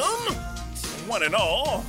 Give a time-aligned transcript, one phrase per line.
[0.00, 0.34] welcome,
[1.06, 1.84] one and all,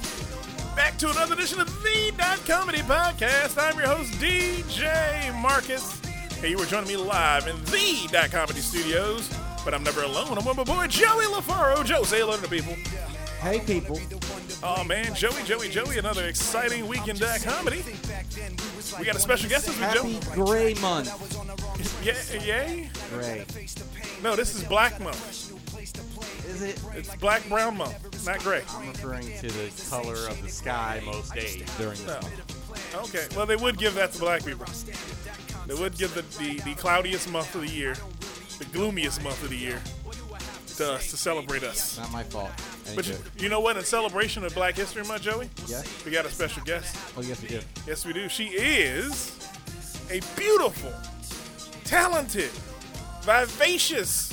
[0.76, 3.58] back to another edition of the Dot Comedy Podcast.
[3.58, 6.00] I'm your host, DJ Marcus.
[6.42, 9.30] Hey, you are joining me live in the Dot Comedy Studios,
[9.64, 10.38] but I'm never alone.
[10.38, 11.86] I'm with my boy Joey LaFaro.
[11.86, 12.74] Joe, say hello to the people.
[13.40, 14.00] Hey, people.
[14.62, 17.84] Oh man, Joey, Joey, Joey, another exciting week in Dot Comedy.
[19.00, 21.38] We got a special guest this week, Happy Gray Month.
[22.04, 22.90] Yeah, yay?
[23.12, 23.46] Gray.
[24.24, 25.41] No, this is Black Month.
[26.62, 26.84] Is it?
[26.96, 28.62] It's Black Brown Month, not gray.
[28.70, 32.14] I'm referring to the color of the sky most days during this No.
[32.22, 33.10] month.
[33.10, 34.66] Okay, well, they would give that to black people.
[35.68, 37.96] They would give the, the, the cloudiest month of the year,
[38.60, 39.82] the gloomiest month of the year,
[40.78, 41.98] to us, to celebrate us.
[41.98, 42.52] Not my fault.
[42.88, 43.42] Any But you, good.
[43.44, 43.78] you know what?
[43.78, 45.86] In celebration of Black History Month, Joey, Yes?
[46.06, 46.96] we got a special guest.
[47.18, 47.60] Oh, yes, we do.
[47.88, 48.30] Yes, we do.
[48.30, 49.38] She is
[50.10, 50.94] a beautiful,
[51.84, 52.52] talented,
[53.24, 54.31] vivacious.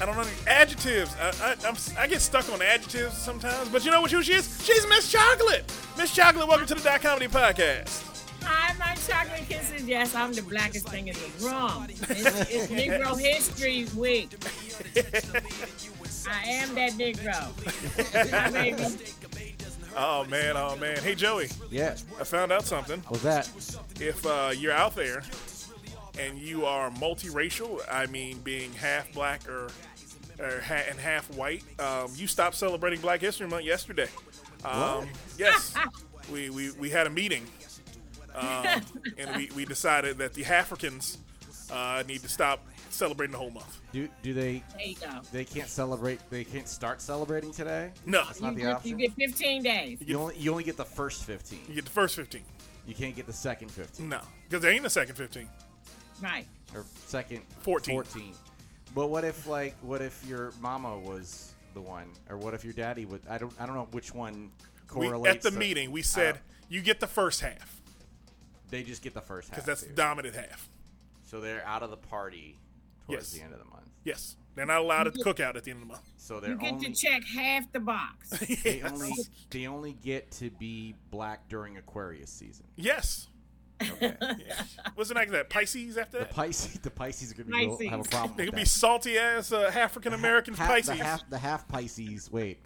[0.00, 1.14] I don't know the adjectives.
[1.20, 4.34] I, I, I'm, I get stuck on adjectives sometimes, but you know what who she
[4.34, 4.62] is?
[4.64, 5.64] She's Miss Chocolate.
[5.96, 8.04] Miss Chocolate, welcome to the Dot Comedy Podcast.
[8.44, 9.84] Hi, my chocolate kisses.
[9.86, 11.86] Yes, I'm the blackest thing in the room.
[11.88, 12.00] It's,
[12.50, 14.30] it's Negro History Week.
[16.30, 17.52] I am that Negro.
[19.96, 20.98] Oh man, oh man.
[20.98, 21.96] Hey Joey, Yeah.
[22.20, 23.02] I found out something.
[23.08, 23.48] What's that?
[24.00, 25.22] If uh, you're out there
[26.20, 29.68] and you are multiracial, I mean being half black or,
[30.38, 34.08] or ha- and half white, um, you stopped celebrating Black History Month yesterday.
[34.64, 35.08] Um,
[35.38, 35.74] yes,
[36.32, 37.46] we, we, we had a meeting,
[38.34, 38.66] um,
[39.18, 41.18] and we, we decided that the Africans
[41.72, 43.80] uh, need to stop celebrating the whole month.
[43.92, 45.20] Do do they There you go.
[45.32, 46.18] they can't celebrate?
[46.30, 47.90] They can't start celebrating today.
[48.06, 49.98] No, That's You not the get, you get 15 days.
[50.04, 51.60] You only you only get the first fifteen.
[51.68, 52.40] you get the first 15.
[52.86, 55.46] You can't get the second fifteen No, because there ain't a second 15.
[56.22, 56.46] Right.
[56.74, 57.94] or second 14.
[57.94, 58.32] Fourteen.
[58.98, 62.72] But what if like what if your mama was the one, or what if your
[62.72, 63.20] daddy would?
[63.30, 64.50] I don't I don't know which one
[64.92, 65.36] We, correlates.
[65.36, 67.80] at the to- meeting, we said you get the first half
[68.70, 69.54] they just get the first half.
[69.54, 70.68] because that's the dominant half.
[71.26, 72.56] So they're out of the party
[73.06, 73.38] towards Yes.
[73.38, 73.86] the end of the month.
[74.02, 76.10] Yes, they're not allowed to cook out at the end of the month.
[76.16, 78.30] So they're You get only to check half the box.
[78.64, 79.12] they only
[79.50, 82.66] they only get to be black during Aquarius season.
[82.74, 83.28] Yes.
[83.80, 84.16] Okay.
[84.20, 84.62] Yeah.
[84.94, 85.50] What's the next that?
[85.50, 86.24] Pisces after the?
[86.26, 87.88] Pisces the Pisces are gonna be, Pisces.
[87.90, 88.34] have a problem.
[88.36, 90.98] They with could be salty ass uh, African American half, Pisces.
[90.98, 92.30] The half the half Pisces.
[92.30, 92.58] Wait,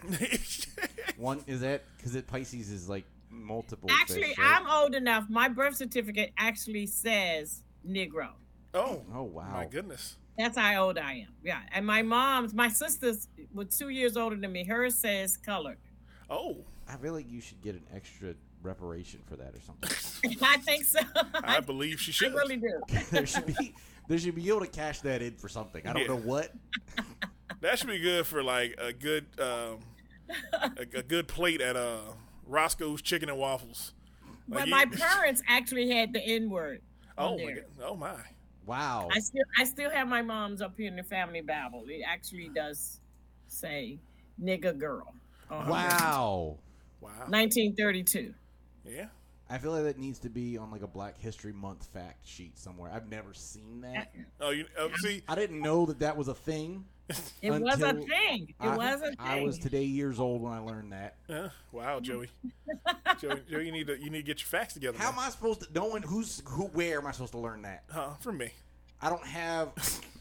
[1.17, 3.89] one is that because it Pisces is like multiple.
[3.91, 4.61] Actually, fish, right?
[4.61, 5.25] I'm old enough.
[5.29, 8.29] My birth certificate actually says Negro.
[8.73, 9.49] oh, Oh wow.
[9.51, 10.17] my goodness.
[10.37, 11.33] That's how old I am.
[11.43, 11.59] Yeah.
[11.73, 14.63] And my mom's, my sister's, was two years older than me.
[14.63, 15.77] Hers says colored.
[16.27, 20.37] Oh, I feel like you should get an extra reparation for that or something.
[20.41, 20.99] I think so.
[21.15, 22.33] I I, believe she I should.
[22.33, 22.81] really do.
[23.11, 23.75] there should be
[24.07, 25.85] there should be able to cash that in for something.
[25.85, 26.07] I don't Yeah.
[26.09, 26.51] know what.
[27.61, 29.79] That should be good for like a good um,
[30.53, 31.99] a, a good plate at uh,
[32.47, 33.93] Roscoe's Chicken and Waffles.
[34.49, 36.81] Like But you- my parents actually had the N word.
[37.17, 37.63] Oh my god.
[37.83, 38.15] Oh my.
[38.65, 39.09] Wow.
[39.11, 41.83] I still, I still have my mom's up here in the family Bible.
[41.87, 43.01] It actually does
[43.47, 43.99] say
[44.41, 45.13] nigga girl.
[45.51, 46.57] Wow.
[47.01, 47.09] Wow.
[47.27, 48.33] 1932.
[48.85, 49.07] Yeah.
[49.49, 52.57] I feel like that needs to be on like a Black History Month fact sheet
[52.57, 52.91] somewhere.
[52.93, 54.11] I've never seen that.
[54.39, 55.21] Oh, you oh, see.
[55.27, 56.85] I didn't know that that was a thing.
[57.41, 58.47] It was a thing.
[58.49, 59.15] It I, was a thing.
[59.19, 61.15] I was today years old when I learned that.
[61.29, 62.29] Uh, wow, Joey.
[63.19, 64.97] Joey, Joey, you need to you need to get your facts together.
[64.97, 65.19] How man.
[65.19, 65.67] am I supposed to?
[65.73, 66.63] No one who's who?
[66.67, 67.83] Where am I supposed to learn that?
[67.91, 68.13] Huh?
[68.21, 68.51] From me.
[69.01, 69.73] I don't have.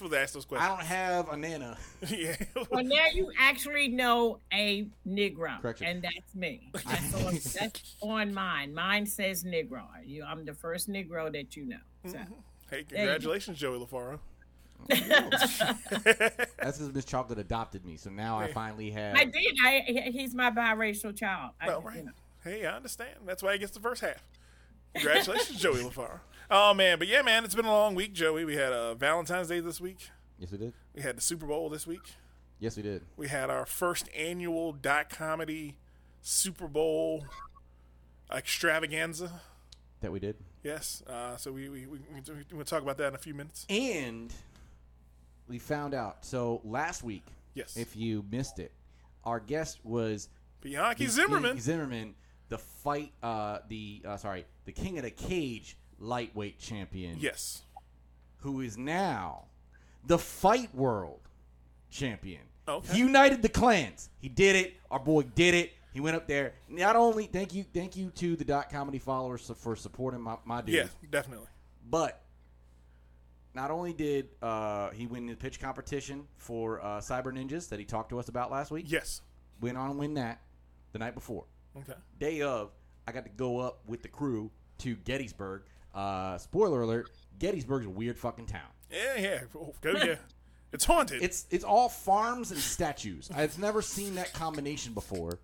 [0.00, 0.70] supposed to ask those questions.
[0.70, 1.76] I don't have a nana.
[2.08, 2.36] yeah.
[2.70, 5.86] Well, now you actually know a Negro, Correction.
[5.86, 6.70] and that's me.
[6.86, 8.74] That's on, that's on mine.
[8.74, 9.84] Mine says Negro.
[10.04, 11.76] You, I'm the first Negro that you know.
[12.06, 12.16] So.
[12.16, 12.32] Mm-hmm.
[12.70, 12.96] Hey, you go.
[12.96, 14.18] congratulations, Joey LaFaro.
[14.88, 15.58] That's
[16.78, 19.16] because Miss Chocolate adopted me, so now I finally have.
[19.16, 19.54] I did.
[19.64, 21.52] I, he's my biracial child.
[21.60, 21.96] I, Well, right.
[21.98, 22.12] you know.
[22.42, 23.16] Hey, I understand.
[23.26, 24.22] That's why he gets the first half.
[24.94, 26.20] Congratulations, Joey LaFaro.
[26.50, 28.44] Oh man, but yeah, man, it's been a long week, Joey.
[28.44, 30.10] We had uh, Valentine's Day this week.
[30.38, 30.72] Yes, we did.
[30.94, 32.14] We had the Super Bowl this week.
[32.58, 33.02] Yes, we did.
[33.16, 35.76] We had our first annual dot comedy
[36.22, 37.24] Super Bowl
[38.32, 39.40] extravaganza.
[40.00, 40.36] That we did.
[40.64, 41.02] Yes.
[41.06, 43.64] Uh, so we we we we we'll talk about that in a few minutes.
[43.68, 44.32] And
[45.48, 46.24] we found out.
[46.24, 47.24] So last week,
[47.54, 47.76] Yes.
[47.76, 48.72] if you missed it,
[49.24, 50.28] our guest was
[50.62, 51.60] Bianchi Zimmerman.
[51.60, 52.14] Zimmerman,
[52.48, 57.16] the fight, uh, the uh, sorry, the King of the Cage lightweight champion.
[57.20, 57.62] Yes.
[58.38, 59.44] who is now
[60.06, 61.20] the Fight World
[61.90, 62.40] champion.
[62.66, 62.94] Okay.
[62.94, 64.08] He united the clans.
[64.18, 64.74] He did it.
[64.90, 65.72] Our boy did it.
[65.92, 66.54] He went up there.
[66.68, 70.62] Not only thank you, thank you to the dot comedy followers for supporting my, my
[70.62, 71.48] dude, Yeah, definitely.
[71.90, 72.22] but
[73.54, 77.84] not only did uh, he win the pitch competition for uh, Cyber Ninjas that he
[77.84, 79.20] talked to us about last week, Yes.
[79.60, 80.40] went on and win that
[80.92, 81.44] the night before.
[81.76, 81.98] Okay.
[82.18, 82.70] Day of,
[83.08, 85.62] I got to go up with the crew to Gettysburg.
[85.94, 88.68] Uh, spoiler alert: Gettysburg's a weird fucking town.
[88.90, 89.40] Yeah, yeah.
[89.56, 90.16] Oh, go yeah.
[90.72, 91.20] It's haunted.
[91.22, 93.28] It's it's all farms and statues.
[93.34, 95.40] I've never seen that combination before,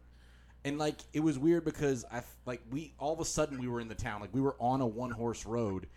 [0.65, 3.81] and like it was weird because I like we all of a sudden we were
[3.81, 4.21] in the town.
[4.21, 5.89] Like we were on a one horse road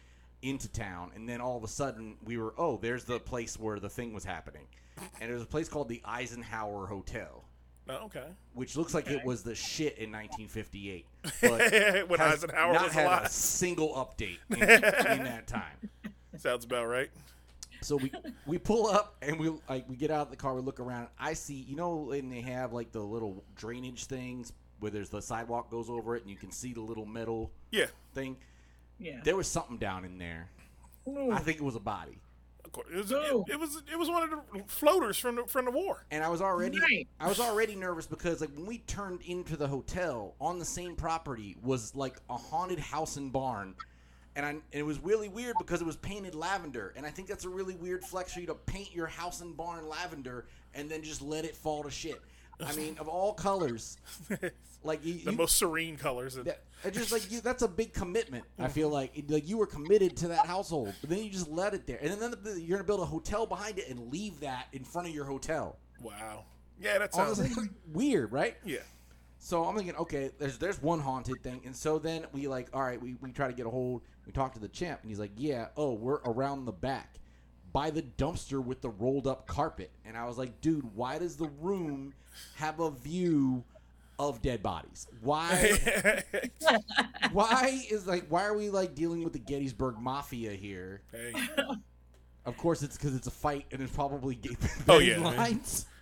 [0.41, 3.79] into town, and then all of a sudden we were oh there's the place where
[3.79, 4.65] the thing was happening,
[5.21, 7.45] and there's a place called the Eisenhower Hotel.
[7.89, 8.25] Oh, okay.
[8.53, 11.05] Which looks like it was the shit in 1958,
[11.41, 13.25] but when has Eisenhower not was had alive.
[13.25, 15.89] a single update in, in that time.
[16.37, 17.09] Sounds about right.
[17.81, 18.11] So we
[18.45, 20.53] we pull up and we like we get out of the car.
[20.53, 21.07] We look around.
[21.19, 25.21] I see you know, and they have like the little drainage things where there's the
[25.21, 27.85] sidewalk goes over it, and you can see the little metal Yeah.
[28.13, 28.37] thing.
[28.99, 29.19] Yeah.
[29.23, 30.49] There was something down in there.
[31.07, 31.31] Ooh.
[31.31, 32.28] I think it was a body, Of course.
[32.65, 33.45] It was, No.
[33.47, 36.05] it, it was it was one of the floaters from the from the war.
[36.11, 37.07] and I was already Right.
[37.19, 40.95] I was already nervous because like when we turned into the hotel on the same
[40.95, 43.75] property was like a haunted house and barn.
[44.35, 47.27] And, I, and it was really weird because it was painted lavender, and I think
[47.27, 50.45] that's a really weird flex for you to paint your house and barn lavender
[50.75, 52.21] and then just let it fall to shit.
[52.65, 53.97] I mean, of all colors,
[54.83, 56.35] like you, The you- most serene colors.
[56.35, 56.53] And,
[56.91, 58.45] just like you, that's a big commitment.
[58.57, 58.71] I mm-hmm.
[58.71, 61.85] feel like like you were committed to that household, but then you just let it
[61.85, 64.83] there, and then the, you're gonna build a hotel behind it and leave that in
[64.83, 65.77] front of your hotel.
[66.01, 66.45] wow.
[66.81, 67.39] Yeah, that sounds.
[67.39, 68.55] Honestly, weird, right?
[68.65, 68.79] Yeah.
[69.41, 72.81] So I'm thinking, okay, there's there's one haunted thing, and so then we like, all
[72.81, 74.01] right, we, we try to get a hold.
[74.25, 77.19] We talk to the champ, and he's like, yeah, oh, we're around the back,
[77.71, 81.35] by the dumpster with the rolled up carpet, and I was like, dude, why does
[81.35, 82.13] the room
[82.55, 83.63] have a view
[84.17, 85.07] of dead bodies?
[85.21, 86.23] Why?
[87.31, 91.01] why is like, why are we like dealing with the Gettysburg Mafia here?
[91.11, 91.33] hey.
[92.45, 94.55] Of course, it's because it's a fight, and it's probably gay
[94.87, 95.61] Oh, yeah, man.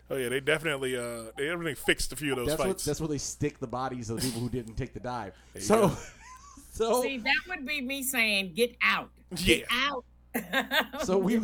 [0.09, 2.85] Oh yeah, they definitely uh they definitely fixed a few of those That's what, fights.
[2.85, 5.33] that's where they stick the bodies of the people who didn't take the dive.
[5.59, 5.97] So, go.
[6.71, 9.45] so, See, that would be me saying, "Get out, yeah.
[9.45, 10.05] get out."
[11.03, 11.39] so we.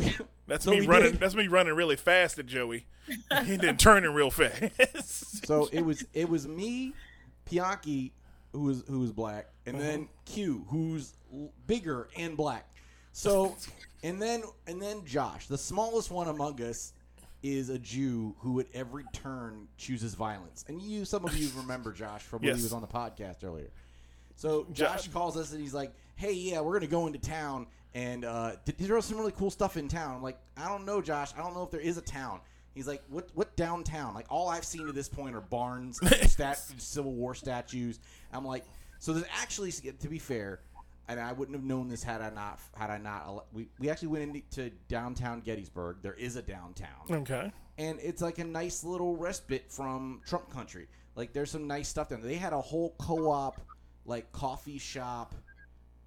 [0.47, 1.11] That's so me running.
[1.13, 2.85] did- That's me running really fast at Joey.
[3.45, 5.45] he then turning real fast.
[5.45, 6.93] So it was it was me,
[7.49, 8.11] Pianki,
[8.53, 10.07] who was who was black, and then Uh-huh.
[10.25, 11.13] Q, who's
[11.67, 12.69] bigger and black.
[13.11, 13.55] So,
[14.03, 16.93] and then and then Josh, the smallest one among us,
[17.43, 20.63] is a Jew who at every turn chooses violence.
[20.69, 22.57] And you, some of you remember Josh from when Yes.
[22.59, 23.69] he was on the podcast earlier.
[24.35, 28.25] So Josh calls us and he's like, "Hey, yeah, we're gonna go into town and
[28.25, 31.31] uh, th- there's some really cool stuff in town." I'm like, "I don't know, Josh.
[31.37, 32.39] I don't know if there is a town."
[32.73, 33.29] He's like, "What?
[33.33, 34.13] What downtown?
[34.13, 35.99] Like all I've seen to this point are barns,
[36.31, 37.99] stat- Civil War statues."
[38.31, 38.65] I'm like,
[38.99, 40.61] "So there's actually, to be fair."
[41.09, 43.45] And I wouldn't have known this had I not had I not.
[43.51, 45.97] We, we actually went into downtown Gettysburg.
[46.01, 47.51] There is a downtown okay.
[47.77, 50.87] and it's like a nice little respite from Trump country.
[51.15, 52.29] Like there's some nice stuff down there.
[52.29, 53.59] They had a whole co-op,
[54.05, 55.35] like coffee shop,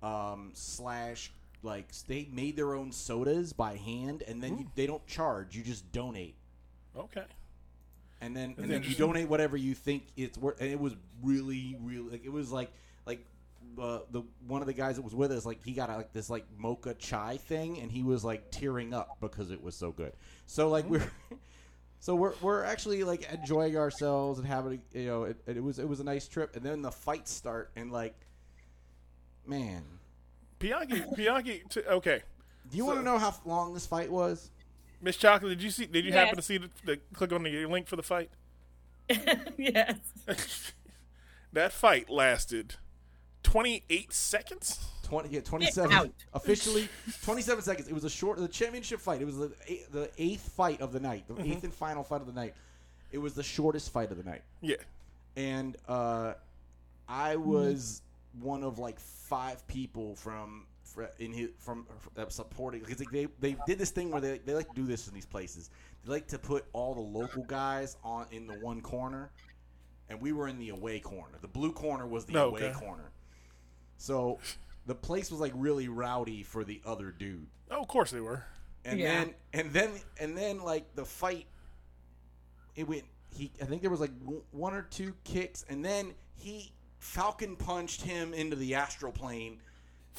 [0.02, 1.30] um, slash
[1.66, 5.54] like they made their own sodas by hand, and then you, they don't charge.
[5.54, 6.34] You just donate,
[6.96, 7.24] Okay.
[8.22, 9.06] and then and then you interesting.
[9.06, 10.60] donate whatever you think it's worth.
[10.60, 12.70] And it was really, really like it was like
[13.04, 13.24] like.
[13.78, 16.30] Uh, the one of the guys that was with us, like he got like this
[16.30, 20.12] like mocha chai thing, and he was like tearing up because it was so good.
[20.46, 21.02] So like we're
[22.00, 25.86] So we're, we're actually like enjoying ourselves and having you know it, it was it
[25.88, 28.14] was a nice trip and then the fights start and like
[29.46, 29.82] man
[30.58, 31.04] Bianchi.
[31.14, 31.62] Bianchi.
[31.68, 32.22] T- okay.
[32.70, 34.50] do you So- want to know how long this fight was
[35.02, 35.86] Miss Chocolate, did you see?
[35.86, 38.30] Did you happen to see the, the click on the link for the fight?
[39.58, 39.98] yes.
[41.52, 42.76] that fight lasted
[43.42, 44.80] 28 seconds.
[45.04, 46.88] 20 yeah, 27 officially
[47.22, 50.48] 27 seconds it was a short the championship fight it was the eight, the eighth
[50.48, 52.54] fight of the night the eighth and final fight of the night
[53.12, 54.74] it was the shortest fight of the night Yeah.
[55.36, 56.34] and uh,
[57.08, 58.02] I was
[58.40, 60.66] one of like five people from
[61.18, 64.68] in his from uh, supporting because they they did this thing where they they like
[64.68, 65.70] to do this in these places.
[66.04, 69.30] They like to put all the local guys on in the one corner,
[70.08, 71.34] and we were in the away corner.
[71.40, 72.78] The blue corner was the Oh, away okay.
[72.78, 73.10] corner.
[73.98, 74.38] So
[74.86, 77.46] the place was like really rowdy for the other dude.
[77.70, 78.44] Oh, of course they were.
[78.84, 79.24] And Yeah.
[79.24, 79.90] then and then
[80.20, 81.46] and then like the fight
[82.76, 84.12] it went he I think there was like
[84.50, 86.72] one or two kicks and then he
[87.06, 89.58] falcon punched him into the astral plane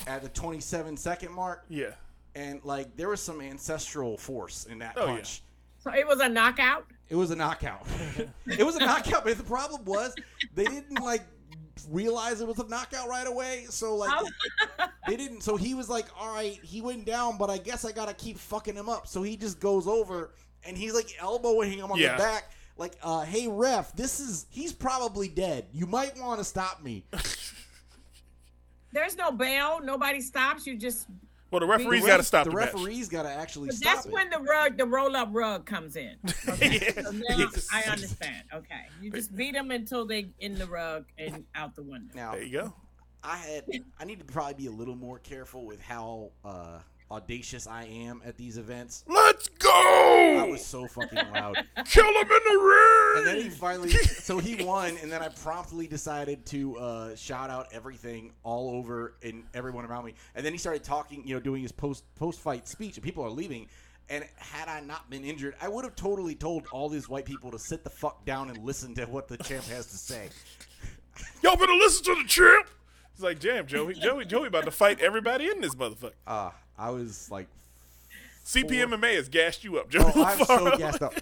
[0.07, 1.91] at the 27 second mark Yeah.
[2.35, 5.15] and like there was some ancestral force in that Oh, yeah.
[5.15, 5.41] punch.
[5.79, 6.85] So it was a knockout.
[7.09, 7.85] It was a knockout.
[8.47, 10.13] it was a knockout, but the problem was
[10.55, 11.23] they didn't like
[11.89, 13.65] realize it was a knockout right away.
[13.69, 14.87] So like oh.
[15.07, 15.41] they didn't.
[15.41, 18.37] So he was like, "All right, he went down, but I guess I gotta keep
[18.37, 20.31] fucking him up." So he just goes over
[20.65, 22.13] and he's like elbowing him on Yeah.
[22.13, 25.65] the back, like, uh, "Hey ref, this is he's probably dead.
[25.73, 27.05] You might want to stop me."
[28.93, 29.79] There's no bail.
[29.83, 30.65] Nobody stops.
[30.65, 31.07] You just.
[31.51, 32.73] Well, the referee's The got to stop the the, match.
[32.73, 34.11] referee's got to actually But stop that's it.
[34.11, 36.15] when the rug, the roll up rug comes in.
[36.49, 36.79] Okay.
[36.95, 37.03] Yeah.
[37.03, 38.43] So now I understand.
[38.53, 38.81] Okay.
[39.01, 42.13] You just beat them until they in the rug and out the window.
[42.15, 42.73] now There you go.
[43.23, 43.63] I had
[43.99, 48.21] I need to probably be a little more careful with how uh, audacious I am
[48.25, 49.03] at these events.
[49.07, 50.33] Let's go!
[50.37, 51.55] That was so fucking loud.
[51.85, 53.17] Kill him in the ring!
[53.17, 57.49] And then he finally, so he won, and then I promptly decided to uh, shout
[57.49, 60.13] out everything all over and everyone around me.
[60.35, 63.23] And then he started talking, you know, doing his post post fight speech, and people
[63.23, 63.67] are leaving.
[64.09, 67.51] And had I not been injured, I would have totally told all these white people
[67.51, 70.29] to sit the fuck down and listen to what the champ has to say.
[71.43, 72.69] Y'all better listen to the champ.
[73.13, 76.11] It's like, damn, Joey, Joey, Joey about to fight everybody in this motherfucker.
[76.25, 77.47] Uh, I was like,
[78.45, 80.11] CPMMA has gassed you up, oh, Joe.
[80.15, 81.13] Oh, I'm so gassed up.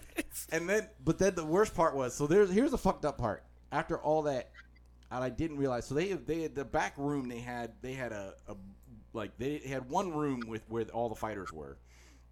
[0.52, 3.44] And then, but then the worst part was, so there's here's the fucked up part.
[3.72, 4.52] After all that,
[5.12, 5.86] and I didn't realize.
[5.86, 7.28] So they they had the back room.
[7.28, 8.56] They had they had a, a
[9.14, 11.78] like they had one room with where all the fighters were,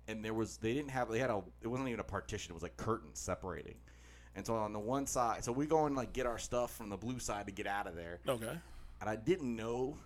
[0.08, 2.52] and there was they didn't have they had a it wasn't even a partition.
[2.52, 3.76] It was like curtains separating.
[4.36, 6.90] And so on the one side, so we go and like get our stuff from
[6.90, 8.20] the blue side to get out of there.
[8.28, 8.58] Okay.
[9.00, 9.98] And I didn't know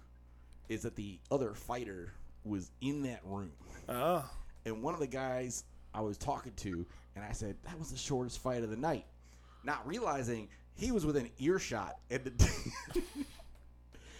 [0.67, 2.13] is that the other fighter
[2.47, 3.51] was in that room
[3.89, 4.23] Oh.
[4.65, 5.63] and one of the guys
[5.93, 6.85] I was talking to,
[7.15, 9.05] and I said that was the shortest fight of the night,
[9.63, 11.95] not realizing he was within earshot.
[12.11, 13.01] And the,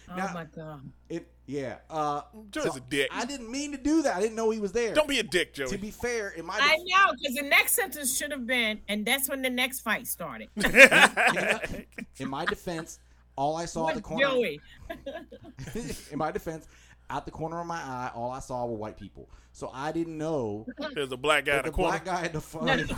[0.10, 0.89] Oh my god.
[1.10, 3.10] it, yeah, uh, Joey's a dick.
[3.12, 4.15] I didn't mean to do that.
[4.15, 4.93] I didn't know he was there.
[4.93, 5.67] Don't be a dick, Joey.
[5.67, 8.79] To be fair, in my I def- know, because the next sentence should have been,
[8.88, 10.48] and that's when the next fight started.
[12.19, 13.00] in my defense,
[13.36, 14.25] all I saw at the corner.
[14.27, 14.62] Joey.
[16.12, 16.67] in my defense,
[17.10, 19.30] out the corner of my eye, all I saw were white people.
[19.52, 21.92] So I didn't know There's a black guy in that the the corner.
[21.92, 22.92] black guy in the front.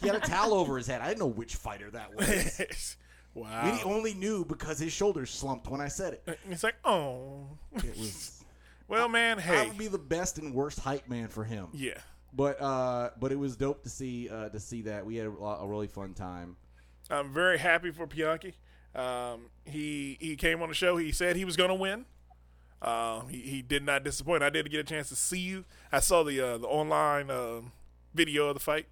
[0.00, 1.00] he had a towel over his head.
[1.00, 2.96] I didn't know which fighter that was.
[3.34, 3.80] We wow.
[3.84, 6.38] only knew because his shoulders slumped when I said it.
[6.50, 7.46] It's like, oh.
[7.76, 8.34] It was.
[8.88, 9.58] Well, man, hey.
[9.58, 11.68] I would be the best and worst hype man for him.
[11.74, 11.98] Yeah.
[12.32, 15.30] But uh, but it was dope to see uh, to see that we had a,
[15.30, 16.56] a really fun time.
[17.10, 18.54] I'm very happy for Bianchi.
[18.94, 20.96] Um, he he came on the show.
[20.96, 22.04] He said he was going to win.
[22.80, 24.42] Um, he, he did not disappoint.
[24.42, 25.64] I did get a chance to see you.
[25.90, 27.60] I saw the uh, the online uh,
[28.14, 28.86] video of the fight.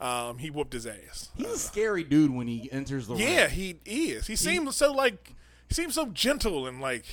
[0.00, 1.28] Um, he whooped his ass.
[1.36, 3.50] He's a scary dude when he enters the Yeah, ring.
[3.54, 3.76] he
[4.10, 4.26] is.
[4.26, 5.32] He seems so like
[5.68, 7.04] he seems so gentle and like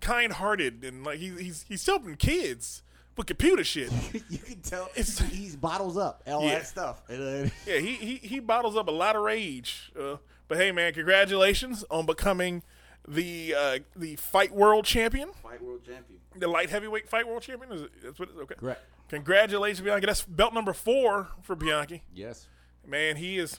[0.00, 2.82] kind hearted and like he, he's he's helping kids
[3.16, 3.90] with computer shit.
[4.28, 6.58] you can tell It's- he bottles up all Yeah.
[6.58, 7.02] that stuff.
[7.10, 9.90] Uh, Yeah, he, he he bottles up a lot of rage.
[9.98, 10.16] Uh,
[10.48, 12.62] but hey, man, congratulations on becoming
[13.06, 16.18] the uh, the fight world champion, Fight world champion.
[16.36, 17.72] the light heavyweight fight world champion.
[17.72, 18.28] Is it, that's what?
[18.30, 18.54] It, okay.
[18.56, 18.80] Correct.
[19.08, 20.06] Congratulations, Bianchi.
[20.06, 22.02] That's belt number four for Bianchi.
[22.12, 22.46] Yes.
[22.86, 23.58] Man, he is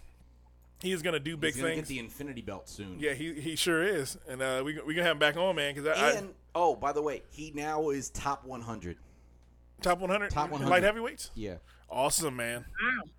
[0.82, 1.56] he is gonna do big things.
[1.56, 1.88] He's gonna things.
[1.88, 2.98] get the infinity belt soon.
[3.00, 5.74] yeah, he he sure is, and uh, we we gonna have him back on, man.
[5.74, 8.98] Because I, I And oh, by the way, he now is top 100.
[9.82, 10.70] top one hundred, Top 100.
[10.70, 11.32] light heavyweights.
[11.34, 11.56] Yeah.
[11.92, 12.66] Awesome, man.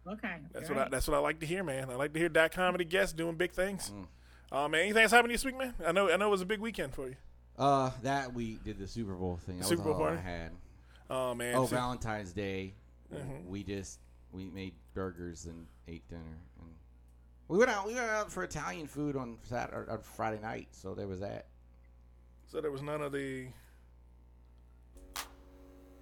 [0.06, 0.12] Wow.
[0.14, 0.36] Okay.
[0.52, 1.90] That's All what I, that's what I like to hear, man.
[1.90, 3.92] I like to hear that comedy guests doing big things.
[3.94, 4.06] Mm.
[4.52, 5.74] Uh, man, anything that's happened this week, man?
[5.84, 7.16] I know I know it was a big weekend for you.
[7.58, 9.58] Uh, that we did the Super Bowl thing.
[9.58, 10.22] That Super was Bowl all I party?
[10.22, 10.50] had.
[11.10, 11.54] Oh man.
[11.56, 12.74] Oh, See- Valentine's Day.
[13.12, 13.48] Mm-hmm.
[13.48, 13.98] We just
[14.32, 16.22] we made burgers and ate dinner.
[16.60, 16.68] And
[17.48, 17.86] we went out.
[17.86, 20.68] We went out for Italian food on Saturday, on Friday night.
[20.70, 21.46] So there was that.
[22.46, 23.46] So there was none of the.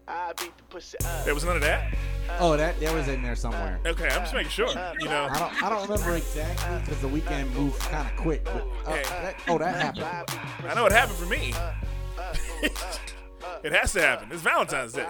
[0.07, 1.25] I beat the pussy up.
[1.25, 1.93] There was none of that.
[2.41, 3.81] Oh, that that was in there somewhere.
[3.87, 4.69] Okay, I'm just making sure.
[5.01, 5.29] You know.
[5.31, 8.45] I don't I don't remember exactly because the weekend moved kind of quick.
[8.45, 9.03] But uh, Hey.
[9.05, 10.39] that, oh, that happened.
[10.69, 11.53] I know it happened for me.
[13.65, 14.29] it has to happen.
[14.33, 15.07] It's Valentine's Day.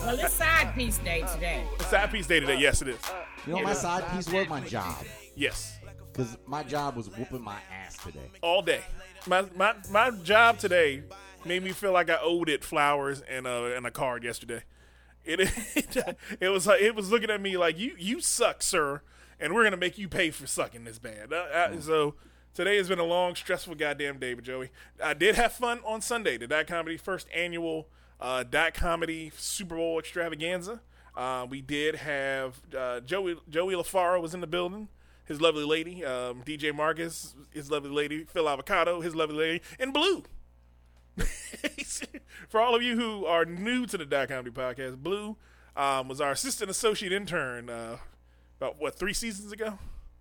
[0.00, 1.64] Well, it's side piece day today.
[1.74, 2.58] It's side piece day today.
[2.58, 3.00] Yes, it is.
[3.46, 4.96] You know, my side piece was my job
[5.34, 5.78] Yes,
[6.12, 8.28] because my job was whooping my ass today.
[8.42, 8.80] all day.
[9.26, 11.02] My my my job today
[11.44, 14.62] made me feel like I owed it flowers and a and a card yesterday.
[15.28, 15.40] It
[16.40, 19.02] it was like it was looking at me like you you suck, sir,
[19.38, 21.34] and we're gonna make you pay for sucking this band.
[21.34, 22.14] Uh, uh, so
[22.54, 24.70] today has been a long, stressful goddamn day, but Joey,
[25.04, 26.38] I did have fun on Sunday.
[26.38, 30.80] The Dot Comedy first annual uh, Dot Comedy Super Bowl extravaganza.
[31.14, 34.88] Uh, we did have uh, Joey Joey LaFaro was in the building.
[35.26, 39.92] His lovely lady, um, DJ Marcus, his lovely lady, Phil Avocado, his lovely lady, and
[39.92, 40.24] Blue.
[42.48, 45.36] For all of you who are new to the Dot Comedy Podcast, Blue
[45.76, 47.96] um, was our assistant associate intern uh,
[48.60, 49.78] about what three seasons ago.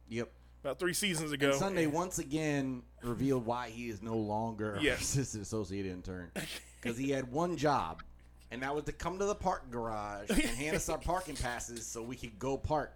[0.10, 0.30] Yep.
[0.63, 1.48] about three seasons ago.
[1.50, 5.01] And Sunday once again revealed why he is no longer our Yes.
[5.01, 6.32] assistant associate intern
[6.82, 8.04] because he had one job,
[8.51, 11.86] and that was to come to the park garage and hand us our parking passes
[11.86, 12.94] so we could go park.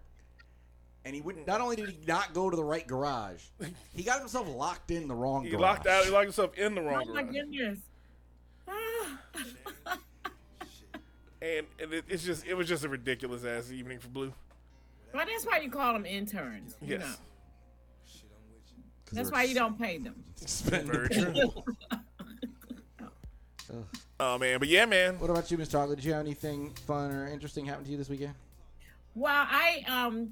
[1.03, 3.41] And he would not only did he not go to the right garage,
[3.93, 5.61] he got himself locked in the wrong He garage.
[5.61, 6.03] locked out.
[6.05, 7.33] He locked himself in the wrong Oh my garage.
[7.35, 7.79] goodness.
[8.71, 9.17] Ah.
[11.41, 14.33] and, and it, it's just it was just a ridiculous ass evening for Blue.
[15.13, 16.75] Well, that's why you call them interns.
[16.81, 17.01] You Yes.
[17.01, 17.15] know.
[19.05, 20.23] 'Cause That's why you don't pay them.
[20.37, 21.51] spending Very the
[21.91, 21.99] true.
[24.19, 25.17] Oh man, but yeah, man.
[25.19, 25.97] What about you, Miss Chocolate?
[25.97, 28.35] Did you have anything fun or interesting happen to you this weekend?
[29.15, 30.31] Well, I um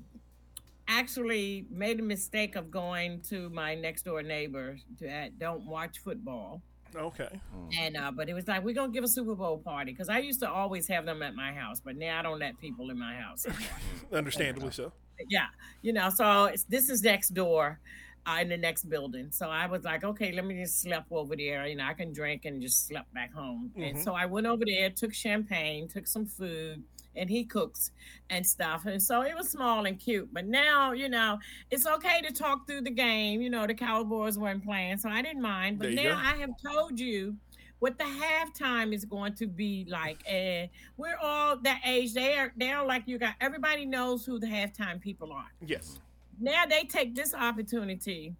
[0.88, 6.62] actually made a mistake of going to my next door neighbor that don't watch football.
[6.96, 7.40] Okay.
[7.80, 10.20] And uh, but it was like we're gonna give a Super Bowl party because I
[10.20, 13.00] used to always have them at my house, but now I don't let people in
[13.00, 13.46] my house.
[14.14, 14.92] Understandably so.
[15.30, 15.48] yeah,
[15.82, 16.10] you know.
[16.10, 17.80] So it's, this is next door,
[18.26, 19.30] uh, in the next building.
[19.32, 21.68] So I was like, okay, let me just sleep over there.
[21.68, 23.72] You know, I can drink and just slept back home.
[23.78, 26.84] And so I went over there, took champagne, took some food,
[27.16, 27.92] and he cooks
[28.30, 28.86] and stuff.
[28.86, 30.30] And so it was small and cute.
[30.34, 31.40] But now, you know,
[31.72, 33.42] it's okay to talk through the game.
[33.42, 35.80] You know, the Cowboys weren't playing, so I didn't mind.
[35.80, 36.16] But now go.
[36.16, 37.36] I have told you
[37.80, 40.20] what the halftime is going to be like.
[40.28, 42.14] And we're all that age.
[42.14, 45.52] They are they're like you got everybody knows who the halftime people are.
[45.66, 46.00] Yes.
[46.40, 48.36] Now they take this opportunity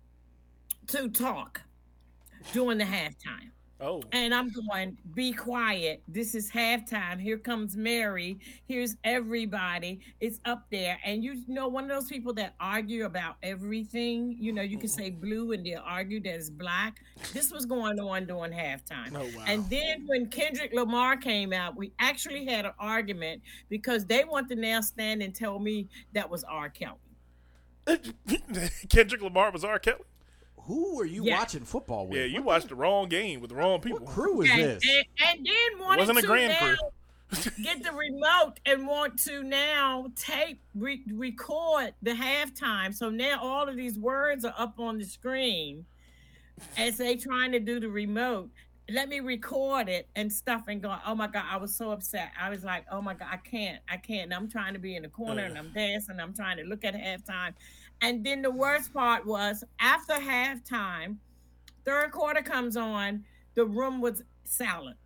[0.88, 1.62] to talk
[2.54, 3.52] during the halftime.
[3.82, 4.02] Oh.
[4.12, 6.04] And I'm going, be quiet.
[6.08, 7.20] This is halftime.
[7.20, 8.40] Here comes Mary.
[8.68, 10.02] Here's everybody.
[10.20, 11.00] It's up there.
[11.06, 14.90] And you know, one of those people that argue about everything, you know, you can
[14.90, 17.02] say blue and they'll argue that it's black.
[17.34, 19.16] This was going on during halftime.
[19.16, 19.46] Oh wow.
[19.48, 24.50] And then when Kendrick Lamar came out, we actually had an argument because they want
[24.50, 26.70] to now stand and tell me that was R.
[26.70, 26.98] Kelly.
[28.90, 29.80] Kendrick Lamar was R.
[29.80, 30.04] Kelly.
[30.70, 31.40] Who are you Yeah.
[31.40, 32.20] watching football with?
[32.20, 34.02] Yeah, you What watched the wrong game with the wrong people.
[34.06, 34.84] What crew is Okay, this?
[34.88, 35.06] And,
[35.40, 36.76] and then wanted Wasn't a to grand now
[37.32, 37.52] crew.
[37.64, 42.94] get the remote and want to now tape re- record the halftime.
[42.94, 45.86] So now all of these words are up on the screen
[46.78, 48.52] as they trying to do the remote.
[48.92, 50.96] Let me record it and stuff and go.
[51.04, 52.32] Oh my god, I was so upset.
[52.40, 54.26] I was like, oh my god, I can't, I can't.
[54.26, 55.62] And I'm trying to be in the corner and uh.
[55.62, 56.20] I'm dancing.
[56.20, 57.54] I'm trying to look at halftime.
[58.02, 61.18] And then the worst part was after halftime,
[61.86, 64.98] third quarter comes on, the room was silent.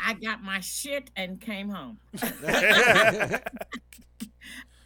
[0.00, 1.98] I got my shit and came home.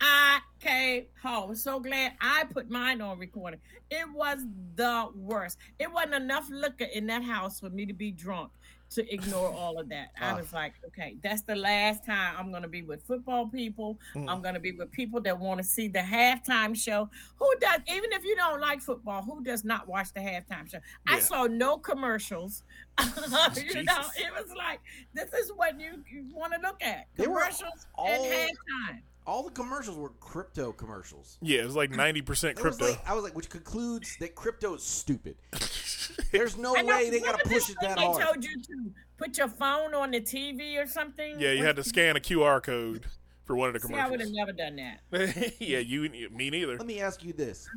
[0.01, 1.55] I came home.
[1.55, 3.61] So glad I put mine on recording.
[3.91, 5.59] It was the worst.
[5.79, 8.51] It wasn't enough liquor in that house for me to be drunk
[8.95, 10.09] to ignore all of that.
[10.21, 10.37] I Ah.
[10.37, 13.99] was like, okay, that's the last time I'm going to be with football people.
[14.15, 17.09] I'm going to be with people that want to see the halftime show.
[17.37, 20.79] Who does, even if you don't like football, who does not watch the halftime show?
[21.07, 22.65] I saw no commercials.
[23.01, 24.81] you know, it was like,
[25.15, 29.01] this is what you, you want to look at commercials all- at halftime.
[29.25, 31.39] All the commercials were crypto commercials.
[31.41, 32.93] Yeah, it was like ninety percent It was crypto.
[32.99, 35.37] like, I was like, which concludes that crypto is stupid.
[36.33, 38.23] There's no I know, way they gotta remember push it thing that they hard.
[38.23, 41.39] told you to put your phone on the TV or something.
[41.39, 43.07] yeah, you had to scan a QR code
[43.45, 44.37] for one of the See, I would have commercials.
[44.37, 45.55] never done that.
[45.61, 46.77] yeah, you me neither.
[46.77, 47.69] Let me ask you this: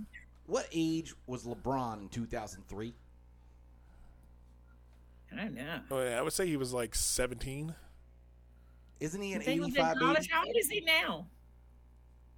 [0.48, 2.94] What age was LeBron in 2003?
[5.32, 5.80] I don't know.
[5.92, 7.76] Oh, yeah, I would say he was like seventeen.
[9.00, 10.18] Isn't he an think he was in 85 college?
[10.20, 10.30] baby?
[10.32, 11.28] How old is he now?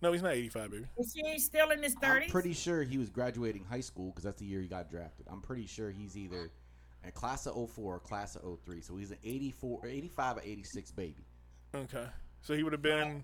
[0.01, 0.86] No, he's not eighty-five, baby.
[0.97, 1.97] Is he still in his 30s?
[2.03, 2.31] I'm thirties?
[2.31, 5.25] pretty sure he was graduating high school because that's the year he got drafted.
[5.29, 6.51] I'm pretty sure he's either
[7.03, 8.81] a class of 04 or class of 03.
[8.81, 11.25] So he's an 84 or 85 or 86 baby.
[11.73, 12.05] Okay,
[12.41, 13.23] so he would have been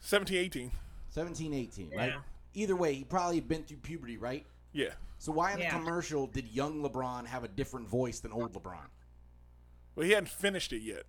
[0.00, 0.70] 17, 18.
[1.10, 2.10] 17, 18, right?
[2.10, 2.18] Yeah.
[2.54, 4.44] Either way, he probably had been through puberty, right?
[4.72, 4.90] Yeah.
[5.18, 8.78] So why in the commercial did young LeBron have a different voice than old LeBron?
[9.94, 11.02] Well, he hadn't finished it yet.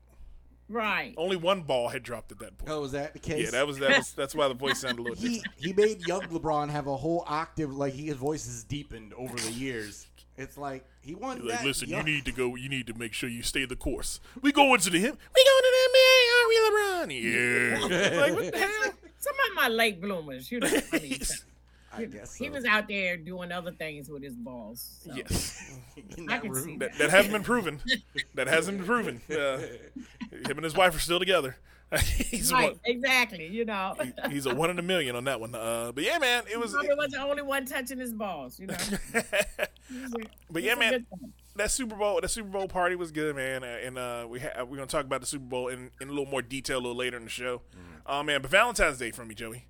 [0.72, 1.14] Right.
[1.18, 2.72] Only one ball had dropped at that point.
[2.72, 3.46] Oh, was that the case?
[3.46, 5.56] yeah, that was that was that's why the voice sounded a little he different.
[5.58, 9.36] he made young LeBron have a whole octave like he, his voice has deepened over
[9.38, 10.08] the years.
[10.38, 11.66] It's like he won Like, that.
[11.66, 12.56] listen, you need to go.
[12.56, 14.20] You need to make sure you stay the course.
[14.42, 15.18] We going to the him.
[15.36, 17.82] We going to the NBA, aren't we, LeBron?
[17.92, 18.18] Yeah.
[18.22, 18.94] like what the hell?
[19.20, 20.68] Some of my late bloomers, you know.
[20.68, 21.20] I mean,
[21.94, 25.00] I guess he was out there doing other things with his balls.
[25.06, 25.14] so.
[25.16, 25.72] yes,
[26.18, 26.64] in I that can room.
[26.64, 27.82] see that, that hasn't been proven.
[28.36, 29.22] That hasn't been proven.
[29.30, 29.58] Uh,
[30.32, 31.58] him and his wife are still together.
[32.02, 32.80] he's Right, one.
[32.86, 33.48] exactly.
[33.48, 35.54] You know, he- He's a one in a million on that one.
[35.54, 36.72] Uh, but yeah, man, it was.
[36.72, 38.58] probably was the only one touching his balls.
[38.60, 38.78] You know,
[40.50, 41.06] but yeah, man,
[41.58, 43.64] that Super Bowl, that Super Bowl party was good, man.
[43.64, 46.12] Uh, And uh, we ha- we're gonna talk about the Super Bowl in, in a
[46.12, 47.58] little more detail a little later in the show.
[47.58, 47.96] Mm-hmm.
[48.08, 49.66] Oh man, but Valentine's Day for me, Joey.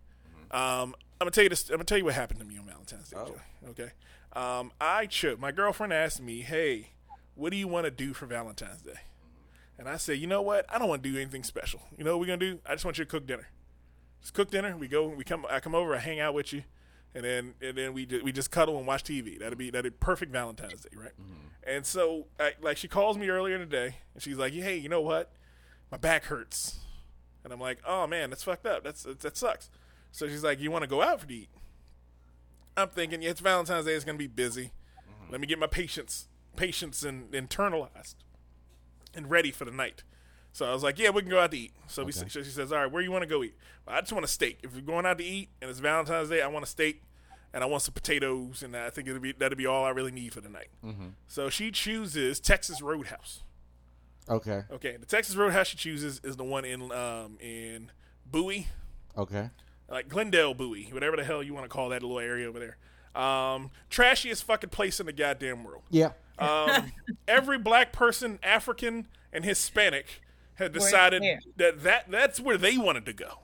[0.51, 1.69] Um, I'm gonna tell you this.
[1.69, 3.17] I'm gonna tell you what happened to me on Valentine's Day.
[3.19, 3.35] Oh.
[3.69, 3.91] Okay.
[4.33, 5.37] Um, I chose.
[5.37, 6.93] My girlfriend asked me, "Hey,
[7.35, 8.99] what do you want to do for Valentine's Day?"
[9.77, 10.65] And I said, "You know what?
[10.67, 11.81] I don't want to do anything special.
[11.95, 12.59] You know what we're gonna do?
[12.65, 13.49] I just want you to cook dinner.
[14.21, 14.75] Just cook dinner.
[14.75, 15.09] We go.
[15.09, 15.45] We come.
[15.47, 15.93] I come over.
[15.95, 16.63] I hang out with you,
[17.13, 19.37] and then and then we ju- we just cuddle and watch TV.
[19.37, 21.13] That'd be that'd be perfect Valentine's Day, right?
[21.63, 24.77] And so, I, like, she calls me earlier in the day, and she's like, "Hey,
[24.77, 25.31] you know what?
[25.91, 26.79] My back hurts."
[27.43, 28.83] And I'm like, "Oh man, that's fucked up.
[28.83, 29.69] That's that sucks."
[30.11, 31.49] So she's like, "You want to go out for to eat?"
[32.77, 33.93] I'm thinking, yeah, it's Valentine's Day.
[33.93, 34.71] It's gonna be busy.
[35.29, 38.15] Let me get my patience, patience, and internalized,
[39.13, 40.03] and ready for the night.
[40.53, 42.43] So I was like, "Yeah, we can go out to eat." So we, so she
[42.43, 44.59] says, "All right, where you want to go eat?" Well, I just want a steak.
[44.63, 47.01] If we're going out to eat and it's Valentine's Day, I want a steak,
[47.53, 50.11] and I want some potatoes, and I think it'll be that'll be all I really
[50.11, 50.67] need for the night.
[51.27, 53.43] So she chooses Texas Roadhouse.
[54.29, 54.63] Okay.
[54.71, 57.91] Okay, the Texas Roadhouse she chooses is the one in um, in
[58.25, 58.67] Bowie,
[59.17, 59.49] Okay.
[59.91, 62.77] Like Glendale Bowie, whatever the hell you want to call that little area over there.
[63.21, 65.83] Um, trashiest fucking place in the goddamn world.
[65.89, 66.11] Yeah.
[66.39, 66.93] Um,
[67.27, 70.21] every black person, African and Hispanic,
[70.55, 71.23] had decided
[71.57, 73.39] that, that that's where they wanted to go.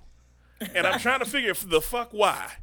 [0.74, 2.54] And I'm trying to figure f- the fuck why.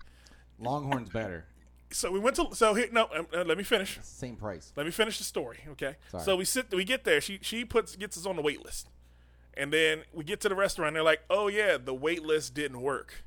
[0.59, 1.47] Longhorn's better.
[1.91, 4.01] So we went to so here no um, uh, let me finish.
[4.03, 4.73] Same price.
[4.75, 5.95] Let me finish the story, okay?
[6.11, 6.25] Sorry.
[6.25, 7.21] So we sit, we get there.
[7.21, 8.89] She she puts gets us on the wait list,
[9.57, 10.95] and then we get to the restaurant.
[10.95, 13.23] They're like, "Oh yeah, the wait list didn't work."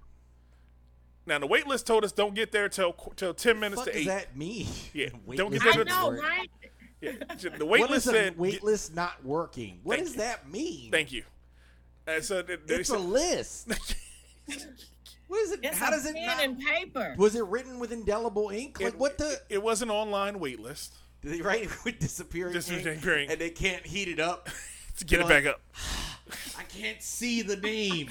[1.27, 3.91] Now the wait list told us don't get there till till ten minutes What to
[3.91, 4.07] does eight.
[4.07, 4.67] that mean?
[4.93, 6.23] Yeah, Wait don't get there I to- doesn't know, work.
[6.23, 6.49] right?
[7.01, 7.11] Yeah,
[7.57, 8.37] the wait What list said.
[8.39, 9.79] wait get- list not working?
[9.83, 10.21] What Thank does you.
[10.21, 10.89] that mean?
[10.91, 11.23] Thank you.
[12.07, 13.67] And so they, they It's a said, list.
[15.27, 15.59] what is it?
[15.61, 16.43] It's How a does it pen not?
[16.43, 17.13] and paper.
[17.17, 18.79] Was it written with indelible ink?
[18.79, 19.39] Like it, what the?
[19.49, 23.05] It was an online wait list Did they write it with disappearing Disappearing ink?
[23.05, 23.31] ink.
[23.31, 24.47] And they can't heat it up.
[24.97, 25.61] to get it They're back like- up.
[26.57, 28.09] I can't see the name.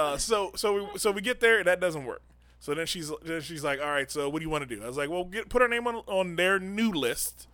[0.00, 2.22] Uh, so so we so we get there and that doesn't work.
[2.58, 4.82] So then she's then she's like, all right, so what do you want to do?
[4.82, 7.48] I was like, well, get put our name on on their new list,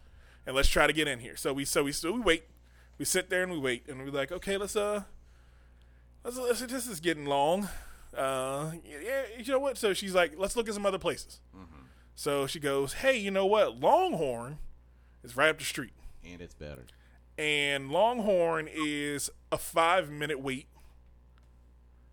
[0.47, 1.37] and let's try to get in here.
[1.37, 2.45] So we so we so we wait,
[2.99, 5.03] we sit there and we wait, and we're like, okay, let's uh,
[6.25, 7.69] let's, let's this is getting long.
[8.17, 9.77] Uh, yeah, you know what?
[9.79, 11.41] So she's like, let's look at some other places.
[12.15, 13.79] So she goes, hey, you know what?
[13.79, 14.59] Longhorn
[15.23, 15.93] is right up the street,
[16.25, 16.85] and it's better.
[17.37, 20.67] and Longhorn is a five minute wait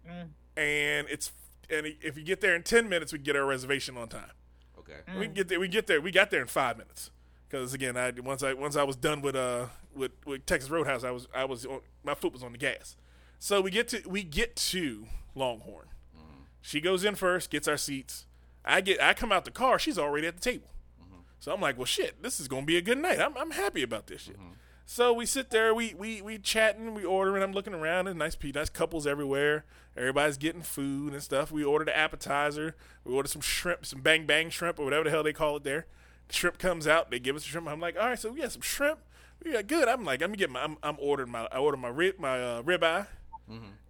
[0.07, 0.27] Mm.
[0.57, 1.31] and it's
[1.69, 4.31] and if you get there in 10 minutes we can get our reservation on time.
[4.79, 4.99] Okay.
[5.07, 5.19] Mm.
[5.19, 7.11] we can get there we get there we got there in five minutes.
[7.47, 11.03] Because again i once i once i was done with uh with, with texas roadhouse
[11.03, 12.95] i was i was on, my foot was on the gas.
[13.39, 15.87] So we get to we get to longhorn.
[16.15, 16.43] Mm-hmm.
[16.61, 18.25] She goes in first gets our seats.
[18.65, 20.69] I get i come out the car she's already at the table.
[21.01, 21.21] Mm-hmm.
[21.39, 23.19] So i'm like well shit this is gonna be a good night.
[23.19, 24.53] I'm, I'm happy about this shit mm-hmm.
[24.93, 27.41] So we sit there, we we we chatting, we ordering.
[27.41, 29.65] I'm looking around, and nice, people, nice couples everywhere.
[29.97, 31.51] Everybody's getting food and stuff.
[31.51, 32.75] We ordered an appetizer.
[33.03, 35.63] We ordered some shrimp, some bang bang shrimp or whatever the hell they call it
[35.63, 35.87] there.
[36.27, 37.67] The shrimp comes out, they give us the shrimp.
[37.67, 38.99] I'm like, all right, so we got some shrimp.
[39.43, 39.87] We got good.
[39.87, 40.63] I'm like, let me get my.
[40.63, 41.47] I'm, I'm ordering my.
[41.51, 43.07] I ordered my rib, my uh, ribeye,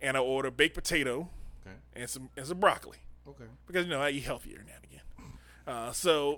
[0.02, 1.30] and I order baked potato
[1.68, 1.76] Okay.
[1.98, 3.44] and some and some broccoli Okay.
[3.68, 5.02] because you know I eat healthier now and again.
[5.68, 6.38] Uh, so,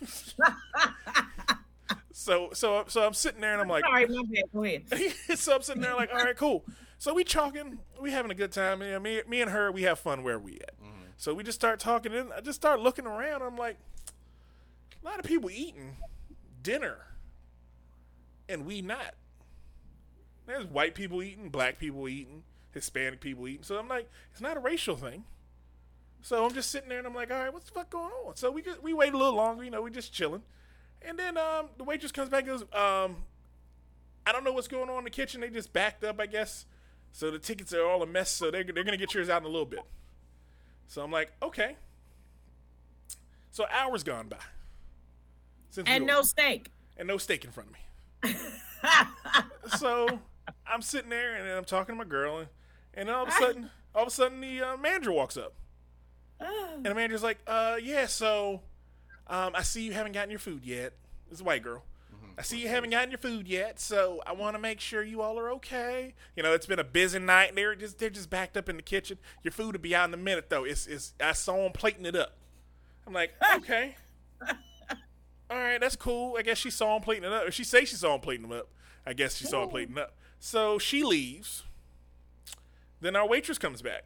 [2.20, 4.44] so so so I'm sitting there and I'm like, Sorry, my bad.
[4.52, 4.84] Go ahead.
[5.38, 6.66] so I'm sitting there like, all right, cool.
[6.98, 8.82] So we talking, we having a good time.
[8.82, 10.78] Yeah, me, me and her, we have fun where we at.
[10.78, 11.02] Mm-hmm.
[11.16, 13.40] So we just start talking, and I just start looking around.
[13.40, 13.78] I'm like,
[15.02, 15.96] a lot of people eating
[16.62, 16.98] dinner,
[18.50, 19.14] and we not.
[20.44, 23.62] There's white people eating, black people eating, Hispanic people eating.
[23.62, 25.24] So I'm like, it's not a racial thing.
[26.20, 28.36] So I'm just sitting there, and I'm like, all right, what's the fuck going on?
[28.36, 30.42] So we just, we wait a little longer, you know, we just chilling.
[31.02, 33.16] And then um, the waitress comes back and goes, um,
[34.26, 35.40] I don't know what's going on in the kitchen.
[35.40, 36.66] They just backed up, I guess.
[37.12, 38.30] So the tickets are all a mess.
[38.30, 39.80] So they're, they're going to get yours out in a little bit.
[40.86, 41.76] So I'm like, okay.
[43.50, 44.36] So hours gone by.
[45.70, 46.70] Since And no steak.
[46.96, 48.34] and no steak in front of me.
[49.78, 50.20] so
[50.66, 52.48] I'm sitting there and I'm talking to my girl, and,
[52.94, 55.54] and then all of a sudden, all of a sudden, the uh, manager walks up,
[56.40, 58.62] and the manager's like, "Uh, yeah, so,
[59.30, 60.92] um, I see you haven't gotten your food yet.
[61.28, 61.84] This is a white girl.
[62.36, 65.20] I see you haven't gotten your food yet, so I want to make sure you
[65.20, 66.14] all are okay.
[66.34, 68.82] You know, it's been a busy night, they're just they're just backed up in the
[68.82, 69.18] kitchen.
[69.42, 70.64] Your food will be out in a minute, though.
[70.64, 72.32] It's it's I saw them plating it up.
[73.06, 73.96] I'm like, okay."
[75.50, 76.36] all right, that's cool.
[76.38, 77.46] I guess she saw him plating it up.
[77.46, 78.68] Or she say she saw him plating them up.
[79.04, 80.14] I guess she saw him plating up.
[80.38, 81.64] So she leaves.
[83.02, 84.04] Then our waitress comes back.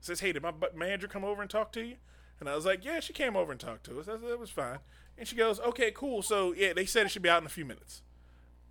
[0.00, 1.96] Says, "Hey, did my manager come over and talk to you?"
[2.40, 4.06] And I was like, "Yeah, she came over and talked to us.
[4.06, 4.78] That, that was fine."
[5.18, 6.22] And she goes, "Okay, cool.
[6.22, 8.02] So yeah, they said it should be out in a few minutes.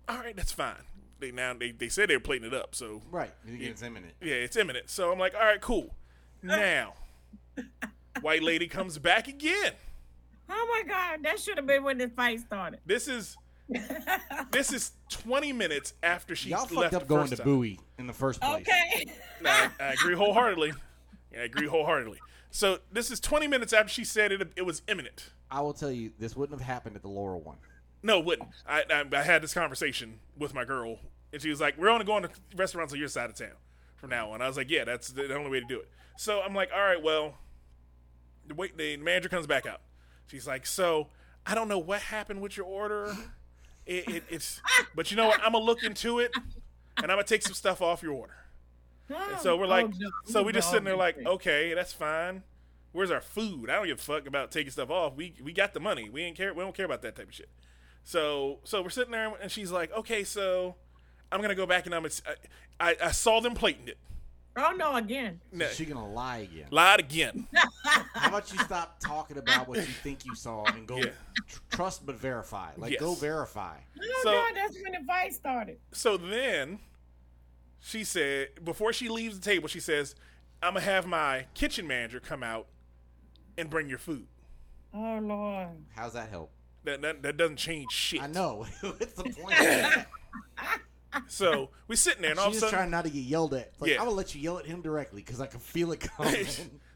[0.08, 0.84] All right, that's fine.
[1.18, 2.74] They now they, they said they were plating it up.
[2.74, 3.32] So Right.
[3.44, 4.12] You think it's imminent.
[4.20, 4.90] yeah, it's imminent.
[4.90, 5.94] So I'm like, all right, cool.
[6.42, 6.94] Now,
[8.20, 9.72] white lady comes back again.
[10.48, 12.78] Oh my God, that should have been when the fight started.
[12.86, 13.36] This is
[14.52, 17.44] this is 20 minutes after she Y'all left fucked the up going to time.
[17.44, 18.60] Bowie in the first place.
[18.62, 19.06] Okay.
[19.44, 20.72] I, I agree wholeheartedly.
[21.32, 22.18] Yeah, I agree wholeheartedly.
[22.56, 24.40] So this is 20 minutes after she said it.
[24.56, 25.28] It was imminent.
[25.50, 27.58] I will tell you, this wouldn't have happened at the Laurel one.
[28.02, 28.48] No, it wouldn't.
[28.66, 30.98] I, I I had this conversation with my girl,
[31.34, 33.58] and she was like, "We're only going to restaurants on your side of town
[33.96, 36.40] from now on." I was like, "Yeah, that's the only way to do it." So
[36.40, 37.34] I'm like, "All right, well."
[38.46, 39.82] The wait, the manager comes back out.
[40.26, 41.08] She's like, "So
[41.44, 43.14] I don't know what happened with your order.
[43.84, 44.62] It, it, it's,
[44.94, 45.40] but you know what?
[45.42, 46.30] I'm gonna look into it,
[46.96, 48.45] and I'm gonna take some stuff off your order."
[49.08, 50.10] And so we're like, Oh, no.
[50.24, 52.42] so we just sitting there like, okay, that's fine.
[52.92, 53.68] Where's our food?
[53.70, 55.14] I don't give a fuck about taking stuff off.
[55.16, 56.08] We we got the money.
[56.08, 56.52] We ain't care.
[56.54, 57.50] We don't care about that type of shit.
[58.04, 60.76] So so we're sitting there and she's like, okay, so
[61.30, 62.06] I'm gonna go back and I'm.
[62.06, 62.10] I,
[62.80, 63.98] I, I saw them plating it.
[64.58, 65.40] Oh no, again.
[65.52, 66.68] No, Is she gonna lie again?
[66.70, 67.46] lied again.
[68.14, 71.10] How about you stop talking about what you think you saw and go Yeah.
[71.46, 72.70] tr- trust but verify?
[72.78, 73.00] Like Yes.
[73.00, 73.76] go verify.
[74.00, 75.78] Oh So- God, that's when the fight started.
[75.92, 76.78] So then
[77.86, 80.16] she said before she leaves the table, she says,
[80.60, 82.66] I'm gonna have my kitchen manager come out
[83.56, 84.26] and bring your food.
[84.92, 85.68] Oh Lord.
[85.94, 86.50] How's that help?
[86.84, 88.20] That that, that doesn't change shit.
[88.22, 88.66] I know.
[88.80, 89.54] What's the point?
[91.28, 93.20] So we're sitting there and all of She's a just sudden trying not to get
[93.24, 93.68] yelled at.
[93.68, 93.98] It's like, Yeah.
[94.00, 96.44] I'm gonna let you yell at him directly because I can feel it coming.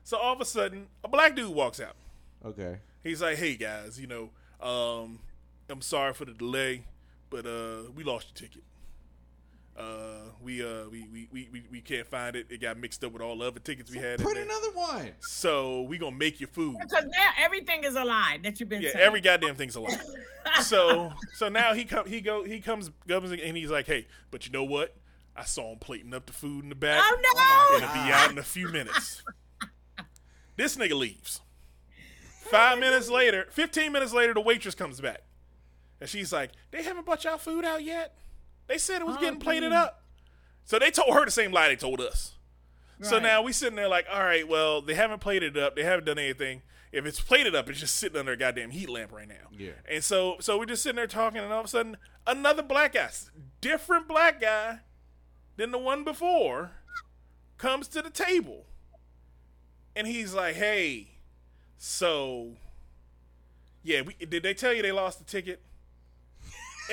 [0.04, 1.94] so all of a sudden a black dude walks out.
[2.44, 2.80] okay.
[3.02, 4.28] He's like, "Hey guys, you know,
[4.60, 5.20] um,
[5.70, 6.84] I'm sorry for the delay,
[7.30, 8.62] but uh, we lost your ticket.
[9.80, 12.46] Uh, we uh, we, we, we, we, we can't find it.
[12.50, 14.20] It got mixed up with all the other tickets we had.
[14.20, 14.44] in Put there.
[14.44, 15.10] another one.
[15.20, 16.76] So we gonna make your food.
[16.80, 19.04] Because now everything is a lie that you've been Yeah, saying.
[19.04, 19.96] every goddamn thing's a lie.
[20.62, 24.46] so so now he come he go he comes comes and he's like, "Hey, but
[24.46, 24.94] you know what?
[25.36, 27.02] I saw him plating up the food in the back.
[27.04, 27.76] Oh no!
[27.76, 29.22] It'll be out in a few minutes."
[30.56, 31.40] this nigga leaves.
[32.50, 35.20] Five minutes later, 15 minutes later, the waitress comes back.
[36.00, 38.16] And she's like, They haven't brought y'all food out yet?
[38.70, 39.82] They said it was Oh, getting plated damn.
[39.82, 40.04] up.
[40.64, 42.36] So they told her the same lie they told us.
[43.02, 45.74] So now we sitting there like, all right, well, they haven't plated it up.
[45.74, 46.62] They haven't done anything.
[46.92, 49.48] If it's plated up, it's just sitting under a goddamn heat lamp right now.
[49.56, 49.70] Yeah.
[49.90, 52.92] And so so we're just sitting there talking, and all of a sudden, another black
[52.92, 53.08] guy,
[53.60, 54.80] different black guy
[55.56, 56.72] than the one before,
[57.58, 58.66] comes to the table.
[59.96, 61.08] And he's like, hey,
[61.78, 62.52] so
[63.82, 65.60] yeah, we, did they tell you they lost the ticket?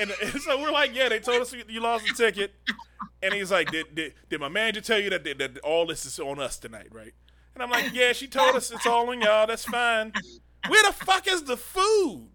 [0.00, 2.54] And, and so we're like, yeah, they told us you lost the ticket.
[3.22, 6.06] And he's like, did, did, did my manager tell you that, that, that all this
[6.06, 7.12] is on us tonight, right?
[7.54, 9.46] And I'm like, yeah, she told us it's all on y'all.
[9.46, 10.12] That's fine.
[10.68, 12.28] Where the fuck is the food?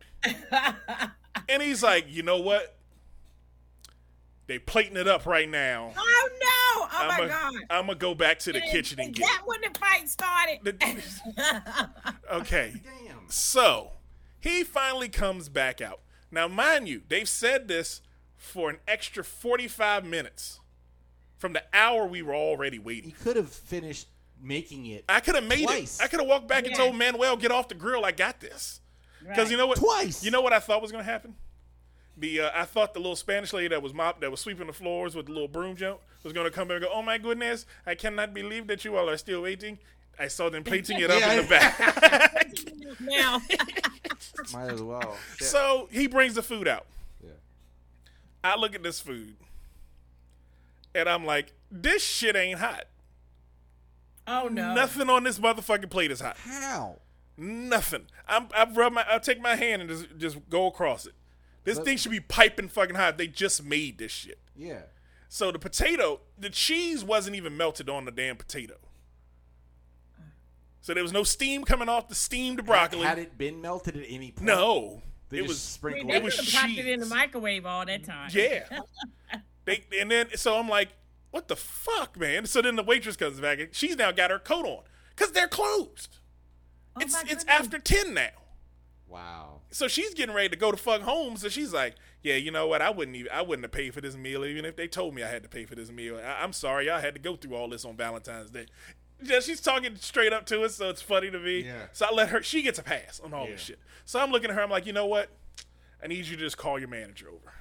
[1.49, 2.77] And he's like, you know what?
[4.47, 5.93] They plating it up right now.
[5.97, 6.85] Oh no!
[6.85, 7.53] Oh I'm my gonna God!
[7.69, 9.25] I'm gonna go back to the Is- kitchen and get.
[9.25, 10.59] that when the fight started?
[10.63, 11.89] The-
[12.33, 13.19] okay, Damn.
[13.29, 13.91] so
[14.41, 16.01] he finally comes back out.
[16.33, 18.01] Now, mind you, they've said this
[18.35, 20.59] for an extra 45 minutes
[21.37, 23.11] from the hour we were already waiting.
[23.11, 24.07] You could have finished
[24.41, 25.99] making it I could have made Twice.
[25.99, 26.03] it.
[26.03, 28.03] I could have walked back and told Manuel, "Get off the grill.
[28.03, 28.81] I got this."
[29.25, 29.77] Because you know what?
[29.77, 30.21] Twice.
[30.23, 31.35] You know what I thought was going to happen?
[32.17, 34.73] The uh, I thought the little Spanish lady that was mop that was sweeping the
[34.73, 37.17] floors with the little broom jump was going to come in and go, "Oh my
[37.19, 39.77] goodness, I cannot believe that you all are still waiting."
[40.19, 41.33] I saw them plating it up Yeah.
[41.33, 42.47] in the back.
[42.99, 43.41] now.
[44.53, 45.15] Might as well.
[45.39, 46.85] so he brings the food out.
[47.23, 47.31] Yeah.
[48.43, 49.35] I look at this food,
[50.95, 52.85] and I'm like, "This shit ain't hot.
[54.27, 54.73] oh no!
[54.73, 56.37] Nothing on this motherfucking plate is hot.
[56.37, 56.97] How?
[57.35, 58.05] Nothing.
[58.27, 61.13] I'm, I rub my, I take my hand and just just go across it.
[61.63, 63.17] This But- thing should be piping fucking hot.
[63.17, 64.39] They just made this shit.
[64.55, 64.81] Yeah.
[65.29, 68.75] So the potato, the cheese wasn't even melted on the damn potato.
[70.83, 73.03] So there was no steam coming off the steamed broccoli.
[73.05, 74.45] Had it been melted at any point?
[74.45, 77.05] no, They it just was sprinkled they it was could have popped it in the
[77.05, 78.29] microwave all that time.
[78.33, 78.65] yeah.
[79.65, 80.89] they and then so I'm like,
[81.31, 82.45] what the fuck, man?
[82.47, 84.83] So then the waitress comes back and she's now got her coat on
[85.15, 86.17] because they're closed.
[86.97, 88.29] Oh, it's it's after ten now.
[89.07, 89.61] Wow.
[89.71, 91.37] So she's getting ready to go to fuck home.
[91.37, 92.81] So she's like, "Yeah, you know what?
[92.81, 93.31] I wouldn't even.
[93.31, 95.49] I wouldn't have paid for this meal even if they told me I had to
[95.49, 96.17] pay for this meal.
[96.17, 98.65] I, I'm sorry, I had to go through all this on Valentine's Day."
[99.23, 101.61] Yeah, she's talking straight up to us, so it's funny to me.
[101.65, 101.85] Yeah.
[101.93, 102.41] So I let her.
[102.43, 103.51] She gets a pass on all Yeah.
[103.53, 103.79] this shit.
[104.05, 104.61] So I'm looking at her.
[104.61, 105.29] I'm like, you know what?
[106.03, 107.53] I need you to just call your manager over.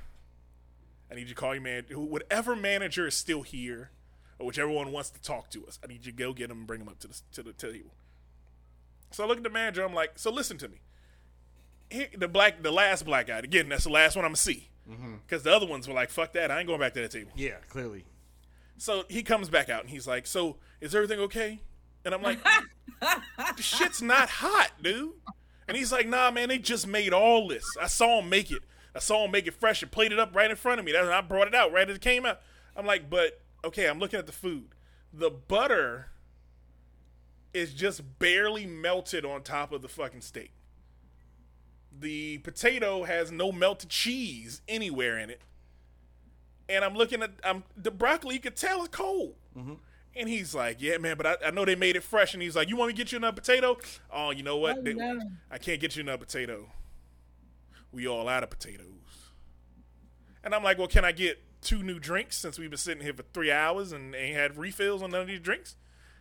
[1.11, 1.99] I need you to call your manager.
[1.99, 3.91] Whatever manager is still here,
[4.39, 5.79] or whichever one wants to talk to us.
[5.85, 7.53] I need you to go get them and bring them up to the to the
[7.53, 7.91] table.
[9.11, 9.85] So I look at the manager.
[9.85, 10.81] I'm like, so listen to me
[11.93, 13.39] he, the black, the last black guy.
[13.39, 14.69] Again, that's the last one I'm gonna see.
[14.91, 15.17] Mm-hmm.
[15.27, 16.51] Because the other ones were like, "Fuck that!
[16.51, 18.05] I ain't going back to that table." Yeah, clearly.
[18.79, 21.61] So he comes back out and he's like, "So is everything okay?"
[22.05, 22.39] And I'm like,
[23.57, 25.13] the shit's not hot, dude.
[25.69, 27.65] And he's like, nah, man, they just made all this.
[27.81, 28.63] I saw him make it.
[28.95, 30.93] I saw him make it fresh and played it up right in front of me.
[30.93, 32.41] That's I brought it out right as it came out.
[32.77, 34.75] I'm like, but okay, I'm looking at the food.
[35.13, 36.09] The butter
[37.55, 40.53] is just barely melted on top of the fucking steak.
[41.97, 45.43] The potato has no melted cheese anywhere in it.
[46.69, 49.35] And I'm looking at I'm the broccoli, you could tell it's cold.
[49.57, 49.75] Mm-hmm.
[50.15, 52.55] And he's like, "Yeah, man, but I, I know they made it fresh." And he's
[52.55, 53.79] like, "You want me to get you another potato?"
[54.13, 54.79] Oh, you know what?
[54.79, 55.21] Oh, They- no.
[55.51, 56.71] I can't get you another potato.
[57.93, 58.87] We all out of potatoes.
[60.45, 63.15] And I'm like, "Well, can I get two new drinks since we've been sitting here
[63.15, 65.77] for three hours and ain't had refills on none of these drinks?"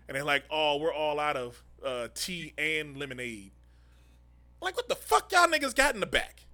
[0.08, 3.52] And they're like, "Oh, we're all out of uh, tea and lemonade."
[4.62, 6.46] Like, what the fuck y'all niggas got in the back?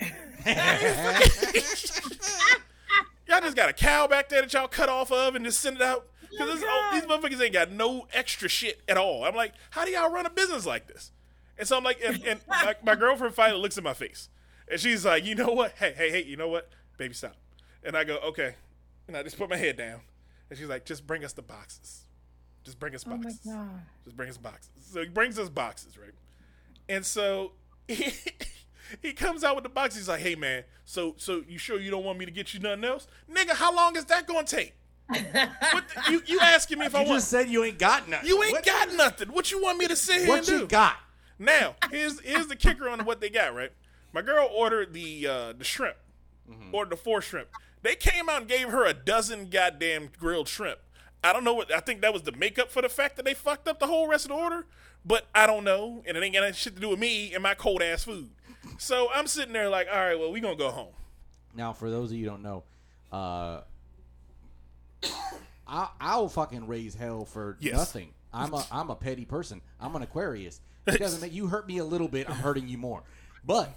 [3.26, 5.76] y'all just got a cow back there that y'all cut off of and just send
[5.76, 6.06] it out.
[6.38, 9.24] Because Oh, these motherfuckers ain't got no extra shit at all.
[9.24, 11.12] I'm like, how do y'all run a business like this?
[11.58, 14.28] And so I'm like, and, and my, my girlfriend finally looks in my face.
[14.70, 15.72] And she's like, you know what?
[15.78, 16.68] Hey, hey, hey, you know what?
[16.96, 17.36] Baby, stop.
[17.82, 18.54] And I go, okay.
[19.06, 20.00] And I just put my head down.
[20.50, 22.02] And she's like, just bring us the boxes.
[22.64, 23.40] Just bring us Oh my boxes.
[23.44, 23.82] god.
[24.04, 24.70] Just bring us boxes.
[24.92, 26.14] So he brings us boxes, right?
[26.88, 27.52] And so
[27.88, 28.12] he,
[29.02, 29.96] he comes out with the box.
[29.96, 32.60] He's like, "Hey man, so so you sure you don't want me to get you
[32.60, 33.50] nothing else, nigga?
[33.50, 34.74] How long is that gonna take?
[35.08, 37.18] What the, you you asking me if I You want?
[37.18, 38.28] just said you ain't got nothing.
[38.28, 39.28] you ain't What- got nothing.
[39.32, 40.66] What you want me to sit here What and you do?
[40.66, 40.96] got?
[41.38, 43.72] Now, here's here's the kicker on what they got, right?
[44.12, 45.96] My girl ordered the uh, the shrimp,
[46.72, 47.48] ordered the four shrimp.
[47.82, 50.78] They came out and gave her a dozen goddamn grilled shrimp.
[51.22, 53.34] I don't know what I think that was the makeup for the fact that they
[53.34, 54.66] fucked up the whole rest of the order,
[55.04, 57.54] but I don't know, and it ain't got shit to do with me and my
[57.54, 58.30] cold ass food.
[58.78, 60.92] So I'm sitting there like, all right, well, we gonna go home.
[61.54, 62.62] Now, for those of you who don't know,
[63.12, 63.62] uh,
[65.66, 67.74] I I'll fucking raise hell for Yes.
[67.74, 68.10] nothing.
[68.32, 69.60] I'm a I'm a petty person.
[69.80, 70.60] I'm an Aquarius.
[70.86, 72.28] It doesn't make you hurt me a little bit.
[72.28, 73.02] I'm hurting you more.
[73.46, 73.70] But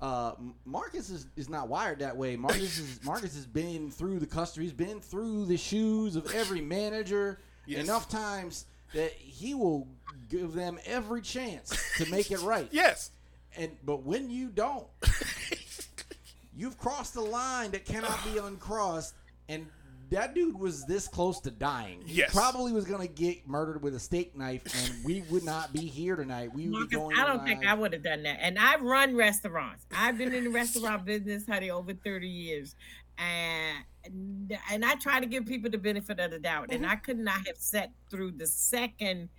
[0.00, 2.36] uh, M- Marcus is, is not wired that way.
[2.36, 4.62] Marcus is Marcus has been through the customer.
[4.62, 7.84] He's been through the shoes of every manager Yes.
[7.84, 9.88] enough times that he will
[10.30, 12.68] give them every chance to make it right.
[12.72, 13.10] Yes,
[13.56, 14.86] And but when you don't,
[16.56, 19.14] you've crossed the line that cannot be uncrossed.
[19.48, 19.66] And
[20.10, 22.02] that dude was this close to dying.
[22.06, 22.32] He Yes.
[22.32, 26.16] probably was gonna get murdered with a steak knife, and we would not be here
[26.16, 26.52] tonight.
[26.54, 27.16] We would be going.
[27.16, 27.66] I don't think.
[27.66, 28.38] I would have done that.
[28.40, 29.86] And I run restaurants.
[29.94, 32.74] I've been in the restaurant business, honey, over 30 years.
[33.18, 36.68] And and I try to give people the benefit of the doubt.
[36.70, 36.92] And mm-hmm.
[36.92, 39.30] I could not have sat through the second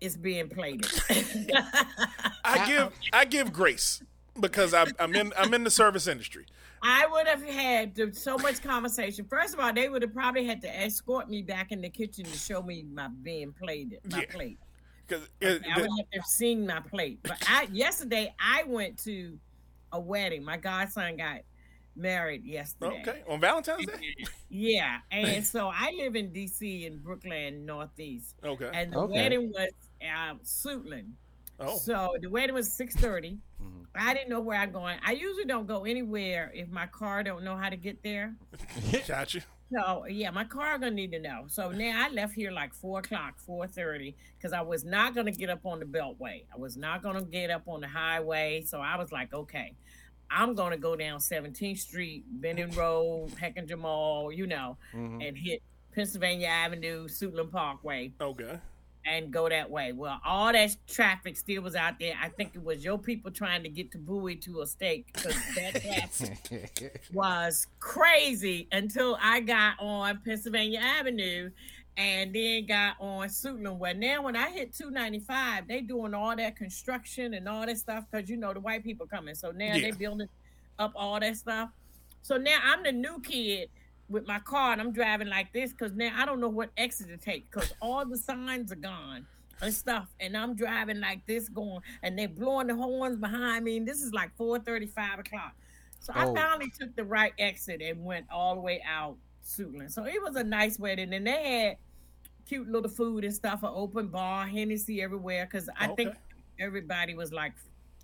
[0.00, 0.90] it's being plated.
[2.44, 4.02] I give I give grace
[4.40, 6.46] because I'm, I'm in I'm in the service industry.
[6.82, 9.26] I would have had so much conversation.
[9.28, 12.24] First of all, they would have probably had to escort me back in the kitchen
[12.24, 14.26] to show me my being plated, my Yeah.
[14.30, 14.58] plate.
[15.06, 17.18] Because I would have to have seen my plate.
[17.22, 19.38] But I yesterday I went to
[19.92, 20.44] a wedding.
[20.44, 21.40] My godson got
[21.96, 23.02] married yesterday.
[23.02, 24.14] okay on Valentine's Day.
[24.48, 26.86] Yeah, and so I live in D.C.
[26.86, 28.70] in Brookland, Northeast, Okay.
[28.72, 29.12] and the Okay.
[29.14, 29.70] wedding was
[30.02, 31.10] uh, Suitland.
[31.60, 33.38] Oh, So the wedding was six thirty.
[33.62, 33.86] Mhm.
[33.94, 34.98] I didn't know where I'm going.
[35.04, 38.34] I usually don't go anywhere if my car don't know how to get there.
[39.06, 39.40] gotcha.
[39.72, 41.44] So yeah, my car gonna need to know.
[41.48, 45.30] So now I left here like four o'clock, four thirty, because I was not gonna
[45.32, 46.44] get up on the Beltway.
[46.52, 48.62] I was not gonna get up on the highway.
[48.66, 49.74] So I was like, okay,
[50.30, 55.26] I'm gonna go down 17th Street, Benning Road, Hechinger Mall, you know, Mhm.
[55.28, 58.58] and hit Pennsylvania Avenue, Suitland Parkway, Okay.
[59.06, 59.92] And go that way.
[59.92, 62.14] Well, all that traffic still was out there.
[62.22, 65.34] I think it was your people trying to get to Bowie to a steak because
[65.56, 71.50] that traffic was crazy until I got on Pennsylvania Avenue
[71.96, 73.78] and then got on Suitland.
[73.78, 78.04] Where now, when I hit 295, they doing all that construction and all that stuff
[78.10, 79.34] because you know the white people coming.
[79.34, 79.80] So now Yeah.
[79.80, 80.28] they building
[80.78, 81.70] up all that stuff.
[82.22, 83.70] So now I'm the new kid
[84.10, 87.08] with my car and I'm driving like this because now I don't know what exit
[87.08, 89.26] to take because all the signs are gone
[89.62, 90.08] and stuff.
[90.18, 93.76] And I'm driving like this going and they're blowing the horns behind me.
[93.76, 95.52] And this is like 4:30, 5 o'clock.
[96.00, 96.20] So Oh.
[96.20, 99.90] I finally took the right exit and went all the way out Suitland.
[99.92, 101.30] So it was a nice wedding, and they
[101.66, 101.76] had
[102.46, 105.44] cute little food and stuff, an open bar, Hennessy everywhere.
[105.46, 106.14] Because I think
[106.58, 107.52] everybody was like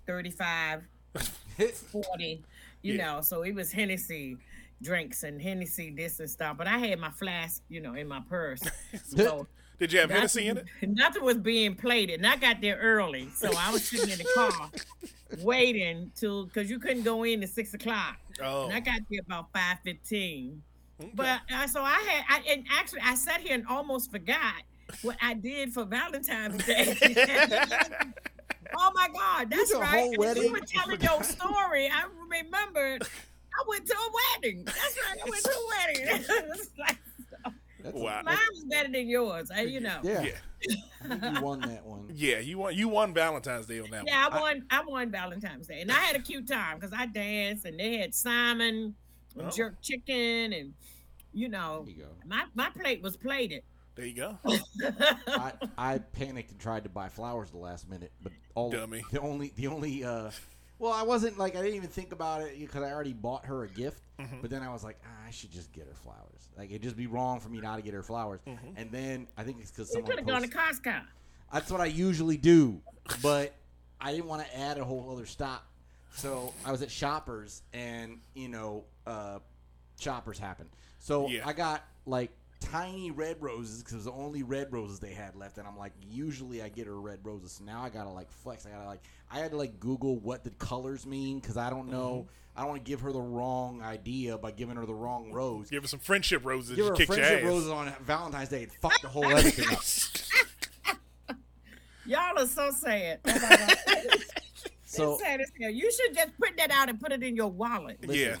[0.05, 0.83] 35,
[1.91, 2.43] 40,
[2.81, 2.97] you Yeah.
[3.15, 3.21] know.
[3.21, 4.37] So it was Hennessy
[4.81, 6.57] drinks and Hennessy this and stuff.
[6.57, 8.61] But I had my flask, you know, in my purse.
[9.05, 9.47] So
[9.79, 10.65] Did you have Hennessy in it?
[10.81, 14.17] nothing, nothing was being plated, and I got there early, so I was sitting in
[14.17, 14.71] the car
[15.43, 18.65] waiting till because you couldn't go in at six o'clock, Oh.
[18.65, 20.61] and I got there about five fifteen.
[21.01, 21.11] okay.
[21.13, 24.53] But uh, so I had, I, and actually I sat here and almost forgot
[25.01, 26.97] what I did for Valentine's Day.
[28.77, 30.15] oh my God, that's right.
[30.17, 31.87] whole You were telling your story.
[31.91, 33.03] I remembered.
[33.57, 34.09] I went to a
[34.41, 34.63] wedding.
[34.65, 35.17] That's right.
[35.25, 35.67] I went to a
[36.07, 36.25] wedding.
[36.79, 36.97] Like,
[37.83, 38.21] That's Wow.
[38.25, 39.49] mine was better than yours.
[39.51, 39.99] I, you know.
[40.03, 40.23] yeah.
[40.23, 41.31] Yeah.
[41.35, 42.09] You won that one.
[42.13, 42.75] Yeah, you won.
[42.75, 44.63] You won Valentine's Day on that Yeah, I won.
[44.69, 47.97] I won Valentine's Day, and I had a cute time because I danced, and they
[47.97, 48.95] had salmon,
[49.37, 49.49] and Oh.
[49.51, 50.73] jerk chicken, and
[51.33, 52.09] you know, There you go.
[52.25, 53.61] my my plate was plated.
[53.95, 54.37] There you go.
[55.27, 59.03] I, I panicked and tried to buy flowers the last minute, but all Dummy.
[59.11, 60.31] the only the only uh,
[60.79, 63.63] well, I wasn't like I didn't even think about it because I already bought her
[63.63, 64.01] a gift.
[64.19, 64.41] Mm-hmm.
[64.41, 66.49] But then I was like, ah, I should just get her flowers.
[66.57, 68.41] Like it'd just be wrong for me not to get her flowers.
[68.47, 68.67] Mm-hmm.
[68.75, 71.01] And then I think it's because You someone could have gone to Costco.
[71.53, 72.81] That's what I usually do,
[73.21, 73.53] but
[74.01, 75.65] I didn't want to add a whole other stop.
[76.11, 79.39] So I was at Shoppers, and you know, uh,
[79.99, 80.69] Shoppers happened.
[80.99, 81.47] So Yeah.
[81.47, 85.35] I got like tiny red roses because it was the only red roses they had
[85.35, 87.53] left, and I'm like, usually I get her red roses.
[87.53, 88.65] So now I gotta like flex.
[88.65, 89.01] I gotta like,
[89.31, 92.27] I had to like Google what the colors mean because I don't know.
[92.27, 92.57] Mm-hmm.
[92.57, 95.69] I don't want to give her the wrong idea by giving her the wrong rose.
[95.69, 96.75] Give her some friendship roses.
[96.75, 97.47] Give you her kicked your friendship ass.
[97.47, 101.37] roses on Valentine's Day and fuck the whole everything up.
[102.07, 103.19] Y'all are so sad.
[104.89, 105.41] So sad.
[105.59, 107.99] You should just put that out and put it in your wallet.
[108.01, 108.35] Listen, Yeah.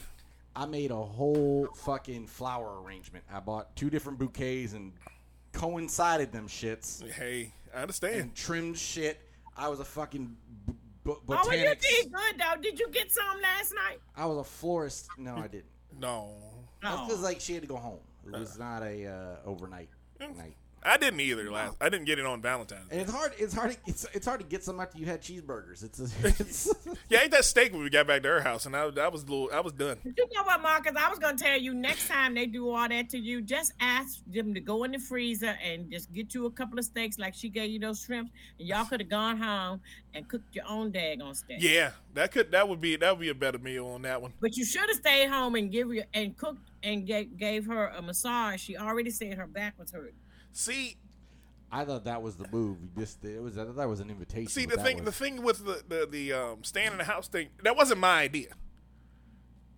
[0.57, 3.23] I made a whole fucking flower arrangement.
[3.31, 4.91] I bought two different bouquets and
[5.53, 8.15] coincided them shits Hey, I understand.
[8.19, 9.19] and trimmed shit.
[9.55, 10.35] I was a fucking
[10.65, 12.59] b- b- Oh, well, you did good though.
[12.61, 13.99] Did you get some last night?
[14.15, 15.07] I was a florist.
[15.19, 15.65] No, I didn't.
[15.99, 16.33] No,
[16.81, 17.05] That's Oh.
[17.05, 17.99] because like she had to go home.
[18.25, 19.89] It was not a uh, overnight
[20.19, 20.55] night.
[20.83, 21.51] I didn't either.
[21.51, 22.87] Last, I didn't get it on Valentine's.
[22.91, 23.33] And it's hard.
[23.37, 23.71] It's hard.
[23.71, 25.83] to- It's it's hard to get some after you had cheeseburgers.
[25.83, 25.99] It's,
[26.39, 26.73] it's
[27.09, 29.07] Yeah, I ate that steak when we got back to her house, and I, I
[29.09, 29.97] was a little, I was done.
[30.05, 30.93] You know what, Marcus?
[30.97, 34.19] I was gonna tell you next time they do all that to you, just ask
[34.27, 37.33] them to go in the freezer and just get you a couple of steaks like
[37.33, 39.81] she gave you those shrimps, and y'all could have gone home
[40.13, 41.57] and cooked your own daggone steak.
[41.61, 44.31] Yeah, that could, that would be, that would be a better meal on that one.
[44.39, 47.87] But you should have stayed home and give you and cooked and gave, gave her
[47.87, 48.61] a massage.
[48.61, 50.13] She already said her back was hurt.
[50.51, 50.97] See,
[51.71, 52.77] I thought that was the move.
[52.81, 54.47] You just it was I thought that was an invitation.
[54.49, 57.49] see the thing, the thing with the the, the um, staying in the house thing,
[57.63, 58.53] that wasn't my idea.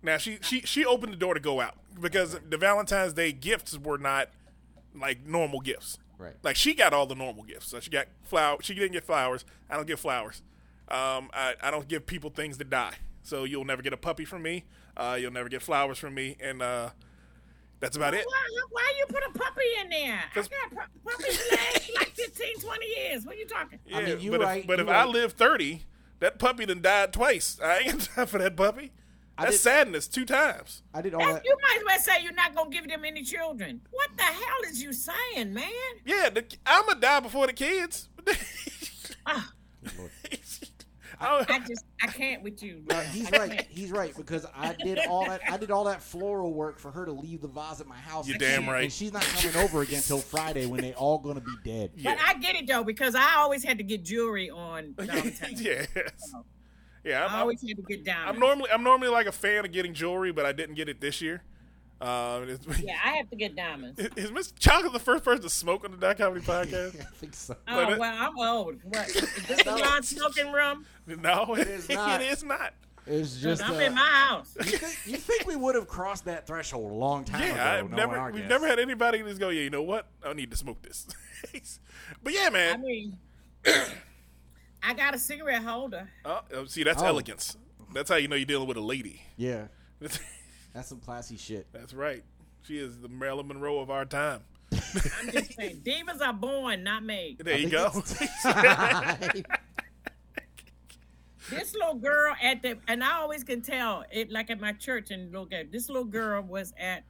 [0.02, 3.76] Now she she she opened the door to go out because the Valentine's Day gifts
[3.78, 4.28] were not
[4.94, 5.98] like normal gifts.
[6.18, 6.34] Right.
[6.42, 7.68] Like she got all the normal gifts.
[7.68, 8.58] So she got flower.
[8.60, 9.44] She didn't get flowers.
[9.68, 10.42] I don't give flowers.
[10.88, 12.94] Um, I, I don't give people things to die.
[13.22, 14.64] So you'll never get a puppy from me.
[14.96, 16.90] Uh, you'll never get flowers from me, and uh,
[17.80, 18.24] that's about it.
[18.26, 20.20] Why, why you put a puppy in there?
[20.30, 23.24] I 'Cause- got pu- puppies last like 15, 20 years.
[23.24, 23.78] What are you talking?
[23.92, 25.84] I mean, you but right, if, but you if I live thirty,
[26.20, 27.58] that puppy done died twice.
[27.62, 28.92] I ain't got time for that puppy.
[29.38, 30.82] That's did- sadness two times.
[30.92, 31.44] I did all That's, that.
[31.46, 33.80] you might as well say you're not gonna give them any children.
[33.90, 35.64] What the hell is you saying, man?
[36.04, 38.08] Yeah, the, I'm gonna die before the kids.
[39.26, 39.52] Ah,
[41.20, 41.44] I, oh.
[41.48, 42.82] I just I can't with you.
[42.88, 43.66] No, he's right.
[43.68, 45.40] He's right because I did all that.
[45.50, 48.26] I did all that floral work for her to leave the vase at my house.
[48.26, 48.84] You're damn right.
[48.84, 51.90] And she's not coming over again till Friday when they all gonna be dead.
[51.96, 52.14] yeah.
[52.14, 55.60] But I get it though because I always had to get jewelry on Valentine's.
[55.60, 55.88] yes.
[57.04, 58.28] Yeah, I I'm, I'm, always had to get down.
[58.28, 61.00] I'm normally I'm normally like a fan of getting jewelry, but I didn't get it
[61.00, 61.42] this year.
[62.00, 63.98] Um, it's, Yeah, I have to get diamonds.
[64.16, 66.98] Is Miss Chocolate the first person to smoke on the Dot Comedy podcast?
[67.00, 67.54] I think so.
[67.68, 68.76] Oh But well, I'm old.
[68.84, 69.08] What?
[69.14, 70.86] Is this the non-smoking room?
[71.06, 72.20] No, it is is not.
[72.22, 72.74] It is not.
[73.06, 73.62] It's just.
[73.62, 74.54] I'm uh, in my house.
[74.58, 77.54] you, think, you think we would have crossed that threshold a long time ago?
[77.54, 78.48] Yeah, I've never we've guests?
[78.50, 80.06] never had anybody just go, yeah, you know what?
[80.24, 81.06] I need to smoke this.
[82.22, 82.74] but yeah, man.
[82.74, 83.18] I mean,
[84.82, 86.08] I got a cigarette holder.
[86.24, 87.06] Oh, oh, see, that's Oh.
[87.06, 87.56] elegance.
[87.92, 89.22] That's how you know you're dealing with a lady.
[89.36, 89.66] Yeah,
[90.72, 91.66] That's that's some classy shit.
[91.72, 92.22] That's right.
[92.62, 94.40] She is the Marilyn Monroe of our time.
[94.72, 97.38] I'm just saying, divas are born, not made.
[97.38, 98.02] There you go.
[101.50, 105.10] This little girl at the, and I always can tell it, like at my church
[105.10, 107.02] and look at this little girl was at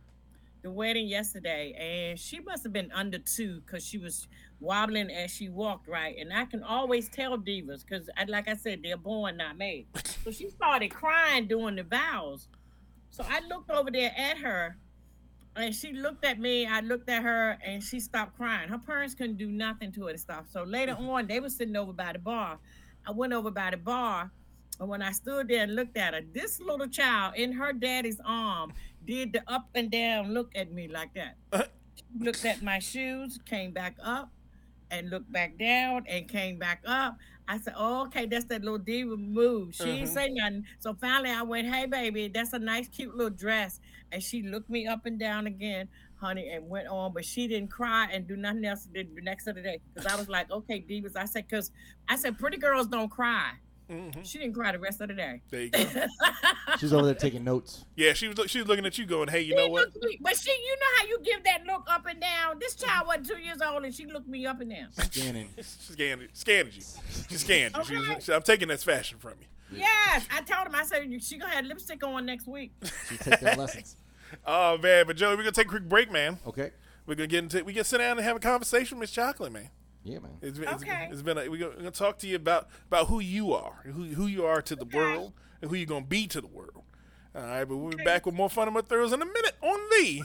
[0.62, 5.30] the wedding yesterday, and she must have been under two because she was wobbling as
[5.30, 6.16] she walked, right?
[6.18, 9.86] And I can always tell divas because, like I said, they're born, not made.
[10.24, 12.48] So she started crying during the vows.
[13.10, 14.76] So I looked over there at her,
[15.56, 16.66] and she looked at me.
[16.66, 18.68] I looked at her, and she stopped crying.
[18.68, 20.46] Her parents couldn't do nothing to her to stop.
[20.50, 21.10] So later mm-hmm.
[21.10, 22.58] on, they were sitting over by the bar.
[23.06, 24.30] I went over by the bar,
[24.78, 28.20] and when I stood there and looked at her, this little child in her daddy's
[28.24, 28.72] arm
[29.06, 31.36] did the up and down look at me like that.
[31.96, 34.30] She looked at my shoes, came back up,
[34.90, 37.16] and looked back down, and came back up.
[37.52, 39.74] I said, oh, okay, that's that little diva move.
[39.74, 40.14] She didn't mm-hmm.
[40.14, 40.64] say nothing.
[40.78, 43.80] So finally I went, hey, baby, that's a nice, cute little dress.
[44.12, 45.88] And she looked me up and down again.
[46.20, 49.48] honey, and went on, but she didn't cry and do nothing else the the next
[49.48, 49.80] other day.
[49.94, 51.16] Because I was like, okay, Divas.
[51.16, 51.72] I said, because
[52.08, 53.52] I said, pretty girls don't cry.
[53.90, 54.24] Mhm.
[54.24, 55.40] She didn't cry the rest of the day.
[55.50, 55.84] There you go.
[56.78, 57.84] She's over there taking notes.
[57.96, 59.88] yeah, she was she was looking at you, going, "Hey, you She know what?
[60.02, 62.58] me- but she, you know how you give that look up and down.
[62.60, 64.92] This child wasn't two years old, and she looked me up and down.
[64.92, 65.48] Scanning.
[65.56, 66.82] She scanned, scanned you.
[67.28, 67.84] She scanned you.
[67.84, 68.20] She was, Okay.
[68.20, 69.46] she- I'm taking this fashion from you."
[69.78, 70.74] Yes, I told him.
[70.74, 72.72] I said she gonna have lipstick on next week.
[73.08, 73.96] She take their lessons.
[74.46, 76.38] Oh man, but Joey, we're gonna take a quick break, man.
[76.46, 76.70] Okay.
[77.06, 79.50] We're gonna get into we can sit down and have a conversation with Miss Chocolate,
[79.52, 79.70] man.
[80.02, 80.38] Yeah, man.
[80.40, 81.08] It's been, it's- Okay.
[81.12, 83.82] it's been a, we're gonna, we're gonna talk to you about about who you are,
[83.84, 84.96] who who you are to the Okay.
[84.96, 86.82] world, and who you're gonna be to the world.
[87.34, 89.52] All right, but we'll be back with more fun and more thrills in a minute
[89.62, 90.22] on the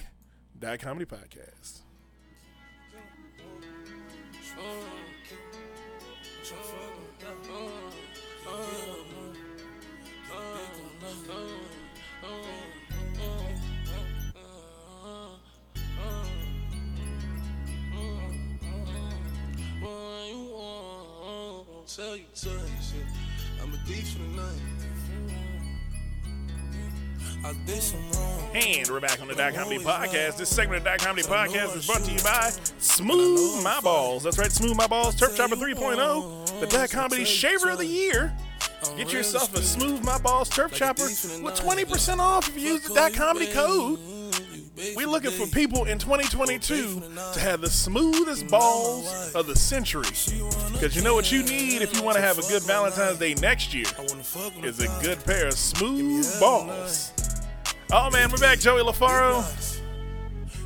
[0.58, 1.82] Dot Comedy Podcast.
[21.96, 22.52] Tell you, shit.
[23.62, 24.52] I'm a for the night.
[27.46, 28.50] I did some wrong.
[28.54, 30.36] And we're back on the Dot Comedy Podcast.
[30.36, 34.24] This segment of the Dot Comedy Podcast is brought to you by Smooth My Balls.
[34.24, 38.36] That's right, Smooth My Balls, Turf Chopper 3.0, the Dot Comedy Shaver of the Year.
[38.98, 42.94] Get yourself a Smooth My Balls Turf Chopper with 20% off if you use the
[42.94, 44.00] Dot Comedy code.
[44.96, 47.02] We're looking for people in 2022
[47.34, 50.04] to have the smoothest balls of the century.
[50.74, 53.36] Because you know what you need if you want to have a good Valentine's Day
[53.36, 53.86] next year
[54.64, 57.12] is a good pair of smooth balls.
[57.92, 58.60] Oh man, we're back.
[58.60, 59.44] Joey LaFaro,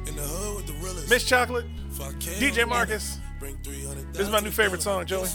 [0.08, 1.10] In the hood with the realest.
[1.10, 3.20] Miss Chocolate, If I can, DJ Marcus.
[4.14, 5.28] This is my new favorite song, Joey.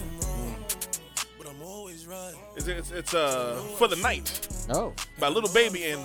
[1.39, 2.35] But I'm always right.
[2.57, 4.93] It's, it's, it's uh for the night Oh.
[5.21, 6.03] by Little Baby and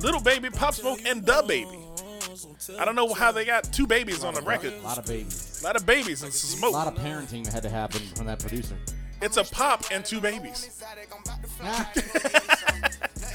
[0.00, 1.78] Little Baby, Pop Smoke, and Da Baby.
[2.78, 4.72] I don't know how they got two babies on the record.
[4.74, 5.60] A lot of babies.
[5.62, 6.70] A lot of babies and A smoke.
[6.70, 8.76] A lot of parenting that had to happen from that producer.
[9.22, 10.82] It's a pop and two babies.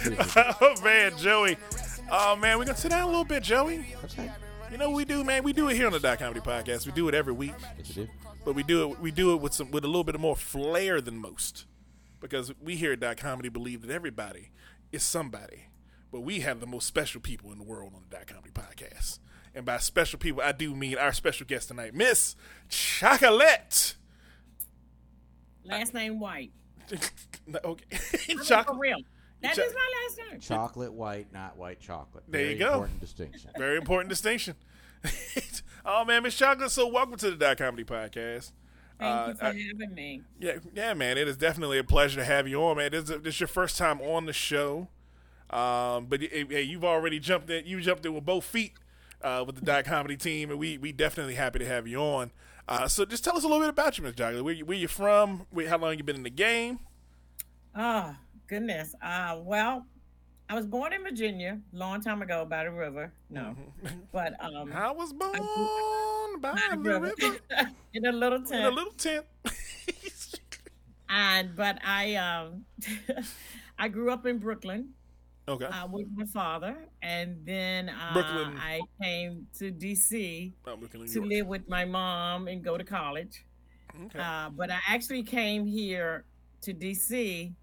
[0.62, 1.58] Oh man, Joey.
[2.12, 3.86] Oh man, we're gonna sit down a little bit, Joey.
[4.06, 4.32] okay.
[4.72, 5.44] You know we do, man?
[5.44, 6.86] We do it here on the Dot Comedy Podcast.
[6.86, 7.54] We do it every week.
[7.78, 8.08] Yes, do.
[8.46, 11.02] but we do it we do it with some with a little bit more flair
[11.02, 11.66] than most
[12.20, 14.52] because we here at dot comedy believe that everybody
[14.92, 15.66] is somebody
[16.12, 19.20] but we have the most special people in the world on the dot comedy podcast
[19.56, 22.36] and by special people i do mean our special guest tonight miss
[22.70, 23.96] chocolate
[25.64, 26.52] Last name White.
[27.48, 28.98] No, okay I mean, for chocolate real.
[29.42, 30.40] That Cho- is my last name.
[30.40, 32.24] Chocolate white, not white chocolate.
[32.28, 32.74] There you Very go.
[32.74, 33.50] Important distinction.
[33.58, 34.56] very important distinction
[35.86, 38.52] oh man miss chocolate so welcome to the dot comedy podcast
[39.00, 40.22] Thank Uh, you for I- having me.
[40.40, 41.18] Yeah, yeah, man.
[41.18, 42.92] It is definitely a pleasure to have you on, man.
[42.92, 44.90] This is, this is your first time on the show,
[45.52, 47.66] um, but hey, you've already jumped in.
[47.66, 48.74] You jumped in with both feet
[49.22, 52.32] uh, with the Dot Comedy team, and we we definitely happy to have you on.
[52.68, 54.44] Uh, so just tell us a little bit about you, Miss Joggler.
[54.44, 55.46] Where you, where you from?
[55.50, 56.80] Where, how long you been in the game?
[57.76, 58.16] Oh,
[58.48, 58.96] goodness.
[59.02, 59.86] Uh, well,
[60.50, 63.12] I was born in Virginia long time ago by the river.
[63.30, 63.56] No,
[64.12, 65.32] but um, I was born
[66.40, 67.40] by by the the river river.
[67.94, 68.62] in a little tent.
[68.62, 69.26] in a little tent.
[71.10, 72.66] And but I um,
[73.78, 74.94] I grew up in Brooklyn.
[75.48, 75.66] Okay.
[75.66, 78.58] uh, with my father, and then uh, Brooklyn.
[78.58, 81.30] I came to DC Oh, Brooklyn, to York.
[81.30, 83.46] live with my mom and go to college.
[84.06, 84.20] Okay.
[84.20, 86.26] Uh, but I actually came here
[86.62, 87.54] to DC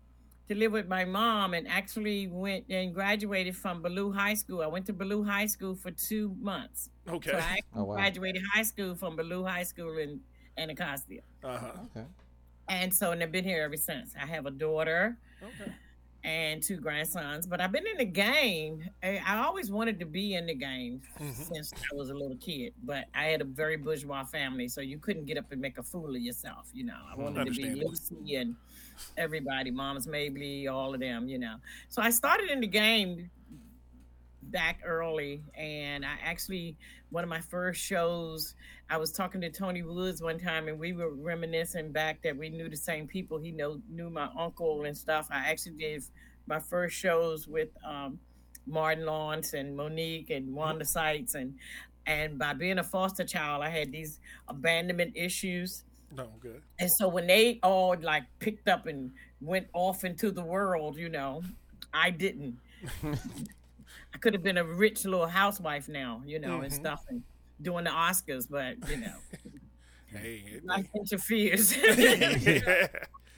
[0.49, 4.63] to live with my mom, and actually went and graduated from Ballou High School.
[4.63, 6.91] I went to Ballou High School for two months.
[7.09, 7.33] okay.
[7.33, 7.95] So I Oh, wow.
[7.95, 10.21] graduated high school from Ballou High School in
[10.57, 11.21] Anacostia.
[11.45, 11.73] Uh huh.
[11.87, 12.07] Okay.
[12.69, 14.15] And so, and I've been here ever since.
[14.21, 15.73] I have a daughter Okay.
[16.29, 17.47] And two grandsons.
[17.47, 18.85] But I've been in the game.
[19.03, 21.33] I, always wanted to be in the game Mhm.
[21.35, 22.75] since I was a little kid.
[22.85, 25.83] But I had a very bourgeois family, so you couldn't get up and make a
[25.83, 26.69] fool of yourself.
[26.75, 28.55] You know, I wanted to be Lucy and
[29.17, 31.29] everybody, Moms Mabley, all of them.
[31.29, 31.57] You know,
[31.89, 33.31] so I started in the game
[34.43, 36.77] back early, and I actually
[37.11, 38.55] one of my first shows.
[38.91, 42.49] I was talking to Tony Woods one time, and we were reminiscing back that we
[42.49, 43.39] knew the same people.
[43.39, 45.29] He know knew my uncle and stuff.
[45.31, 46.03] I actually did
[46.47, 48.19] my first shows with um,
[48.67, 51.55] Martin Lawrence and Mo'Nique and Wanda Sykes, and
[52.07, 55.85] and by being a foster child, I had these abandonment issues.
[56.17, 56.63] No, good.
[56.79, 61.11] And so when they all like picked up and went off into the world, you
[61.11, 61.43] know,
[61.93, 62.59] I didn't.
[64.15, 66.77] I could have been a rich little housewife now, you know, and Mhm.
[66.77, 67.23] stuff and
[67.63, 69.15] doing the Oscars, but you know,
[70.11, 70.61] Hey.
[70.95, 71.75] interferes.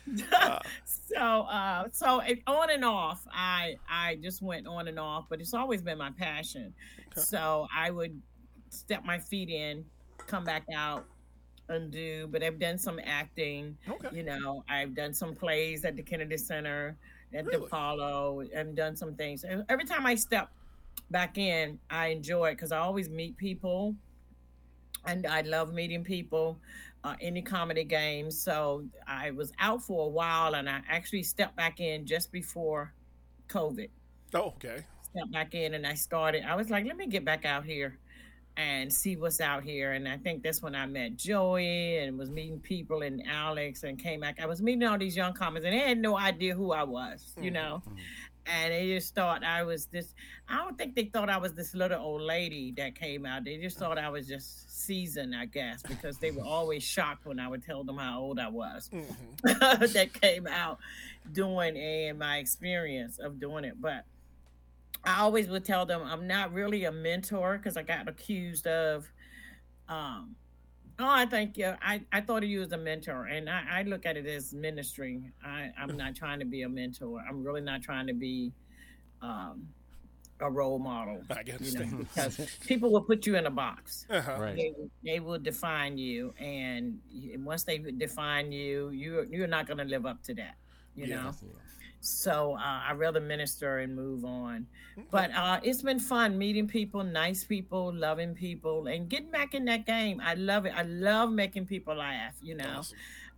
[0.84, 5.40] so uh so it, on and off i i just went on and off but
[5.40, 6.74] it's always been my passion
[7.14, 8.20] so i would
[8.70, 9.84] step my feet in,
[10.26, 11.04] come back out
[11.68, 12.26] and do.
[12.28, 13.76] But I've done some acting.
[13.88, 14.08] Okay.
[14.16, 16.96] You know, I've done some plays at the Kennedy Center,
[17.34, 17.66] at the Really?
[17.66, 19.44] Apollo, and done some things.
[19.68, 20.50] Every time I step
[21.10, 23.94] back in, I enjoy it because I always meet people,
[25.06, 26.58] and I love meeting people.
[27.02, 28.38] Uh, any comedy games.
[28.38, 32.92] So I was out for a while, and I actually stepped back in just before
[33.48, 33.88] COVID
[34.34, 34.84] Oh, okay.
[35.02, 36.44] stepped back in and I started.
[36.44, 37.98] I was like, let me get back out here
[38.58, 39.92] and see what's out here.
[39.92, 43.98] And I think that's when I met Joey and was meeting people and Alex and
[43.98, 44.38] came back.
[44.38, 47.32] I was meeting all these young comics and they had no idea who I was,
[47.40, 47.82] you know.
[48.52, 50.12] And they just thought I was this.
[50.48, 53.44] I don't think they thought I was this little old lady that came out.
[53.44, 57.38] They just thought I was just seasoned, I guess, because they were always shocked when
[57.38, 58.90] I would tell them how old I was.
[59.42, 60.78] that came out
[61.32, 63.80] doing and my experience of doing it.
[63.80, 64.04] But
[65.04, 69.10] I always would tell them I'm not really a mentor because I got accused of
[69.88, 70.34] um
[71.00, 73.82] oh I think yeah I, I thought of you as a mentor and I, I
[73.82, 75.22] look at it as ministry.
[75.44, 77.22] I, I'm not trying to be a mentor.
[77.28, 78.52] I'm really not trying to be
[79.22, 79.66] um
[80.40, 81.22] a role model.
[81.30, 84.36] I can You know, because people will put you in a box Uh-huh.
[84.38, 84.56] Right.
[84.56, 84.72] they,
[85.04, 86.98] they will define you and
[87.38, 90.54] once they define you you you're not going to live up to that
[90.94, 91.16] you Yeah.
[91.24, 91.32] know
[92.00, 94.66] so uh, i rather minister and move on
[95.10, 99.64] but uh, it's been fun meeting people nice people loving people and getting back in
[99.66, 102.96] that game i love it i love making people laugh you know Awesome.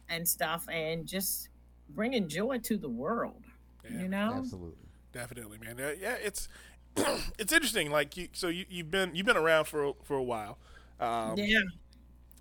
[0.09, 1.49] and stuff and just
[1.91, 3.43] bringing joy to the world
[3.85, 4.01] Yeah.
[4.03, 4.77] you know Absolutely.
[5.13, 5.77] Definitely, man.
[5.79, 6.49] Yeah, yeah, it's
[7.39, 7.91] it's interesting.
[7.91, 10.57] Like you, so you you've been you've been around for for a while.
[11.01, 11.61] Um, yeah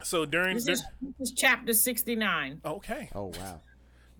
[0.04, 3.60] So during this is, this is chapter 69 okay, Oh wow.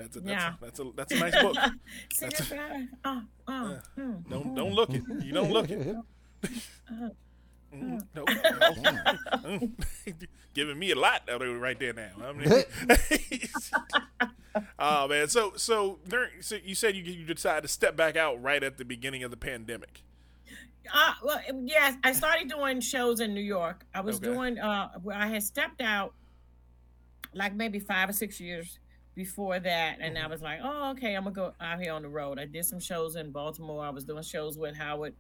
[0.02, 0.54] That's a that's, Yeah.
[0.54, 1.56] a that's a that's a nice book.
[2.14, 2.86] See this guy?
[3.06, 4.14] Oh, oh, hmm.
[4.30, 5.04] Don't don't look it.
[5.24, 5.96] You don't look it.
[5.96, 7.10] Uh-huh.
[7.74, 8.26] Mm, no,
[9.48, 9.70] no.
[10.54, 12.10] Giving me a lot out there right there now.
[12.22, 12.64] I mean,
[14.78, 15.28] oh man.
[15.30, 18.78] So so during so you said you you decided to step back out right at
[18.78, 20.02] the beginning of the pandemic.
[20.94, 23.86] Uh, well, yes, I started doing shows in New York.
[23.94, 24.26] I was Okay.
[24.26, 26.14] doing, uh, where I had stepped out
[27.34, 28.80] like maybe five or six years
[29.16, 29.98] before that.
[30.00, 30.26] And Mm-hmm.
[30.26, 32.40] I was like, oh, okay, I'm to go out here on the road.
[32.40, 33.84] I did some shows in Baltimore.
[33.86, 35.14] I was doing shows with Howard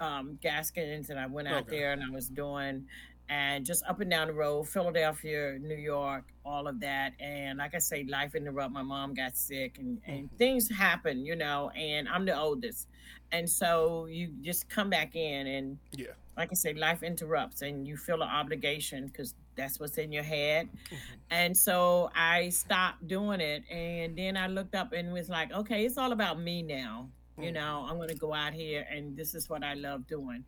[0.00, 1.78] um, Gaskins, and I went out Okay.
[1.78, 2.86] there and I was doing,
[3.28, 7.14] and just up and down the road, Philadelphia, New York, all of that.
[7.18, 8.72] And like I say, life interrupt.
[8.72, 10.36] My mom got sick, and, and Mm-hmm.
[10.36, 11.70] things happen, you know.
[11.70, 12.88] And I'm the oldest,
[13.32, 16.08] and so you just come back in, and Yeah.
[16.36, 20.22] like I say, life interrupts, and you feel an obligation because that's what's in your
[20.22, 20.68] head.
[20.68, 20.96] Mm-hmm.
[21.30, 25.84] And so I stopped doing it, and then I looked up and was like, okay,
[25.84, 27.08] it's all about me now.
[27.38, 27.54] You mm-hmm.
[27.54, 30.44] know, I'm going to go out here, and this is what I love doing.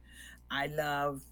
[0.50, 1.22] I love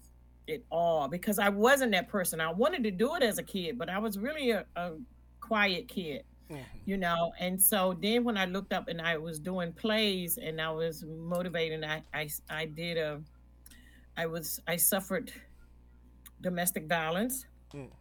[0.47, 2.39] it all because I wasn't that person.
[2.39, 4.91] I wanted to do it as a kid, but I was really a, a
[5.39, 6.61] quiet kid, mm-hmm.
[6.85, 7.31] you know.
[7.39, 11.03] And so then when I looked up and I was doing plays and I was
[11.05, 13.21] motivating, I I, I did a,
[14.15, 15.31] I was I suffered
[16.41, 17.45] domestic violence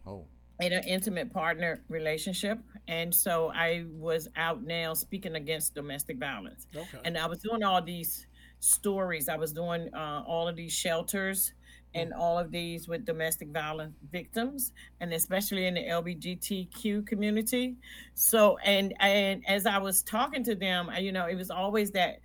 [0.06, 0.26] Oh.
[0.60, 2.58] in an intimate partner relationship,
[2.88, 6.98] and so I was out now speaking against domestic violence Okay.
[7.04, 8.26] and I was doing all these
[8.60, 9.28] stories.
[9.28, 11.52] I was doing uh, all of these shelters
[11.94, 17.76] and all of these with domestic violence victims, and especially in the LGBTQ community.
[18.14, 22.20] So, and and as I was talking to them, you know, it was always that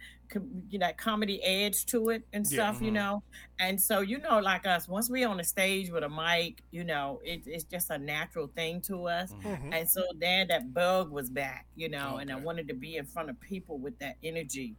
[0.69, 2.55] you know, that comedy edge to it and Yeah.
[2.55, 3.23] stuff, you know.
[3.59, 6.83] And so, you know, like us, once we on the stage with a mic, you
[6.83, 9.31] know, it, it's just a natural thing to us.
[9.33, 9.73] Mhm.
[9.73, 13.05] And so then that bug was back, you know, and I wanted to be in
[13.05, 14.75] front of people with that energy.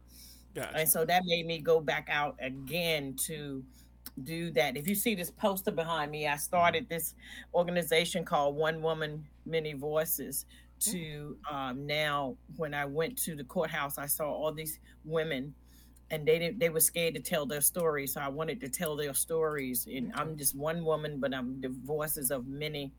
[0.53, 0.77] Gotcha.
[0.77, 3.65] And so that made me go back out again to
[4.23, 4.77] do that.
[4.77, 7.15] If you see this poster behind me, I started this
[7.53, 10.45] organization called One Woman, Many Voices.
[10.91, 15.53] To um, now, when I went to the courthouse, I saw all these women,
[16.11, 18.13] and they didn't, they were scared to tell their stories.
[18.13, 19.87] So I wanted to tell their stories.
[19.87, 22.91] And I'm just one woman, but I'm the voices of many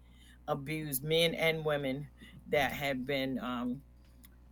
[0.48, 2.06] abused men and women
[2.50, 3.80] that have been um,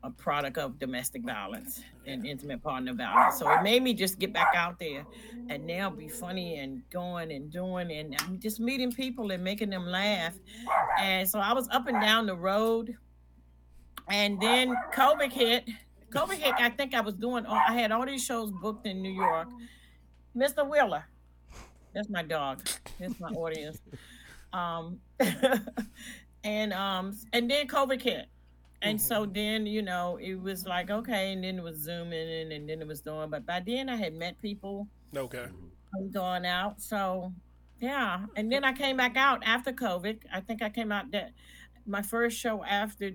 [0.05, 3.39] a product of domestic violence and intimate partner violence.
[3.39, 5.07] So it made me just get back out there
[5.49, 9.70] and now be funny and going and doing and I'm just meeting people and making
[9.70, 10.35] them laugh.
[10.99, 12.97] And so I was up and down the road.
[14.09, 15.68] And then COVID hit.
[16.11, 19.00] COVID hit, I think I was doing, oh, I had all these shows booked in
[19.03, 19.48] New York.
[20.36, 20.68] Mr.
[20.68, 21.05] Wheeler,
[21.94, 22.66] that's my dog.
[22.98, 23.78] That's my audience.
[24.53, 25.00] Um,
[26.44, 28.26] and um, and then COVID hit.
[28.82, 32.53] And so then, you know, it was like, okay, and then it was zooming in
[32.53, 35.46] and then it was doing, but by then I had met people Okay.
[36.12, 36.80] going out.
[36.80, 37.32] So
[37.80, 40.24] Yeah, and then I came back out after COVID.
[40.32, 41.32] I think I came out that
[41.86, 43.12] my first show after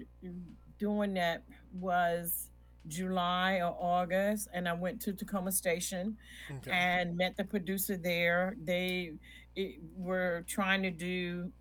[0.77, 2.49] doing that was
[2.87, 6.17] July or August, and I went to Takoma Station
[6.51, 6.71] Okay.
[6.71, 8.55] and met the producer there.
[8.63, 9.13] They
[9.55, 11.51] it, were trying to do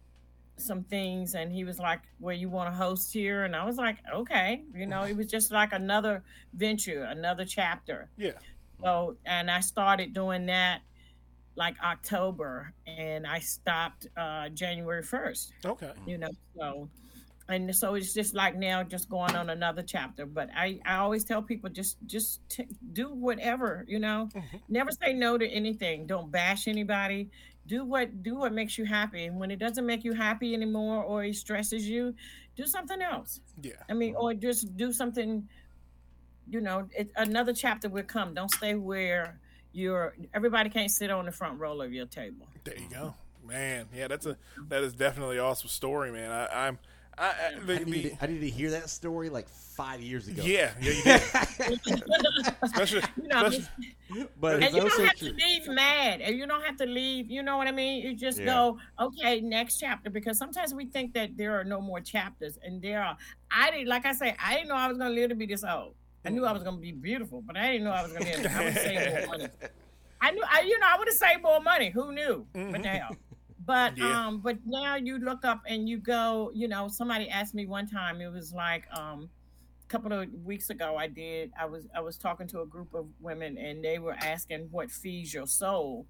[0.58, 3.76] some things, and he was like, "Well, you want to host here?" And I was
[3.76, 6.22] like, "Okay." You know, it was just like another
[6.54, 8.08] venture, another chapter.
[8.16, 8.32] yeah.
[8.82, 10.82] So, and I started doing that
[11.56, 15.52] like October, and I stopped uh, January first.
[15.64, 15.92] Okay.
[16.06, 16.88] You know, so
[17.48, 20.26] and so it's just like now, just going on another chapter.
[20.26, 23.84] But I, I always tell people just, just t- do whatever.
[23.86, 24.56] You know, mm-hmm.
[24.68, 26.06] never say no to anything.
[26.06, 27.30] Don't bash anybody.
[27.66, 29.26] Do what, do what makes you happy.
[29.26, 32.14] And when it doesn't make you happy anymore, or it stresses you,
[32.56, 33.40] do something else.
[33.62, 33.72] Yeah.
[33.88, 35.48] I mean, or just do something.
[36.48, 38.34] You know, it, another chapter will come.
[38.34, 39.38] Don't stay where
[39.72, 40.14] you're.
[40.32, 42.46] Everybody can't sit on the front row of your table.
[42.64, 43.86] There you go, man.
[43.94, 44.36] Yeah, that's a
[44.68, 46.30] that is definitely an awesome story, man.
[46.30, 46.78] I, I'm
[47.18, 50.00] I, I, the, I, need the, to, I need to hear that story like five
[50.02, 50.42] years ago.
[50.44, 51.22] yeah yeah you did.
[52.62, 55.30] especially, You know, especially but and you don't have true.
[55.30, 57.30] to leave mad, and you don't have to leave.
[57.30, 58.02] You know what I mean?
[58.04, 58.46] You just Yeah.
[58.46, 62.80] go, okay, next chapter, because sometimes we think that there are no more chapters, and
[62.82, 63.16] there are.
[63.50, 65.46] I didn't, like I say, I didn't know I was going to live to be
[65.46, 65.94] this old.
[66.24, 68.24] I knew I was going to be beautiful, but I didn't know I was going
[68.24, 68.52] to.
[68.52, 69.48] I would save more money.
[70.20, 71.90] I knew, I, you know, I would have saved more money.
[71.90, 72.46] Who knew?
[72.52, 73.16] What the hell?
[73.66, 74.28] But Yeah.
[74.28, 76.52] um, but now you look up and you go.
[76.54, 78.20] You know, somebody asked me one time.
[78.20, 79.30] It was like um,
[79.84, 80.96] a couple of weeks ago.
[80.96, 81.52] I did.
[81.58, 84.90] I was I was talking to a group of women and they were asking what
[84.90, 86.06] feeds your soul,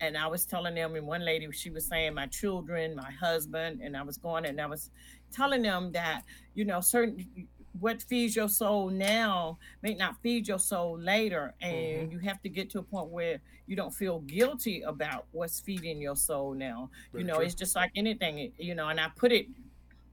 [0.00, 0.94] and I was telling them.
[0.96, 4.60] And one lady she was saying my children, my husband, and I was going and
[4.60, 4.90] I was
[5.32, 6.22] telling them that
[6.54, 7.48] you know certain
[7.78, 11.54] what feeds your soul now may not feed your soul later.
[11.60, 12.12] And mm-hmm.
[12.12, 16.00] you have to get to a point where you don't feel guilty about what's feeding
[16.00, 16.90] your soul now.
[17.12, 17.44] Very you know true.
[17.44, 19.46] it's just like anything you know and i put it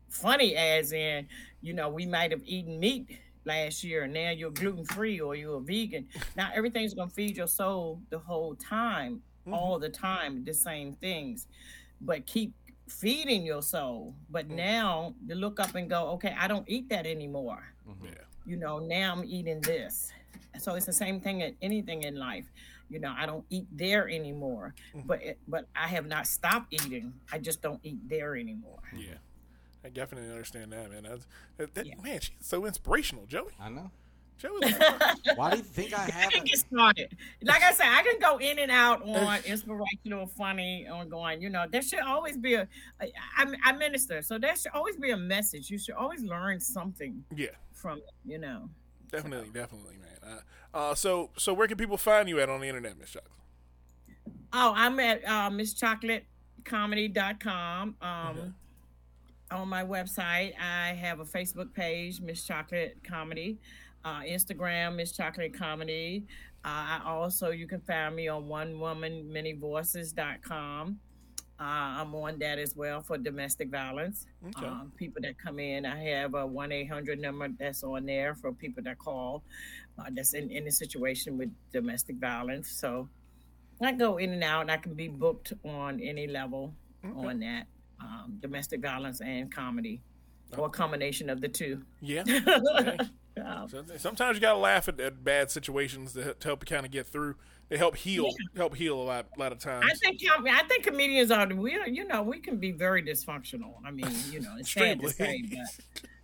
[0.09, 1.27] funny as in
[1.61, 5.35] you know we might have eaten meat last year and now you're gluten free or
[5.35, 6.07] you're a vegan.
[6.35, 9.53] Now everything's going to feed your soul the whole time mm-hmm.
[9.53, 11.47] all the time the same things.
[12.01, 12.53] But keep
[12.87, 14.55] feeding your soul but mm.
[14.55, 18.05] now you look up and go okay i don't eat that anymore mm-hmm.
[18.05, 18.11] yeah.
[18.45, 20.11] you know now i'm eating this
[20.59, 22.45] so it's the same thing at anything in life
[22.89, 25.07] you know i don't eat there anymore mm-hmm.
[25.07, 29.15] but it, but i have not stopped eating i just don't eat there anymore Yeah.
[29.83, 31.03] I definitely understand that, man.
[31.03, 31.27] That's,
[31.57, 31.93] that, that- Yeah.
[32.01, 33.51] Man, she's so inspirational, Joey.
[33.59, 33.91] I know.
[34.37, 34.73] Joey,
[35.35, 36.45] Why do you think I I can haven't?
[36.45, 37.15] get started.
[37.41, 41.41] Like I said, I can go in and out on inspirational, funny, on going.
[41.41, 42.67] You know, there should always be a.
[42.99, 45.69] I, I, I minister, so there should always be a message.
[45.69, 48.09] You should always learn something yeah, from it.
[48.25, 48.69] You know.
[49.11, 50.19] definitely, definitely, man.
[50.21, 50.41] Uh,
[50.77, 53.31] uh, so, so where can people find you at on the internet, Miss Chocolate?
[54.51, 57.95] Oh, I'm at uh, MissChocolateComedy.com.
[58.01, 58.55] Um,
[59.51, 63.59] On my website, I have a Facebook page, Miss Chocolate Comedy,
[64.05, 66.23] uh, Instagram, Miss Chocolate Comedy.
[66.63, 70.99] Uh, I also, you can find me on One Woman Many Voices.com.
[71.57, 74.27] Uh, I'm on that as well for domestic violence.
[74.47, 74.65] Okay.
[74.65, 78.51] Um, people that come in, I have a 1 800 number that's on there for
[78.51, 79.41] people that call
[79.97, 82.69] uh, that's in, in a situation with domestic violence.
[82.69, 83.07] So
[83.81, 86.73] I go in and out, and I can be booked on any level
[87.15, 87.67] on that
[88.01, 90.01] um, domestic violence and comedy,
[90.57, 91.83] or a combination of the two.
[92.01, 92.23] Yeah.
[92.79, 92.97] Okay.
[93.43, 96.85] Um, So, sometimes you gotta laugh at, at bad situations to, to help you kind
[96.85, 97.35] of get through.
[97.67, 99.85] They help heal, help heal a lot, a lot of times.
[99.89, 103.73] I think I think comedians are we are, you know we can be very dysfunctional.
[103.85, 105.61] I mean you know it's sad to say, Extremely.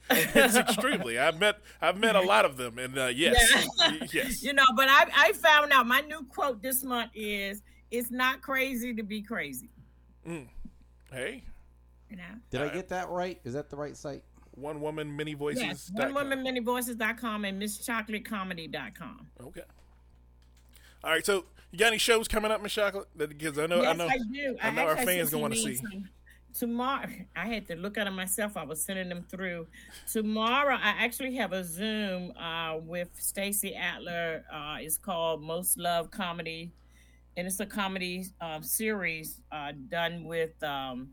[0.07, 1.17] but it's extremely.
[1.19, 3.35] I've met, I've met a lot of them, and uh, yes,
[3.79, 3.97] Yeah.
[4.11, 4.65] yes, you know.
[4.75, 9.03] But I I found out my new quote this month is it's not crazy to
[9.03, 9.69] be crazy.
[11.11, 11.43] Hey,
[12.09, 12.23] You know.
[12.51, 13.39] Did I get that right?
[13.43, 14.23] Is that the right site?
[14.61, 15.63] One woman, many voices.
[15.63, 19.27] Yes, one woman many voices.com and misschocolateComedy.com.
[19.45, 19.61] Okay.
[21.03, 21.25] All right.
[21.25, 23.07] So you got any shows coming up, Miss Chocolate?
[23.15, 24.57] That because I know, I know, I do.
[24.61, 25.75] I know our fans want to see.
[25.75, 26.09] some-
[26.53, 28.57] Tomorrow, I had to look at them myself.
[28.57, 29.67] I was sending them through.
[30.11, 34.43] Tomorrow, I actually have a Zoom uh, with Stacy Adler.
[34.53, 36.73] Uh, it's called Most Love Comedy,
[37.37, 41.07] and it's a comedy um, series uh, done with um,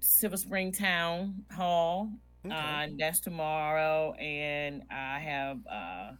[0.00, 2.10] Silver Spring Town Hall.
[2.50, 6.12] Uh, that's tomorrow, and I have uh,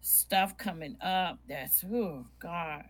[0.00, 1.38] stuff coming up.
[1.48, 2.84] That's oh God,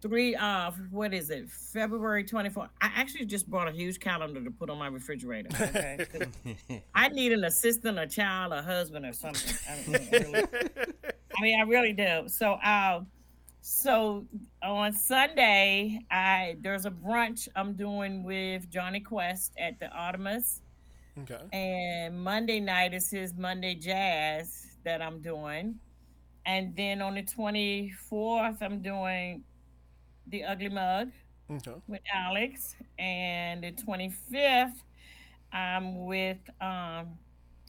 [0.00, 1.48] three uh what is it?
[1.48, 5.48] February 24th i actually just bought a huge calendar to put on my refrigerator.
[5.60, 6.06] Okay.
[6.10, 9.54] 'Cause i need an assistant a child a husband or something.
[9.68, 10.44] I, mean, I, really,
[11.38, 12.24] I mean i really do.
[12.26, 13.02] So uh
[13.66, 14.26] So
[14.62, 20.60] on Sunday, I there's a brunch I'm doing with Johnny Quest at the Artemis,
[21.20, 21.40] Okay.
[21.50, 25.76] and Monday night is his Monday Jazz that I'm doing,
[26.44, 29.44] and then on the 24th I'm doing
[30.26, 31.08] the Ugly Mug
[31.50, 31.80] Okay.
[31.88, 34.76] with Alex, and the 25th
[35.54, 37.16] I'm with um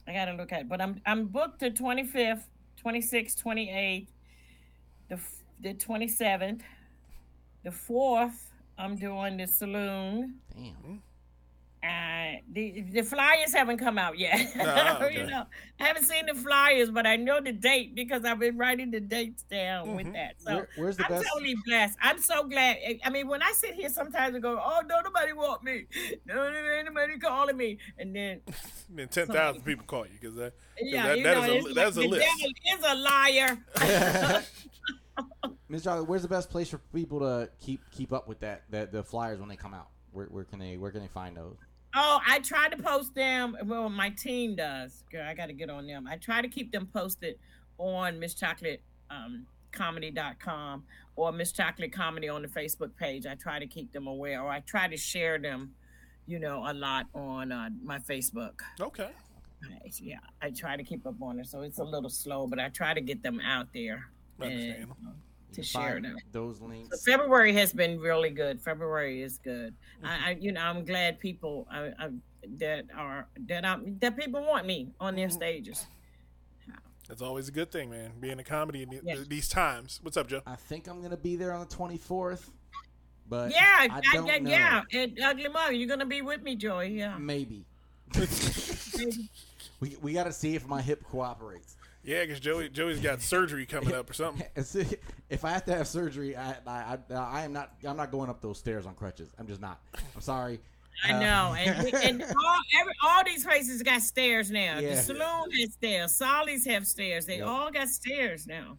[0.06, 2.44] I gotta look at, but I'm I'm booked the 25th,
[2.84, 4.08] 26th, 28th,
[5.08, 5.18] the
[5.60, 6.60] the 27th,
[7.64, 8.34] the 4th
[8.78, 10.34] I'm doing the saloon.
[10.54, 11.02] Damn.
[11.82, 14.50] Uh, the the flyers haven't come out yet.
[14.58, 15.20] Ah, okay.
[15.20, 15.44] you know,
[15.78, 18.98] I haven't seen the flyers, but I know the date because I've been writing the
[18.98, 20.34] dates down with that.
[20.40, 21.28] So Where- where's the I'm best?
[21.32, 21.96] totally blessed.
[22.02, 22.78] I'm so glad.
[22.84, 25.86] I- I mean, when I sit here sometimes I go, "Oh, no, nobody want me.
[26.26, 28.40] No, there ain't nobody calling me," and then
[28.90, 31.48] Then ten thousand people call you because that, 'cause yeah, that, you that know, is
[31.48, 32.26] a it's that is a like the list.
[32.40, 34.44] devil is a liar.
[35.68, 35.84] Ms.
[35.84, 39.02] Chocolate, where's the best place for people to keep keep up with that, that the
[39.02, 39.88] flyers when they come out?
[40.12, 41.56] Where, where can they where can they find those?
[41.94, 43.56] Oh, I try to post them.
[43.64, 45.02] Well, my team does.
[45.10, 46.06] Girl, I got to get on them.
[46.06, 47.36] I try to keep them posted
[47.78, 50.84] on Miss Chocolate um, comedy.com
[51.16, 53.24] or Miss Chocolate Comedy on the Facebook page.
[53.26, 55.72] I try to keep them aware or I try to share them,
[56.26, 58.60] you know, a lot on uh, my Facebook.
[58.80, 59.10] Okay.
[59.98, 61.46] Yeah, I try to keep up on it.
[61.46, 64.04] So it's a little slow, but I try to get them out there
[64.40, 64.96] and, Understandable.
[65.06, 65.10] uh,
[65.50, 66.16] You to share them.
[66.32, 67.04] Those So links.
[67.04, 68.60] February has been really good.
[68.60, 69.74] February is good.
[70.04, 72.08] I, I you know, I'm glad people I, I,
[72.58, 75.86] that are that I that people want me on their stages.
[77.08, 78.10] That's always a good thing, man.
[78.18, 79.16] Being a comedy in the- Yeah.
[79.28, 80.00] these times.
[80.02, 80.42] What's up, Joe?
[80.44, 82.50] I think I'm gonna be there on the 24th,
[83.28, 84.50] but Yeah, I I, don't I, know.
[84.50, 84.82] yeah.
[84.92, 86.86] And Ugly Mother, you're gonna be with me, Joy.
[86.86, 87.16] Yeah.
[87.16, 87.64] Maybe.
[89.80, 91.76] we we got to see if my hip cooperates.
[92.06, 94.46] Yeah, because Joey Joey's got surgery coming up or something.
[95.28, 98.30] if I have to have surgery, I, I I I am not I'm not going
[98.30, 99.28] up those stairs on crutches.
[99.38, 99.80] I'm just not.
[100.14, 100.60] I'm sorry.
[101.04, 104.78] I Uh, know, and, and all every, all these places got stairs now.
[104.78, 104.94] Yeah.
[104.94, 106.14] The saloon has stairs.
[106.14, 107.26] Solly's have stairs.
[107.26, 107.46] They Yep.
[107.48, 108.78] all got stairs now.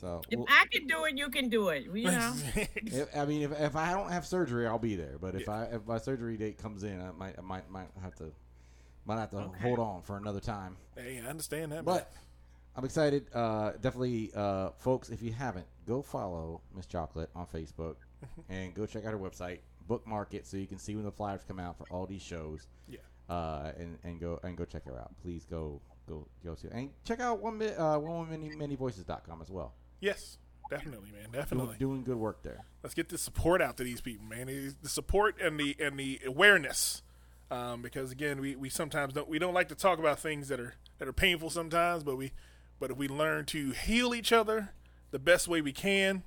[0.00, 1.84] So If well, I can do it, you can do it.
[1.92, 2.34] You know.
[2.76, 5.18] if, I mean, if, if I don't have surgery, I'll be there.
[5.20, 8.14] But if I if my surgery date comes in, I might I might might have
[8.16, 8.30] to
[9.04, 9.60] might have to Okay.
[9.60, 10.76] hold on for another time.
[10.96, 11.84] hey, I understand that.
[11.84, 12.10] But
[12.76, 13.26] I'm excited.
[13.32, 17.96] Uh, definitely, uh, folks, if you haven't, go follow Miss Chocolate on Facebook
[18.48, 21.42] and go check out her website, bookmark it so you can see when the flyers
[21.46, 22.66] come out for all these shows.
[22.88, 22.98] Yeah.
[23.28, 25.12] Uh, and, and go and go check her out.
[25.22, 29.40] Please go go go to and check out one mi- uh, one many many voices.com
[29.40, 29.72] as well.
[30.00, 30.36] yes,
[30.68, 31.76] definitely, man, definitely.
[31.78, 32.58] doing good work there.
[32.82, 34.74] Let's get the support out to these people, man.
[34.82, 37.02] The support and the and the awareness,
[37.50, 40.60] um, because again, we, we sometimes don't we don't like to talk about things that
[40.60, 42.32] are that are painful sometimes, but we
[42.80, 44.70] but if we learn to heal each other
[45.10, 46.22] the best way we can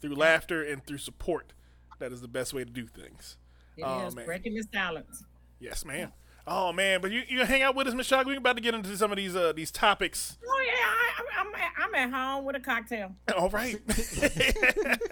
[0.00, 1.52] through laughter and through support,
[1.98, 3.36] that is the best way to do things.
[3.76, 4.24] It Oh, is man.
[4.26, 5.24] breaking the silence.
[5.58, 6.12] Yes, man.
[6.46, 8.26] Oh man, but you you hang out with us, Miss Shock.
[8.26, 10.38] We're about to get into some of these uh these topics.
[10.46, 13.14] Oh yeah, I, I'm, I'm I'm at home with a cocktail.
[13.36, 13.76] All right.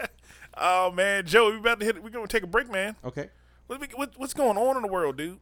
[0.57, 2.03] oh man, Joe, we about to hit.
[2.03, 2.97] We're gonna take a break, man.
[3.05, 3.29] Okay.
[3.67, 5.39] What, what, what's going on in the world, dude?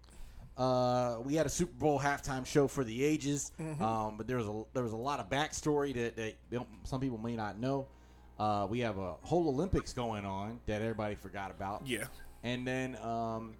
[0.57, 4.47] Uh, we had a Super Bowl halftime show for the ages, um, but there was
[4.47, 7.87] a there was a lot of backstory that, that some people may not know.
[8.39, 12.05] Uh, we have a whole Olympics going on that everybody forgot about, Yeah.
[12.43, 13.55] and then um,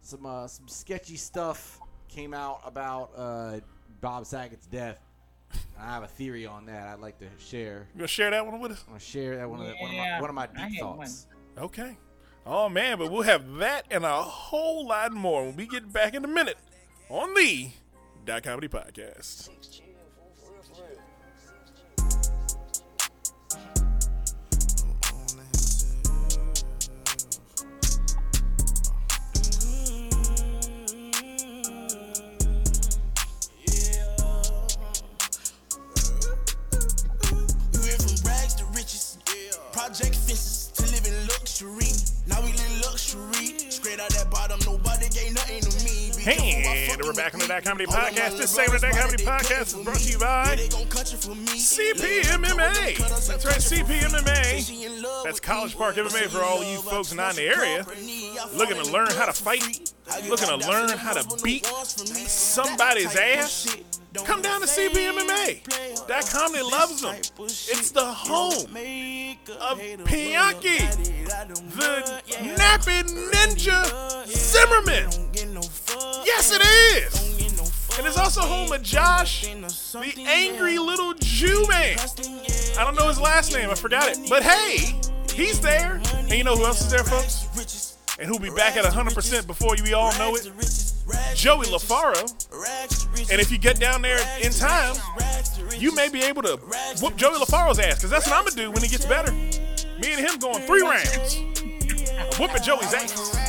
[0.00, 1.78] some uh, some sketchy stuff
[2.08, 3.60] came out about uh,
[4.00, 4.98] Bob Saget's death.
[5.78, 6.86] I have a theory on that.
[6.86, 7.86] I'd like to share.
[7.94, 8.80] You gonna share that one with us?
[8.86, 10.76] I'm gonna share that one of the, one of my one of my I deep
[10.76, 11.26] had thoughts.
[11.58, 11.98] Okay.
[12.52, 16.14] Oh man, but we'll have that and a whole lot more when we get back
[16.14, 16.58] in a minute
[17.08, 17.70] on the
[18.26, 19.48] Dot Comedy Podcast.
[46.26, 48.36] And we're back on the Dot Comedy Podcast.
[48.36, 50.54] This segment of brothers Comedy Podcast is brought to you by.
[51.56, 52.98] CPMMA.
[53.26, 55.24] That's right, CPMMA.
[55.24, 55.78] That's College.
[55.78, 57.86] Park MMA for all you folks not in the area.
[58.54, 59.94] Looking to learn how to fight.
[60.28, 63.78] Looking to learn how to beat somebody's That ass.
[64.12, 66.06] Come down to CPMMA.
[66.06, 67.14] That comedy loves them.
[67.16, 68.66] It's the home
[69.58, 70.80] of Pianki,
[71.76, 72.22] the
[72.58, 75.29] napping ninja Zimmerman.
[75.60, 77.56] No fuck, Yes, it is.
[77.56, 77.64] No
[77.98, 81.98] And it's also home of Josh, the angry little Jew man.
[82.78, 84.18] I don't know his last name, I forgot it.
[84.30, 84.98] But hey,
[85.34, 86.00] he's there.
[86.14, 87.98] And you know who else is there, folks?
[88.18, 90.50] And who'll be back at 100% before you all know it?
[91.34, 93.30] Joey LaFaro.
[93.30, 94.94] And if you get down there in time,
[95.76, 96.56] you may be able to
[97.02, 99.32] whoop Joey LaFaro's ass, because that's what I'm going to do when he gets better.
[99.32, 101.36] Me and him going three rounds.
[102.38, 103.39] Whooping Joey's ass.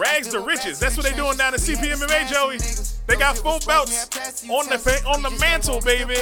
[0.00, 0.78] Rags to riches.
[0.78, 2.56] That's what they doing down at CPMMA, Joey.
[3.06, 4.06] They got four belts
[4.48, 6.16] on the on the mantle, baby.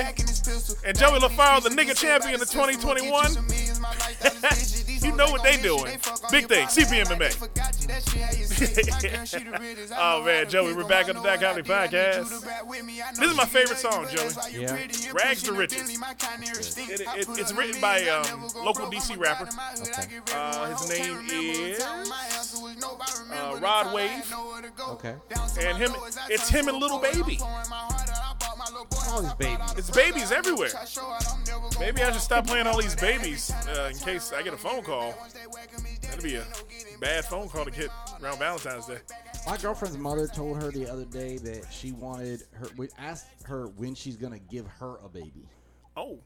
[0.85, 3.37] And Joey LaFaro, the nigga champion of 2021.
[5.05, 5.99] you know what they doing.
[6.31, 7.35] Big thing, CPMMA.
[9.99, 12.31] oh man, Joey, we're back on the .comEDY Podcast.
[13.19, 14.31] This is my favorite song, Joey.
[14.53, 14.77] Yeah.
[15.13, 15.89] Rags to Riches.
[16.79, 19.49] It, it, it's written by um, local DC rapper.
[20.35, 24.35] Uh, his name is uh, Rod Wave,
[24.89, 25.15] Okay.
[25.61, 25.93] and him.
[26.29, 27.39] It's him and Little Baby.
[29.09, 29.75] All these babies.
[29.77, 30.71] It's babies everywhere.
[31.81, 34.83] Maybe I should stop playing all these babies uh, in case I get a phone
[34.83, 35.15] call.
[36.03, 36.45] That'd be a
[37.01, 37.89] bad phone call to get
[38.23, 38.99] around Valentine's Day.
[39.47, 42.69] My girlfriend's mother told her the other day that she wanted her.
[42.77, 45.49] We asked her when she's gonna give her a baby.
[45.97, 46.19] Oh,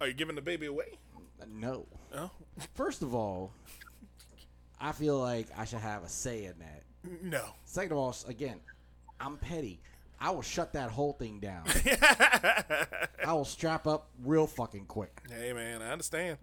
[0.00, 0.98] are you giving the baby away?
[1.40, 1.86] Uh, No.
[2.14, 2.30] Oh,
[2.74, 3.52] First of all,
[4.80, 6.82] I feel like I should have a say in that.
[7.22, 7.44] no.
[7.64, 8.60] Second of all, again,
[9.20, 9.80] I'm petty.
[10.24, 11.64] I will shut that whole thing down.
[13.26, 15.20] I will strap up real fucking quick.
[15.30, 16.38] Hey man, I understand.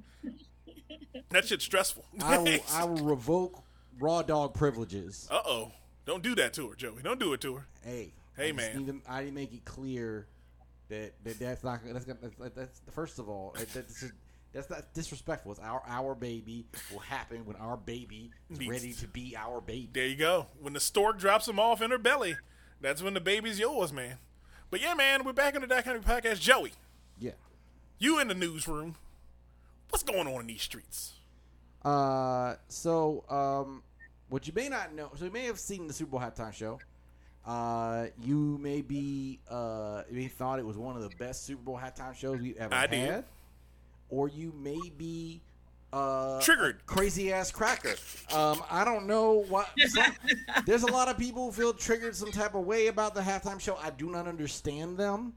[1.29, 2.05] That shit's stressful.
[2.21, 3.63] I will, I will revoke
[3.99, 5.27] raw dog privileges.
[5.32, 5.71] Uh oh.
[6.05, 7.01] Don't do that to her, Joey.
[7.01, 7.67] Don't do it to her.
[7.84, 8.86] Hey, Hey, I man.
[8.86, 10.27] To, I didn't make it clear
[10.89, 14.05] that, that that's not that's, gonna- that's, that's first of all that, that's
[14.53, 15.53] that's not disrespectful.
[15.53, 19.89] It's our our baby will happen when our baby is ready to be our baby.
[19.91, 20.45] There you go.
[20.59, 22.36] When the stork drops them off in her belly,
[22.82, 24.17] that's when the baby's yours, man.
[24.69, 26.39] But yeah, man, we're back on the Kind of Podcast.
[26.39, 26.73] Joey,
[27.19, 27.32] Yeah.
[27.99, 28.95] you in the newsroom.
[29.89, 31.13] What's going on in these streets?
[31.84, 33.84] Uh, so um,
[34.29, 36.79] what you may not know, so you may have seen the Super Bowl halftime show.
[37.45, 41.61] Uh, you may be uh, you may thought it was one of the best Super
[41.63, 43.23] Bowl halftime shows we've ever I had, did.
[44.09, 45.41] or you may be
[45.93, 46.85] uh Triggered.
[46.85, 47.95] crazy ass cracker.
[48.33, 49.69] Um, I don't know what.
[49.87, 50.13] some-
[50.65, 53.59] there's a lot of people who feel triggered some type of way about the halftime
[53.59, 53.75] show.
[53.81, 55.33] I do not understand them.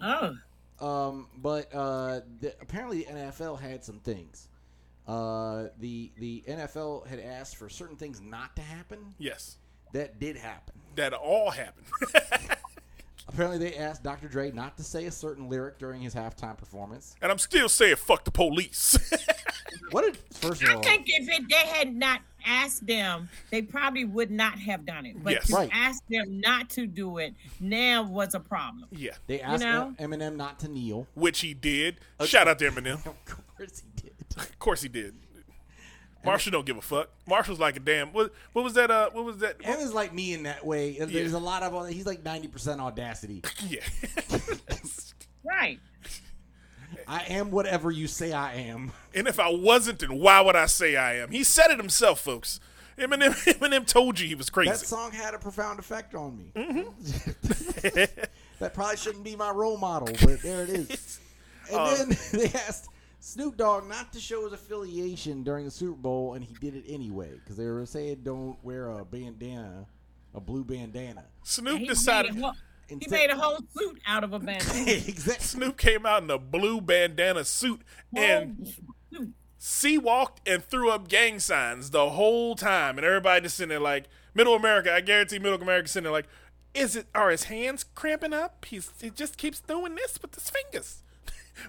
[0.00, 0.36] Oh,
[0.80, 4.48] Um, but uh, the, apparently the NFL had some things.
[5.08, 9.14] Uh, the the NFL had asked for certain things not to happen.
[9.18, 9.56] Yes,
[9.92, 10.74] That did happen.
[10.96, 11.86] that all happened.
[13.36, 14.28] Apparently they asked Dr.
[14.28, 17.14] Dre not to say a certain lyric during his halftime performance.
[17.20, 18.98] and I'm still saying fuck the police.
[19.92, 20.82] What did first of I all?
[20.82, 25.22] think if it, they had not asked them, they probably would not have done it.
[25.22, 25.46] But Yes.
[25.46, 25.70] to Right.
[25.72, 28.86] ask them not to do it now was a problem.
[28.90, 29.94] yeah, They asked know?
[30.00, 31.06] Eminem not to kneel.
[31.14, 32.00] which he did.
[32.24, 33.04] Shout out to Eminem.
[33.06, 33.24] Of
[33.56, 34.14] course he did.
[34.36, 35.14] Of course he did.
[36.26, 37.08] Marshall don't give a fuck.
[37.26, 38.12] Marshall's like a damn.
[38.12, 38.90] What, what was that?
[38.90, 39.58] Uh, what was that?
[39.60, 40.98] Eminem's like me in that way.
[40.98, 41.38] There's Yeah.
[41.38, 43.42] a lot of he's like ninety percent audacity.
[43.68, 43.80] Yeah.
[45.44, 45.78] Right.
[47.06, 48.92] I am whatever you say I am.
[49.14, 51.30] and if I wasn't, then why would I say I am?
[51.30, 52.58] He said it himself, folks.
[52.98, 54.70] Eminem, Eminem told you he was crazy.
[54.70, 56.50] That song had a profound effect on me.
[56.56, 57.98] Mm-hmm.
[58.58, 61.20] that probably shouldn't be my role model, but there it is.
[61.70, 62.88] And Uh, then they asked
[63.26, 66.84] Snoop Dogg not to show his affiliation during the Super Bowl, and he did it
[66.88, 69.84] anyway because they were saying don't wear a bandana,
[70.32, 71.24] a blue bandana.
[71.42, 72.34] Snoop He decided.
[72.36, 72.52] made, whole,
[72.86, 74.84] he Instead- made a whole suit out of a bandana.
[74.90, 75.44] exactly.
[75.44, 77.80] Snoop came out in a blue bandana suit
[78.14, 78.72] and
[79.12, 79.26] Whole-
[79.58, 84.04] C-walked and threw up gang signs the whole time, and everybody just sitting there like
[84.34, 84.92] Middle America.
[84.94, 86.28] I guarantee Middle America sitting there like,
[86.74, 87.06] is it?
[87.14, 88.64] Are his hands cramping up?
[88.66, 91.02] He's he just keeps doing this with his fingers.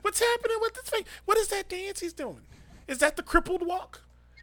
[0.02, 1.10] What's happening with his finger?
[1.26, 2.42] What is that dance he's doing?
[2.88, 4.02] Is that the crippled walk?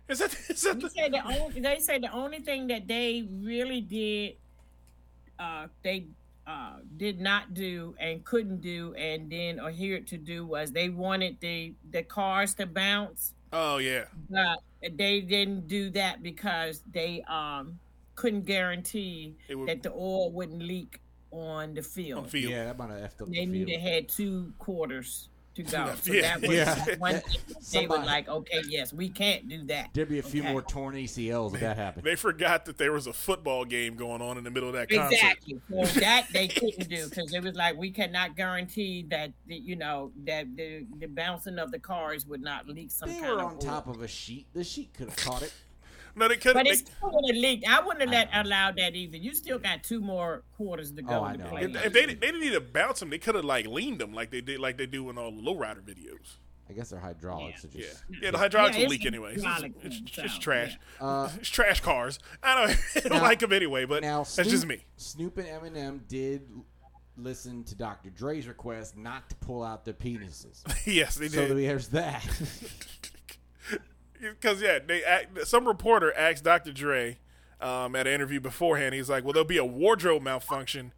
[0.09, 0.91] Is that is that the?
[0.91, 4.35] said the only, they said the only thing that they really did,
[5.39, 6.07] uh, they
[6.47, 11.39] uh, did not do and couldn't do and then adhered to do was they wanted
[11.41, 14.59] the the cars to bounce, Oh yeah, but
[14.99, 17.79] they didn't do that because they um
[18.15, 22.25] couldn't guarantee would- that the oil wouldn't leak on the field.
[22.25, 22.53] on field.
[22.53, 23.69] Yeah, that might have effed up They the knew field.
[23.83, 25.93] they had two quarters to go.
[26.01, 26.23] So Yeah.
[26.39, 26.95] that was Yeah.
[26.99, 29.91] one thing they were like, okay, yes, we can't do that.
[29.93, 30.53] There'd be a few Okay.
[30.53, 32.05] more torn ACLs if that happened.
[32.05, 34.89] They forgot that there was a football game going on in the middle of that
[34.91, 35.15] concert.
[35.15, 35.61] Exactly.
[35.71, 39.77] So that they couldn't do because it was like we cannot guarantee that the, you
[39.77, 43.39] know that the the bouncing of the cars would not leak some They kind were
[43.41, 43.59] of on oil.
[43.59, 44.47] top of a sheet.
[44.55, 45.53] The sheet could have caught it.
[46.17, 46.75] No, they could But have.
[46.75, 47.67] it still would have leaked.
[47.69, 49.17] I wouldn't have let, allowed that either.
[49.17, 51.21] You still got two more quarters to go.
[51.21, 51.47] Oh, I know.
[51.47, 51.63] play.
[51.63, 54.13] If, if they they didn't need to bounce them, they could have like leaned them
[54.15, 56.37] like they did like they do in all the lowrider videos.
[56.71, 57.65] I guess they're hydraulics.
[57.65, 58.17] are Yeah, just yeah.
[58.23, 59.35] yeah The hydraulics Yeah, will leak anyway.
[59.35, 60.79] It's, hydraulic, it's, so, it's trash.
[60.99, 62.19] Uh, it's trash cars.
[62.43, 64.85] I don't, I don't Now- like them anyway, but now that's just me.
[64.97, 66.49] Snoop and Eminem did
[67.19, 68.09] listen to Dr.
[68.11, 70.63] Dre's request not to pull out their penises.
[70.87, 71.33] yes, they did.
[71.35, 71.59] so did.
[71.59, 72.25] there's that.
[74.31, 76.73] Because yeah, they act, some reporter asked Dr.
[76.73, 77.19] Dre
[77.61, 78.95] um, at an interview beforehand.
[78.95, 80.93] He's like, "Well, there'll be a wardrobe malfunction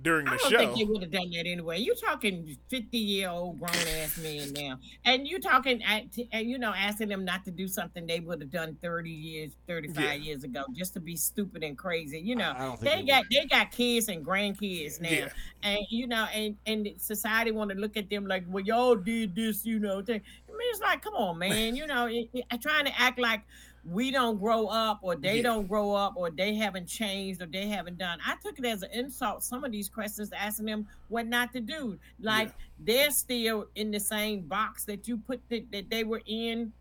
[0.00, 0.46] during the show.
[0.46, 1.78] I don't show." think they would have done that anyway.
[1.80, 6.58] You talking fifty year old grown ass men now, and you talking, at, and you
[6.58, 10.04] know, asking them not to do something they would have done thirty years, thirty five
[10.04, 10.12] Yeah.
[10.14, 12.20] years ago, just to be stupid and crazy.
[12.20, 15.28] You know, I don't think they they got they got kids and grandkids now, Yeah.
[15.62, 19.34] and you know, and and society want to look at them like, well, y'all did
[19.34, 20.02] this, you know.
[20.02, 20.20] Thing.
[20.48, 23.42] I mean, it's like, come on, man, you know, it, it, trying to act like
[23.84, 25.42] we don't grow up or they Yeah.
[25.42, 28.18] don't grow up or they haven't changed or they haven't done.
[28.24, 29.42] I took it as an insult.
[29.42, 31.98] Some of these questions asking them what not to do.
[32.20, 36.72] Like they're still in the same box that you put that, that they were in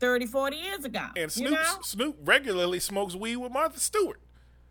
[0.00, 1.06] 30, 40 years ago.
[1.16, 1.78] and you Snoop know?
[1.82, 4.20] Snoop regularly smokes weed with Martha Stewart.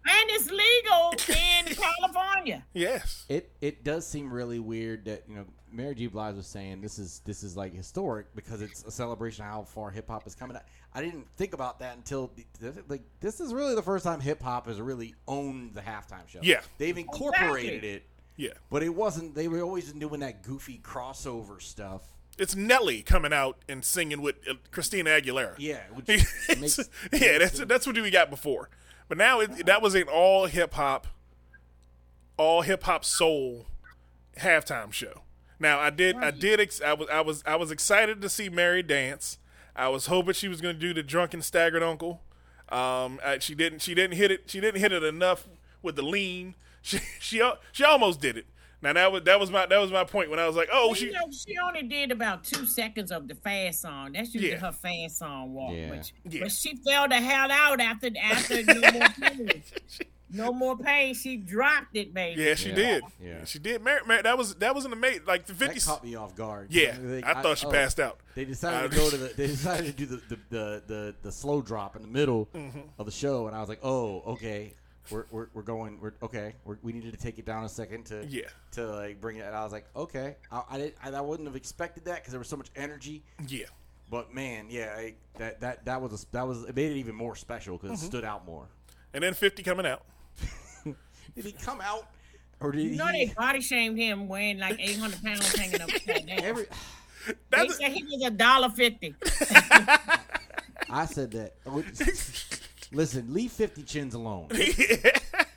[0.05, 2.65] And it's legal in California.
[2.73, 3.25] Yes.
[3.29, 6.07] it it does seem really weird that you know Mary J.
[6.07, 9.63] Blige was saying this is this is like historic because it's a celebration of how
[9.63, 10.57] far hip hop is coming.
[10.57, 10.61] I,
[10.93, 14.19] I didn't think about that until the, the- like this is really the first time
[14.19, 16.39] hip hop has really owned the halftime show.
[16.41, 16.61] Yeah.
[16.77, 17.89] they've incorporated Exactly.
[17.89, 18.03] it,
[18.37, 18.53] Yeah.
[18.69, 19.35] but it wasn't.
[19.35, 22.03] They were always doing that goofy crossover stuff.
[22.37, 25.55] It's Nelly coming out and singing with uh, Christina Aguilera.
[25.57, 26.79] Yeah, which makes,
[27.13, 28.69] yeah, that's that's what we got before.
[29.09, 31.07] But now it, that was an all hip hop,
[32.37, 33.67] all hip hop soul
[34.39, 35.21] halftime show.
[35.61, 38.49] Now I did I did ex- I was I was I was excited to see
[38.49, 39.37] Mary dance.
[39.75, 42.21] I was hoping she was going to do the drunken staggered uncle.
[42.69, 45.47] Um, I, she didn't she didn't hit it she didn't hit it enough
[45.81, 46.55] with the lean.
[46.83, 48.47] She she she almost did it.
[48.81, 50.89] Now that was that was my that was my point when I was like, oh
[50.89, 54.13] you she know, she only did about two seconds of the fast song.
[54.13, 54.57] That's usually Yeah.
[54.61, 55.73] her fast song walk.
[55.75, 55.89] Yeah.
[55.89, 56.39] But, Yeah.
[56.41, 59.61] but she fell the hell out after after no more pain.
[60.33, 61.13] No more pain.
[61.13, 62.41] She dropped it, baby.
[62.41, 62.75] yeah she Yeah.
[62.75, 63.45] did Yeah.
[63.45, 66.03] she did Mary, Mary, that was that was an amazing like the that fifty caught
[66.03, 66.71] me off guard.
[66.71, 68.19] yeah Like, I thought she oh, passed out.
[68.35, 69.27] They decided to go to the.
[69.35, 72.79] They decided to do the the, the, the, the slow drop in the middle Mm-hmm.
[72.97, 74.73] of the show, and I was like, "Oh, okay,
[75.09, 75.99] we're, we're, we're going.
[75.99, 76.53] We're okay.
[76.63, 78.43] We're, we needed to take it down a second to Yeah.
[78.73, 81.47] to like bring it." And I was like, "Okay, I I, didn't, I, I wouldn't
[81.47, 83.65] have expected that because there was so much energy." Yeah.
[84.09, 87.15] But man, yeah, I, that that that was a, that was it made it even
[87.15, 88.05] more special because Mm-hmm.
[88.05, 88.67] it stood out more.
[89.13, 90.03] And then 50 coming out.
[91.35, 92.07] Did he come out,
[92.59, 93.27] or did You know he?
[93.27, 96.29] they body shamed him weighing like 800 pounds hanging up down.
[96.29, 96.65] Every,
[97.27, 99.15] they That's, said he was a dollar fifty.
[100.89, 101.53] I said that.
[101.65, 101.83] Oh,
[102.91, 104.49] listen, leave Fifty Chins alone.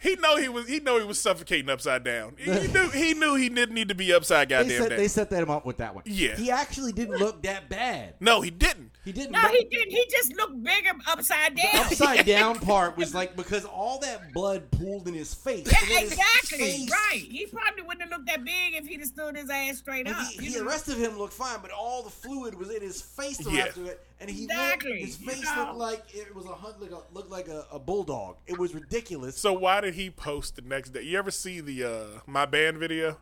[0.00, 2.36] he know he was he know he was suffocating upside down.
[2.38, 4.98] He, he knew he knew he didn't need to be upside They goddamn set, down.
[4.98, 6.04] they set that him up with that one.
[6.06, 6.36] Yeah.
[6.36, 8.14] he actually didn't look that bad.
[8.20, 8.90] no, he didn't.
[9.04, 9.32] He didn't.
[9.32, 9.90] No, he didn't.
[9.90, 11.66] He just looked bigger upside down.
[11.72, 15.66] The upside down part was like because all that blood pooled in his face.
[15.70, 16.58] Yeah, and his exactly.
[16.58, 17.20] face- Right.
[17.22, 20.16] He probably wouldn't have looked that big if he'd have stood his ass straight Like,
[20.16, 20.26] up.
[20.28, 23.02] he, he- the rest of him looked fine, but all the fluid was in his
[23.02, 23.64] face the Yeah.
[23.64, 24.90] rest of it, and he Exactly.
[24.92, 25.64] looked, his You face know.
[25.66, 28.36] looked like it was a hunt, like a, looked like a, a bulldog.
[28.46, 29.36] It was ridiculous.
[29.36, 31.02] So why did he post the next day?
[31.02, 33.18] You ever see the uh my band video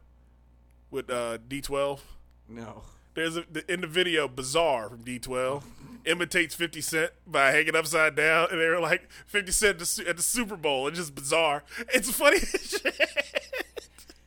[0.91, 2.01] with uh D12?
[2.49, 2.83] no,
[3.15, 5.63] There's a in the video Bizarre from D12
[6.05, 9.87] imitates 50 Cent by hanging upside down, and they were like 50 Cent at the,
[9.87, 10.89] Su- at the Super Bowl.
[10.89, 11.63] It's just bizarre.
[11.95, 12.83] It's funny shit.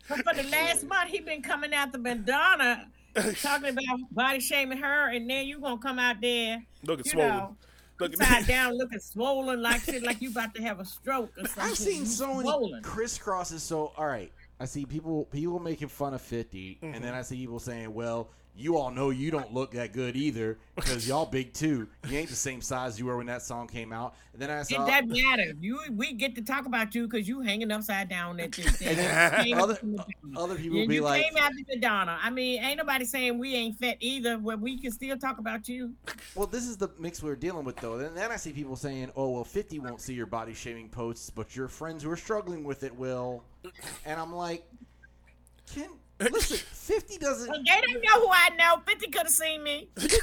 [0.08, 2.88] But for the last month, he been coming out the Madonna,
[3.42, 7.30] talking about body shaming her, and then you gonna come out there, Looking you swollen.
[7.38, 7.56] know,
[8.00, 11.46] Looking upside down, looking swollen like shit, like you about to have a stroke or
[11.48, 11.64] something.
[11.64, 12.84] I've seen You so many swollen.
[12.84, 13.60] crisscrosses.
[13.60, 17.04] So all right, I see people people making fun of 50 and Mm-hmm.
[17.04, 20.58] then I see people saying, "Well, you all know you don't look that good either
[20.76, 21.88] because y'all big too.
[22.08, 24.62] You ain't the same size you were when that song came out." And then I
[24.62, 25.54] It saw doesn't matter.
[25.60, 28.88] You we get to talk about you because you hanging upside down at this thing.
[28.90, 30.06] And then other- out to Madonna.
[30.38, 32.18] other people And be you like, came to Madonna.
[32.22, 34.38] I mean, ain't nobody saying we ain't fat either.
[34.38, 35.94] Where we can still talk about you.
[36.34, 38.00] Well, this is the mix we're dealing with, though.
[38.00, 41.30] And then I see people saying, "Oh, well, 50 won't see your body shaming posts,
[41.30, 43.44] but your friends who are struggling with it will."
[44.06, 44.64] And I'm like,
[45.74, 45.90] "Can
[46.20, 46.58] listen?
[46.72, 47.50] 50 doesn't.
[47.50, 48.82] Well, they don't know who I know.
[48.86, 49.90] Fifty could have seen me.
[49.98, 50.14] 50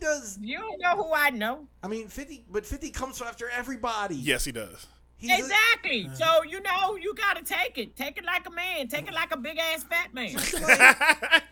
[0.00, 0.38] does.
[0.40, 1.66] You don't know who I know.
[1.82, 4.14] I mean, 50, but 50 comes after everybody.
[4.16, 4.86] yes, he does.
[5.16, 6.06] He's a- Exactly.
[6.06, 6.14] Uh-huh.
[6.14, 7.96] So you know you gotta take it.
[7.96, 8.86] Take it like a man.
[8.88, 10.36] Take it like a big ass fat man.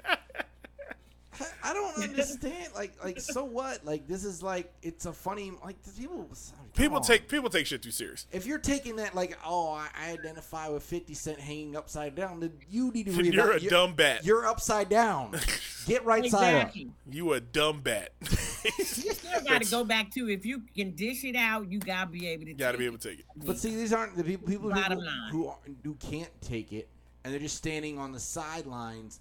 [1.63, 2.69] I don't understand.
[2.75, 3.85] Like, like, so what?
[3.85, 5.53] Like, this is like, it's a funny.
[5.65, 6.29] Like, people.
[6.77, 7.03] People on.
[7.03, 8.27] take people take shit too serious.
[8.33, 12.41] If you're taking that, like, oh, I, I identify with Fifty Cent hanging upside down,
[12.41, 13.13] then you need to.
[13.13, 14.25] Read you're reevaluate- a you're, dumb bat.
[14.25, 15.35] You're upside down.
[15.87, 16.75] Get right side up.
[17.11, 18.11] You a dumb bat.
[18.67, 22.11] You still got to go back to if you can dish it out, you gotta
[22.11, 22.55] be able to.
[22.55, 23.25] Got to be able to take it.
[23.37, 24.99] But see, these aren't the people, people Bottom
[25.31, 26.89] who, who, are, who can't take it,
[27.23, 29.21] and they're just standing on the sidelines,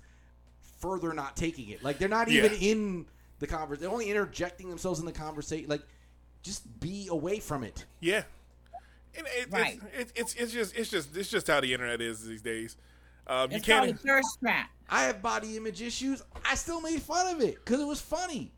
[0.80, 1.84] further not taking it.
[1.84, 2.46] Like they're not Yeah.
[2.46, 3.06] even in
[3.40, 3.82] the conversation.
[3.84, 5.70] They're only interjecting themselves in the conversation.
[5.70, 5.84] Like,
[6.46, 7.86] just be away from it.
[8.00, 8.24] Yeah.
[9.18, 9.80] And it, Right.
[9.98, 12.78] it's, it's it's just it's just it's just how the internet is these days.
[13.28, 14.00] Um, you It's can't.
[14.00, 14.70] thirst trap.
[14.90, 16.22] I have body image issues.
[16.50, 18.52] I still made fun of it because it was funny.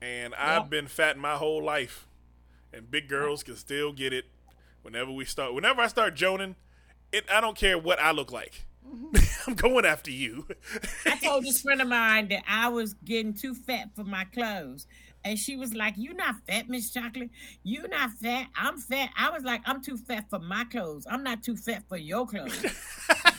[0.00, 2.06] And I've been fat my whole life,
[2.72, 4.26] and big girls can still get it.
[4.82, 6.54] Whenever we start, whenever I start joning,
[7.10, 8.66] it I don't care what I look like.
[9.48, 10.46] I'm going after you.
[11.06, 14.86] I told this friend of mine that I was getting too fat for my clothes.
[15.26, 17.30] And she was like, You not fat, Miss Chocolate.
[17.64, 18.46] You not fat.
[18.56, 19.10] I'm fat.
[19.18, 21.04] I was like, I'm too fat for my clothes.
[21.10, 22.64] I'm not too fat for your clothes.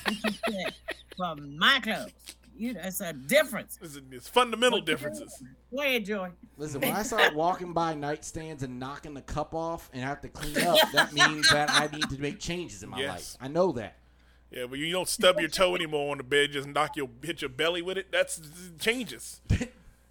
[0.06, 0.16] I'm
[1.18, 2.12] for my clothes.
[2.58, 3.80] You know, it's a difference.
[3.82, 5.42] It's, it's fundamental differences.
[5.74, 6.32] Go ahead, Joy.
[6.58, 10.28] Listen, when I start walking by nightstands and knocking the cup off and have to
[10.28, 13.10] clean up, that means that I need to make changes in my Yes.
[13.10, 13.38] life.
[13.40, 13.96] I know that.
[14.52, 16.52] Yeah, but you don't stub your toe anymore on the bed.
[16.52, 18.12] Just knock your hit your belly with it.
[18.12, 18.42] That's
[18.80, 19.42] changes.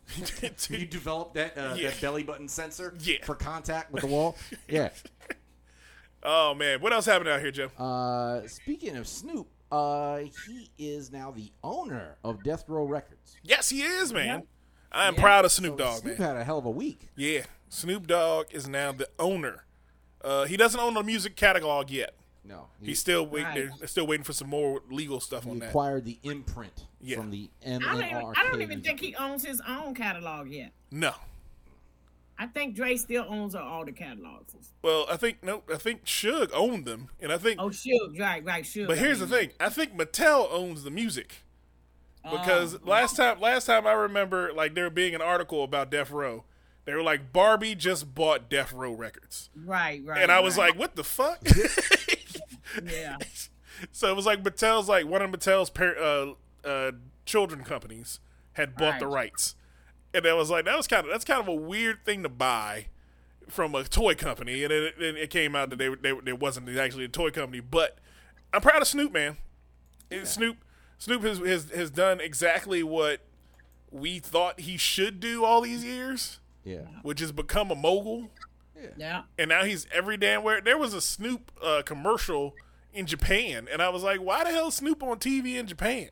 [0.70, 1.90] you develop that uh, Yeah.
[1.90, 3.24] that belly button sensor Yeah.
[3.24, 4.36] for contact with the wall.
[4.68, 4.90] Yeah.
[6.22, 7.68] oh man, what else happened out here, Joe?
[7.78, 13.36] Uh, speaking of Snoop, uh, he is now the owner of Death Row Records.
[13.42, 14.26] Yes, he is, man.
[14.40, 14.40] Yeah.
[14.92, 15.20] I am Yeah.
[15.22, 16.28] proud of Snoop Dogg, Snoop man.
[16.28, 17.08] had a hell of a week.
[17.16, 19.64] Yeah, Snoop Dogg is now the owner.
[20.22, 22.14] Uh, he doesn't own the music catalog yet.
[22.48, 23.46] No, he, He's still waiting.
[23.48, 23.54] Right.
[23.54, 25.68] They're, they're still waiting for some more legal stuff he on that.
[25.68, 27.16] acquired the imprint Yeah.
[27.16, 30.72] from the I don't, even, I don't even think he owns his own catalog yet.
[30.90, 31.12] No.
[32.38, 34.54] I think Dre still owns all the catalogs.
[34.82, 35.62] Well, I think no.
[35.72, 37.58] I think Suge owned them, and I think.
[37.60, 38.86] Oh, Suge, right, right, Suge.
[38.86, 39.52] but here's the thing.
[39.58, 41.36] I think Mattel owns the music
[42.22, 42.80] because Oh.
[42.84, 46.44] last time, last time I remember, like there being an article about Death Row.
[46.84, 50.22] They were like Barbie just bought Death Row Records, Right, right.
[50.22, 50.70] and I was right.
[50.70, 51.40] like, "What the fuck?"
[52.84, 53.16] yeah.
[53.92, 56.32] So it was like Mattel's like one of Mattel's par- uh,
[56.64, 56.92] uh,
[57.26, 58.20] children companies
[58.54, 59.54] had bought the rights,
[60.14, 62.30] and that was like that was kind of that's kind of a weird thing to
[62.30, 62.86] buy
[63.48, 66.68] from a toy company, and it, it, it came out that they they it wasn't
[66.78, 67.60] actually a toy company.
[67.60, 67.98] But
[68.50, 69.36] I'm proud of Snoop, man.
[70.10, 70.56] And Snoop
[70.96, 73.20] Snoop has, has has done exactly what
[73.90, 76.86] we thought he should do all these years, Yeah.
[77.02, 78.30] which is become a mogul
[78.96, 79.24] Yeah.
[79.38, 80.62] and now he's every damn where.
[80.62, 82.54] There was a Snoop uh, commercial
[82.96, 86.08] in Japan, and I was like, why the hell is Snoop on TV in Japan?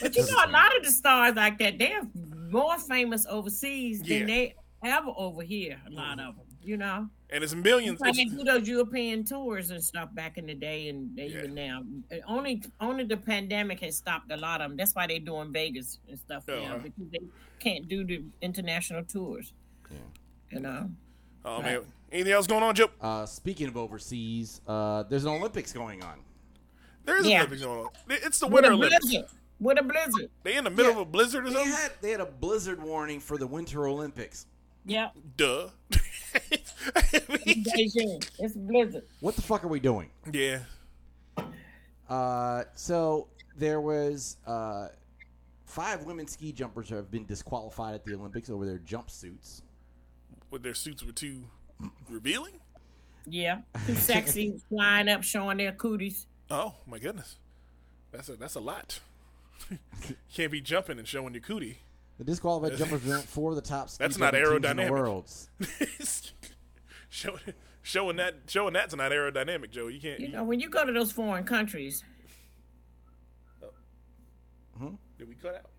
[0.00, 2.02] But you know, a lot of the stars like that, they're
[2.50, 4.18] more famous overseas Yeah.
[4.18, 4.54] than they
[4.84, 5.80] ever over here.
[5.86, 7.08] A lot of them, you know.
[7.30, 7.98] And it's millions.
[8.00, 11.38] Like they do those European tours and stuff back in the day, and they Yeah.
[11.38, 11.82] even now.
[12.26, 14.76] Only, only the pandemic has stopped a lot of them.
[14.76, 16.78] That's why they're doing Vegas and stuff Oh, now uh-huh.
[16.82, 17.20] because they
[17.58, 19.52] can't do the international tours.
[20.50, 20.90] You know.
[21.46, 21.80] oh man,
[22.12, 22.90] anything else going on, Joe?
[23.00, 26.20] Uh, speaking of overseas, uh, there's an Olympics going on.
[27.04, 27.38] There is Yeah.
[27.38, 27.90] Olympics going on.
[28.10, 29.04] It's the Winter Olympics.
[29.06, 29.26] blizzard.
[29.58, 30.30] With a blizzard.
[30.42, 30.92] They in the middle Yeah.
[30.92, 31.72] of a blizzard or They something.
[31.72, 34.46] had they had a blizzard warning for the Winter Olympics.
[34.84, 35.10] Yeah.
[35.36, 35.68] Duh.
[37.12, 38.28] Beijing.
[38.38, 39.04] It's a blizzard.
[39.20, 40.10] What the fuck are we doing?
[40.32, 40.60] yeah.
[42.08, 44.88] Uh, so there was uh,
[45.64, 49.62] five women ski jumpers who have been disqualified at the Olympics over their jumpsuits.
[50.50, 51.44] With their suits were too
[52.08, 52.60] revealing.
[53.26, 53.60] Yeah.
[53.86, 56.26] Too sexy, flying up, showing their cooties.
[56.50, 57.36] Oh my goodness,
[58.10, 59.00] that's a that's a lot.
[60.34, 61.78] Can't be jumping and showing your cootie.
[62.18, 64.90] The disqualified jumpers went four of the top That's not jumping teams in the aerodynamic.
[64.90, 65.30] world.
[67.08, 67.40] showing
[67.82, 69.88] showing that showing that's not aerodynamic, Joe.
[69.88, 70.20] You can't.
[70.20, 72.04] You know, when you go to those foreign countries,
[73.62, 73.68] Oh
[74.78, 74.94] hmm?
[75.18, 75.70] Did we cut out?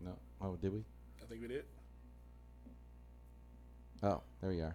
[0.00, 0.84] No, oh, did we?
[1.22, 1.64] I think we did.
[4.02, 4.74] Oh, there we are.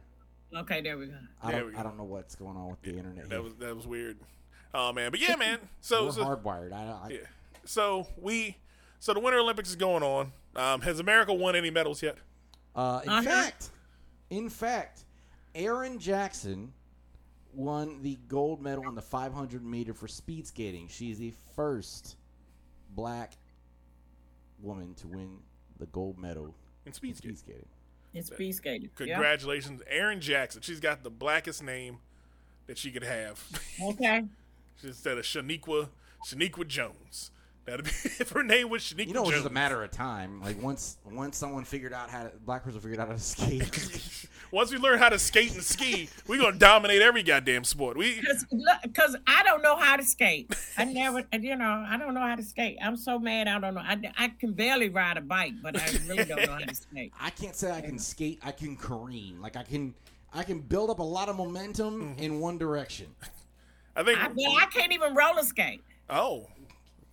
[0.56, 1.14] Okay, there we go.
[1.42, 3.30] I don't, we I don't know what's going on with the internet.
[3.30, 3.42] That here.
[3.42, 4.18] was that was weird.
[4.74, 5.60] Oh man, but yeah, man.
[5.82, 6.74] So We're so, hardwired.
[6.74, 7.18] I, I, yeah.
[7.66, 8.58] so we
[9.00, 10.32] so the Winter Olympics is going on.
[10.56, 12.18] Um, has America won any medals yet?
[12.76, 13.22] Uh, in Uh-huh.
[13.22, 13.70] fact,
[14.30, 15.06] in fact,
[15.56, 16.74] Erin Jackson
[17.54, 20.88] won the gold medal in the 500 meter for speed skating.
[20.90, 22.16] She is the first
[22.96, 23.34] black
[24.62, 25.38] woman to win
[25.80, 26.54] the gold medal
[26.86, 27.36] In speed in skating.
[27.38, 27.68] speed skating.
[28.14, 28.90] It's speed skating.
[29.00, 29.06] Yeah.
[29.16, 30.62] Congratulations, Erin Jackson.
[30.62, 31.98] She's got the blackest name
[32.68, 33.44] that she could have
[33.82, 34.26] Okay.
[34.84, 35.90] instead of Shaniqua
[36.28, 37.32] Shaniqua Jones.
[37.66, 39.42] That'd be if her name was Shanika You know, it's Jones.
[39.44, 40.42] just a matter of time.
[40.42, 44.28] Like once once someone figured out how to black person figured out how to skate.
[44.52, 47.96] Once we learn how to skate and ski, we're gonna dominate every goddamn sport.
[47.96, 48.22] We
[48.84, 50.54] Because I don't know how to skate.
[50.78, 52.78] I never, you know, I don't know how to skate.
[52.82, 53.48] I'm so mad.
[53.48, 53.82] I don't know.
[53.82, 57.14] I, I can barely ride a bike, but I really don't know how to skate.
[57.20, 58.40] I can't say I can skate.
[58.44, 59.42] I can careen.
[59.42, 59.94] Like I can
[60.34, 62.24] I can build up a lot of momentum mm-hmm.
[62.24, 63.08] in one direction.
[63.96, 65.82] I think I, well, I can't even roller skate.
[66.10, 66.48] oh,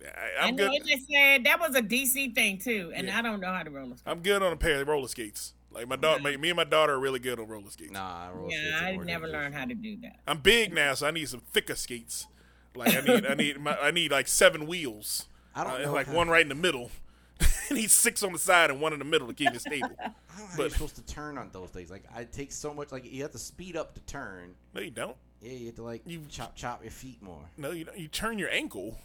[0.01, 0.81] I, I I'm know good.
[0.81, 3.69] it just said that was a DC thing too, and I don't know how to
[3.69, 4.11] roller skate.
[4.11, 5.53] I'm good on a pair of roller skates.
[5.71, 7.91] Like my daughter, me and my daughter are really good on roller skates.
[7.91, 10.19] Nah, roller Yeah, are I never learned how to do that.
[10.27, 12.27] I'm big now, so I need some thicker skates.
[12.75, 15.27] Like I need, I need, my, I need like seven wheels.
[15.55, 16.89] I don't Uh, know like how- one right in the middle.
[17.41, 19.89] I need six on the side and one in the middle to keep it stable.
[19.99, 21.91] I don't know how But- you're supposed to turn on those things.
[21.91, 22.91] Like it takes so much.
[22.91, 24.55] Like you have to speed up to turn.
[24.73, 25.15] No, you don't.
[25.41, 27.45] Yeah, you have to like You- chop chop your feet more.
[27.57, 27.97] No, you don't.
[27.97, 28.97] You turn your ankle.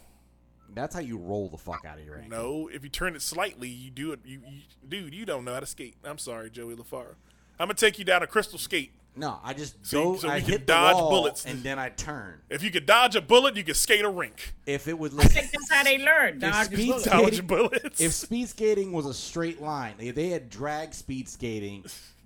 [0.73, 2.37] That's how you roll the fuck out of your ankle.
[2.37, 4.19] No, if you turn it slightly, you do it.
[4.25, 5.95] You, you dude, you don't know how to skate.
[6.03, 7.15] I'm sorry, Joey LaFaro.
[7.59, 8.91] I'm gonna take you down a crystal skate.
[9.17, 10.17] No, I just So- go.
[10.19, 11.45] so I hit dodge the wall bullets.
[11.45, 12.41] and then I turn.
[12.49, 14.53] If you could dodge a bullet, you could skate a rink.
[14.65, 16.39] If it would I think that's how they learn.
[16.39, 17.05] Dodge speed bullets.
[17.05, 18.01] skating- Dodge bullets.
[18.01, 21.85] if speed skating was a straight line, they, they had drag speed skating,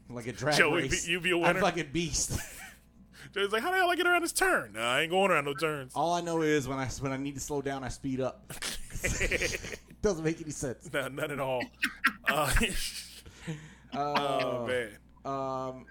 [0.10, 1.08] like a drag Joey, race.
[1.08, 1.60] you'd be a I'm winner.
[1.60, 2.32] fucking beast.
[3.34, 4.74] Joey's like, how the hell I get around this turn?
[4.74, 5.94] No, I ain't going around no turns.
[5.96, 8.52] All I know is when I when I need to slow down, I speed up.
[10.02, 10.90] Doesn't make any sense.
[10.94, 11.64] no, none at all.
[12.30, 12.52] Uh,
[13.96, 14.90] oh man.
[15.26, 15.86] Um,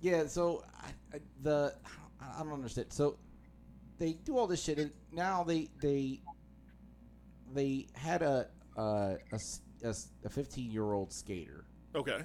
[0.00, 0.26] yeah.
[0.26, 1.74] So I, I, the
[2.20, 2.86] I don't understand.
[2.90, 3.18] So
[3.98, 6.20] they do all this shit, and now they they
[7.52, 8.48] they had a
[8.78, 9.38] uh, a
[9.84, 9.94] a
[10.24, 11.64] a 15 year old skater,
[11.94, 12.22] Okay.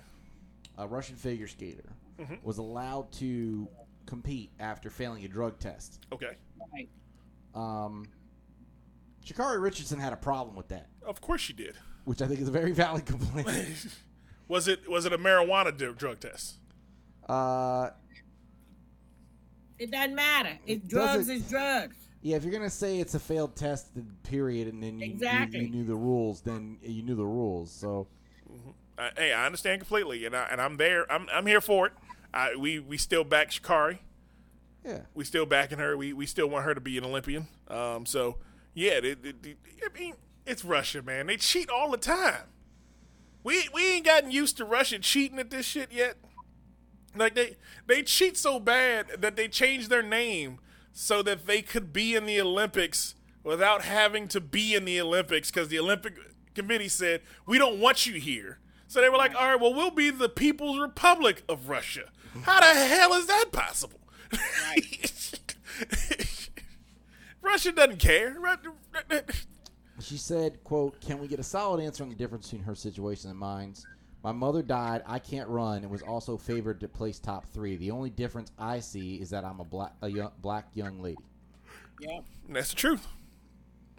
[0.77, 1.89] a Russian figure skater,
[2.19, 2.35] Mm-hmm.
[2.43, 3.67] was allowed to
[4.13, 5.99] compete after failing a drug test.
[6.11, 6.35] Okay.
[6.73, 6.89] Right.
[7.55, 8.07] Um,
[9.25, 11.75] Sha'Carri Richardson had a problem with that, Of course she did.
[12.05, 13.47] which I think is a very valid complaint.
[14.47, 16.57] Was it was it a marijuana d- drug test?
[17.29, 17.91] uh,
[19.77, 20.57] It doesn't matter.
[20.65, 21.13] It's It drugs.
[21.27, 21.95] doesn't- It's drugs.
[22.21, 23.91] Yeah, if you're gonna say it's a failed test,
[24.23, 25.59] period, and then you, you- Exactly.
[25.61, 27.71] you, knew the rules, then you knew the rules.
[27.71, 28.07] So
[28.97, 31.09] I, hey, I understand completely, and I, and I'm there.
[31.11, 31.93] I'm I'm here for it.
[32.33, 33.99] I, we we still back Sha'Carri.
[34.85, 35.97] yeah, We still backing her.
[35.97, 37.47] We we still want her to be an Olympian.
[37.67, 38.05] Um.
[38.05, 38.37] So
[38.73, 40.13] yeah, they, they, they- I mean,
[40.45, 41.27] it's Russia, man.
[41.27, 42.43] They cheat all the time.
[43.43, 46.17] We we ain't gotten used to Russia cheating at this shit yet.
[47.15, 47.55] Like they
[47.87, 50.59] they cheat so bad that they changed their name
[50.91, 55.49] so that they could be in the Olympics without having to be in the Olympics
[55.49, 56.13] because the Olympic
[56.53, 58.59] Committee said we don't want you here.
[58.87, 62.09] So they were like, all right, well, we'll be the People's Republic of Russia.
[62.43, 63.99] How the hell is that possible?
[67.41, 68.37] Russia doesn't care.
[69.99, 73.29] She said, "quote Can we get a solid answer on the difference between her situation
[73.29, 73.85] and mine's?
[74.23, 75.01] My mother died.
[75.05, 77.77] I can't run, and was also favored to place top three.
[77.77, 81.23] The only difference I see is that I'm a black a young, black young lady.
[82.01, 82.25] Yep.
[82.49, 83.07] That's the truth.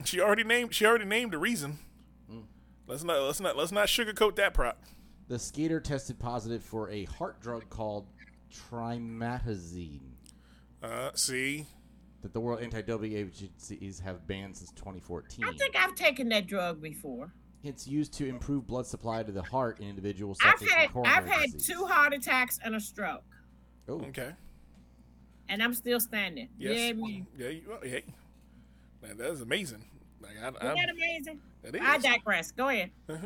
[0.05, 0.75] She already named.
[0.75, 1.79] She already named the reason.
[2.31, 2.45] Mm.
[2.87, 3.23] Let's not.
[3.23, 3.57] Let's not.
[3.57, 4.83] Let's not sugarcoat that prop.
[5.29, 8.07] The skater tested positive for a heart drug called
[8.51, 10.01] trimetazine
[10.83, 11.67] Uh, see,
[12.23, 15.45] that the World Anti-Doping agencies have banned since 2014.
[15.45, 17.33] I think I've taken that drug before.
[17.63, 21.03] It's used to improve blood supply to the heart in individuals I've suffering had from
[21.05, 21.67] coronary I've had disease.
[21.67, 23.23] two heart attacks and a stroke,
[23.89, 24.33] Oh, okay.
[25.49, 26.49] and I'm still standing.
[26.59, 26.79] Yes.
[26.79, 27.27] Yeah, me.
[27.37, 27.49] Yeah.
[27.49, 28.05] You, well, hey,
[29.03, 29.85] Man, that is amazing.
[30.21, 31.41] Like, I, Isn't that amazing?
[31.65, 31.81] it is.
[31.83, 32.53] I digress.
[32.53, 32.91] Go ahead.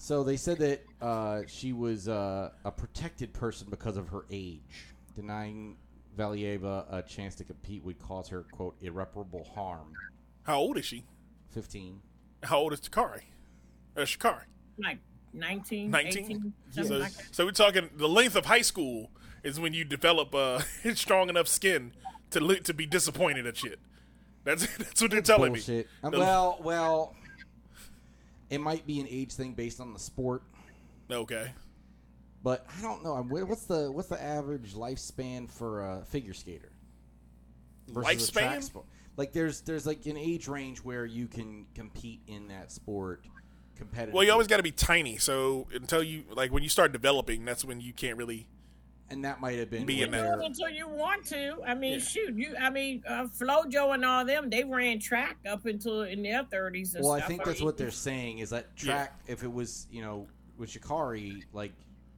[0.00, 4.86] So they said that uh, she was uh, a protected person because of her age.
[5.14, 5.76] Denying
[6.16, 9.92] Valieva a chance to compete would cause her, quote, irreparable harm.
[10.44, 11.04] How old is she?
[11.50, 12.00] 15.
[12.44, 13.22] How old is Takari?
[13.96, 14.44] Uh, Sha'Carri.
[14.78, 14.98] Like
[15.34, 16.24] 19, 19?
[16.24, 19.10] 18, something So, like so we're talking the length of high school
[19.42, 20.60] is when you develop uh,
[20.94, 21.92] strong enough skin
[22.30, 23.78] to li- to be disappointed at shit.
[24.48, 25.88] That's that's what they're telling Bullshit.
[26.02, 26.10] me.
[26.10, 27.14] The- well, well,
[28.50, 30.42] it might be an age thing based on the sport,
[31.10, 31.52] okay.
[32.42, 33.14] but I don't know.
[33.44, 36.72] What's the what's the average lifespan for a figure skater?
[37.88, 38.84] versus a track Lifespan?
[39.16, 43.24] Like there's there's like an age range where you can compete in that sport
[43.78, 44.12] competitively.
[44.12, 45.16] Well, you always got to be tiny.
[45.16, 48.46] So until you like when you start developing, that's when you can't really.
[49.10, 50.36] And that might have been Be in when there.
[50.36, 51.62] they're- until you want to.
[51.66, 51.98] I mean, Yeah.
[52.04, 52.54] shoot, you.
[52.60, 56.94] I mean, uh, FloJo and all them, they ran track up until in their thirties.
[56.98, 57.28] Well, I stuff.
[57.28, 59.18] think that's mean, what they're saying is that track.
[59.26, 60.26] If it was you know
[60.58, 61.72] with Sha'Carri, like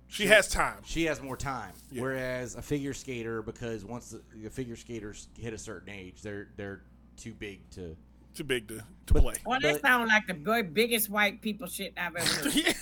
[0.08, 0.78] She has time.
[0.84, 2.02] she has more time, Yeah.
[2.02, 6.48] whereas a figure skater because once the, the figure skaters hit a certain age, they're
[6.56, 6.82] they're
[7.16, 7.96] too big to
[8.34, 9.34] Too big to, to play.
[9.44, 12.74] Well, that But- sounds like the biggest white people shit I've ever heard.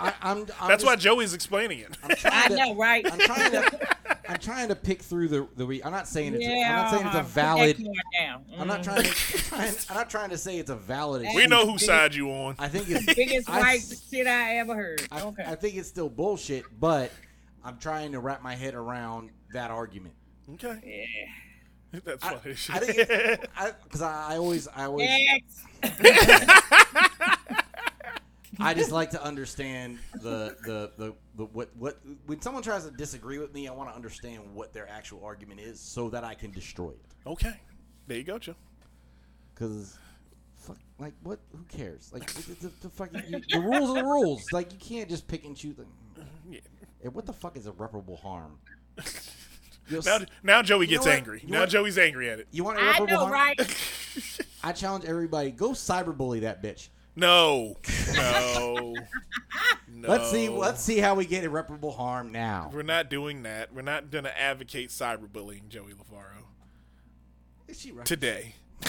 [0.00, 1.90] I, I'm, I'm That's just, why Joey's explaining it.
[2.02, 3.04] I'm I to, know, right?
[3.10, 3.88] I'm trying to.
[4.30, 5.66] I'm trying to pick through the the.
[5.66, 6.42] Re- I'm not saying it's.
[6.44, 7.76] yeah, I'm not saying it's a uh, valid.
[7.76, 8.44] card down.
[8.58, 9.08] I'm not trying to.
[9.08, 11.26] I'm, trying, I'm not trying to say it's a valid.
[11.34, 12.54] we know whose side you on.
[12.58, 15.06] I think it's biggest I- white shit I ever heard.
[15.12, 15.44] I, okay.
[15.46, 17.12] I think it's still bullshit, but
[17.62, 20.14] I'm trying to wrap my head around that argument.
[20.54, 21.06] Okay.
[21.92, 22.00] Yeah.
[22.04, 22.54] That's I, funny.
[22.70, 23.40] I think
[23.82, 25.64] because I, I always I always Next.
[28.60, 32.90] I just like to understand the, the the the what what when someone tries to
[32.90, 36.34] disagree with me, I want to understand what their actual argument is so that I
[36.34, 37.00] can destroy it.
[37.26, 37.54] okay.
[38.06, 38.56] There you go, Joe.
[39.54, 39.96] Because,
[40.56, 41.38] fuck, like, what?
[41.52, 42.10] Who cares?
[42.12, 44.50] Like, the, the, the fucking you, the rules are the rules.
[44.52, 45.76] Like, you can't just pick and choose.
[45.76, 45.86] Them.
[46.18, 46.60] Mm-hmm, yeah.
[47.02, 48.58] Hey, what the fuck is irreparable harm?
[49.88, 51.14] You'll Now, now Joey gets what?
[51.14, 51.40] angry.
[51.42, 51.68] You now know what?
[51.70, 52.48] Joey's angry at it.
[52.50, 53.32] you want I irreparable know, harm?
[53.32, 53.76] right?
[54.64, 56.88] I challenge everybody: go cyberbully that bitch.
[57.16, 57.76] No,
[58.14, 58.94] no,
[59.88, 60.08] no.
[60.08, 60.48] Let's see.
[60.48, 62.70] Let's see how we get irreparable harm now.
[62.72, 63.74] We're not doing that.
[63.74, 66.44] We're not going to advocate cyberbullying, Joey LaFaro,
[67.68, 68.06] Is she right?
[68.06, 68.54] today.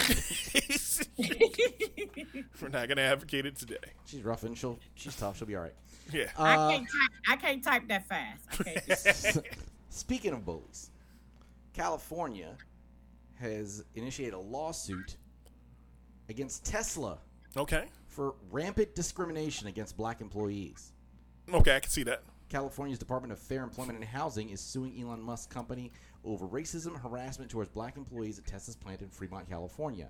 [2.62, 3.76] We're not going to advocate it today.
[4.06, 4.80] She's rough and she'll.
[4.96, 5.38] She's tough.
[5.38, 5.74] She'll be all right.
[6.14, 6.26] Yeah.
[6.38, 7.12] I Uh, can't type.
[7.28, 8.44] I can't type that fast.
[8.60, 9.46] I can't
[9.90, 10.92] Speaking of bullies,
[11.74, 12.56] California
[13.40, 15.18] has initiated a lawsuit
[16.30, 17.18] against Tesla
[17.58, 17.86] Okay.
[18.08, 20.94] for rampant discrimination against black employees.
[21.54, 22.24] Okay, I can see that.
[22.50, 25.92] California's Department of Fair Employment and Housing is suing Elon Musk's company
[26.24, 30.10] over racism harassment towards black employees at Tesla's plant in Fremont, California.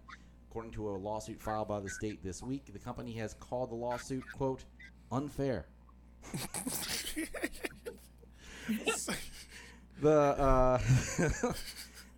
[0.49, 3.75] According to a lawsuit filed by the state this week, the company has called the
[3.75, 4.65] lawsuit, quote,
[5.11, 5.67] unfair.
[10.01, 10.79] the uh,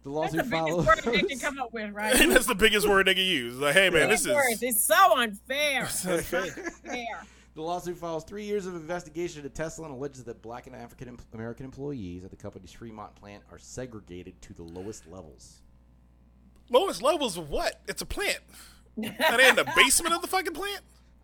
[0.03, 2.19] the lawsuit That's lawsuit the biggest word they can come up with, right?
[2.19, 3.57] And that's the biggest word they can use.
[3.57, 4.61] Like, hey, man, this Big words.
[4.61, 4.63] is.
[4.63, 5.83] It's so unfair.
[5.83, 7.23] unfair.
[7.55, 11.17] The lawsuit follows three years of investigation into Tesla and alleges that black and African
[11.33, 15.61] American employees at the company's Fremont plant are segregated to the lowest levels.
[16.69, 17.81] Lowest levels of what?
[17.87, 18.39] It's a plant.
[18.97, 20.81] Are they in the basement of the fucking plant?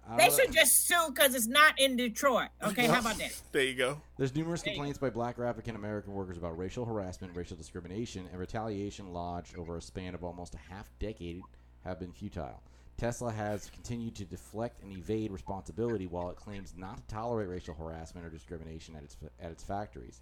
[0.09, 2.49] I They should just sue because it's not in Detroit.
[2.63, 3.31] Okay, how about that?
[3.51, 4.01] There you go.
[4.17, 8.39] There's numerous complaints by black or African American workers about racial harassment, racial discrimination, and
[8.39, 11.43] retaliation lodged over a span of almost a half decade
[11.83, 12.61] have been futile.
[12.97, 17.73] Tesla has continued to deflect and evade responsibility while it claims not to tolerate racial
[17.73, 20.21] harassment or discrimination at its at its factories.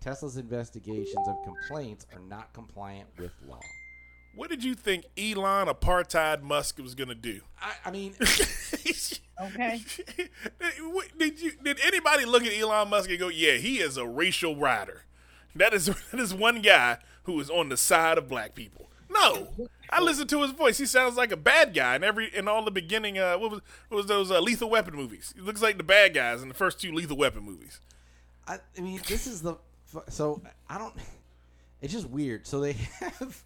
[0.00, 3.60] Tesla's investigations of complaints are not compliant with law.
[4.36, 7.42] What did you think Elon apartheid Musk was going to do?
[7.60, 8.14] I, I mean,
[9.42, 9.80] Okay.
[11.18, 14.56] did you did anybody look at Elon Musk and go, "Yeah, he is a racial
[14.56, 15.04] rider"?
[15.56, 18.88] That is that is one guy who is on the side of black people.
[19.10, 19.48] No,
[19.90, 20.78] I listened to his voice.
[20.78, 23.18] He sounds like a bad guy in every in all the beginning.
[23.18, 25.32] Uh, what was what was those uh, Lethal Weapon movies?
[25.36, 27.80] He looks like the bad guys in the first two Lethal Weapon movies.
[28.46, 29.56] I, I mean, this is the
[30.08, 30.94] so I don't.
[31.80, 32.46] It's just weird.
[32.46, 33.42] So they have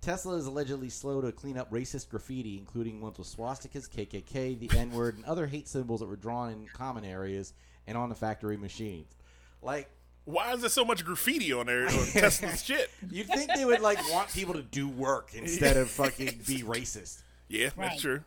[0.00, 4.70] Tesla is allegedly slow to clean up racist graffiti, including ones with swastikas, KKK, the
[4.78, 7.52] N word, and other hate symbols that were drawn in common areas
[7.86, 9.16] and on the factory machines.
[9.62, 9.88] Like
[10.24, 12.90] Why is there so much graffiti on there on Tesla's shit?
[13.10, 17.22] you'd think they would like want people to do work instead of fucking be racist.
[17.48, 17.88] Yeah, Right.
[17.90, 18.20] that's true.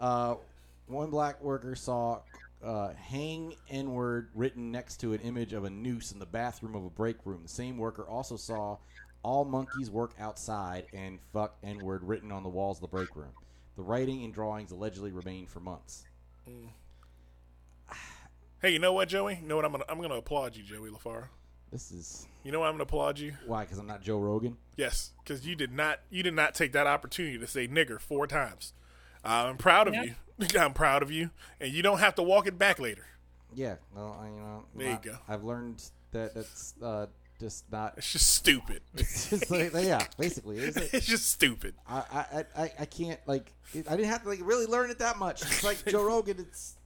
[0.00, 0.36] Uh,
[0.86, 2.20] one black worker saw
[2.64, 6.74] uh, "hang N word" written next to an image of a noose in the bathroom
[6.74, 7.40] of a break room.
[7.42, 8.78] The same worker also saw
[9.22, 13.14] "all monkeys work outside" and "fuck N word" written on the walls of the break
[13.16, 13.32] room.
[13.76, 16.04] The writing and drawings allegedly remained for months.
[18.60, 19.38] Hey, you know what, Joey?
[19.40, 19.64] You know what?
[19.64, 21.26] I'm gonna I'm gonna applaud you, Joey LaFaro.
[21.70, 23.34] This is You know why I'm gonna applaud you?
[23.46, 24.56] why, because I'm not Joe Rogan.
[24.76, 28.26] Yes, because you did not you did not take that opportunity to say nigger four
[28.26, 28.72] times.
[29.24, 30.04] I'm proud of Yep.
[30.06, 30.14] you.
[30.60, 31.30] I'm proud of you,
[31.60, 33.06] and you don't have to walk it back later.
[33.54, 35.18] Yeah, well, I, you know, There you not- go.
[35.28, 35.82] I've learned
[36.12, 37.06] that that's uh,
[37.38, 37.94] just not.
[37.96, 38.82] It's just stupid.
[38.94, 41.74] It's just like, yeah, basically, it's like, it's just stupid.
[41.88, 43.52] I, I, I, I can't like.
[43.74, 45.42] It, I didn't have to like really learn it that much.
[45.42, 46.38] It's like Joe Rogan.
[46.40, 46.76] It's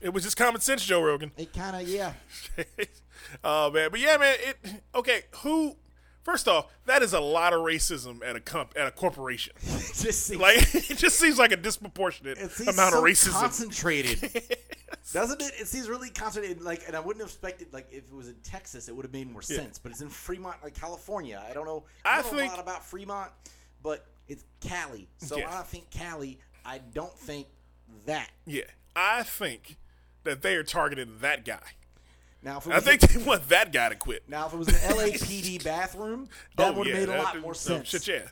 [0.00, 1.32] It was just common sense, Joe Rogan.
[1.36, 2.12] it kind of yeah.
[3.44, 4.36] oh man, but yeah, man.
[4.40, 4.56] It
[4.94, 5.22] okay.
[5.42, 5.76] Who?
[6.22, 9.54] First off, that is a lot of racism at a comp at a corporation.
[9.62, 13.32] It just seems, Like it just seems like a disproportionate amount so of racism.
[13.32, 14.42] concentrated,
[15.12, 15.52] doesn't it?
[15.60, 16.62] It seems really concentrated.
[16.62, 19.12] Like, and I wouldn't have expected like if it was in Texas, it would have
[19.12, 19.56] made more Yeah.
[19.58, 19.78] sense.
[19.78, 21.42] But it's in Fremont, like California.
[21.48, 21.84] I don't know.
[22.04, 23.30] I I don't know think- a lot about Fremont,
[23.82, 25.08] but it's Cali.
[25.18, 25.58] So Yeah.
[25.58, 27.46] I think Cali, I don't think
[28.06, 28.30] that.
[28.46, 28.64] yeah,
[28.94, 29.76] I think
[30.24, 31.72] that they are targeting that guy.
[32.42, 34.26] Now, if it I think they want that guy to quit.
[34.28, 37.38] now if it was an LAPD bathroom, that Oh, would have yeah, made a lot
[37.40, 37.88] more sense.
[37.88, 38.28] shit, yeah.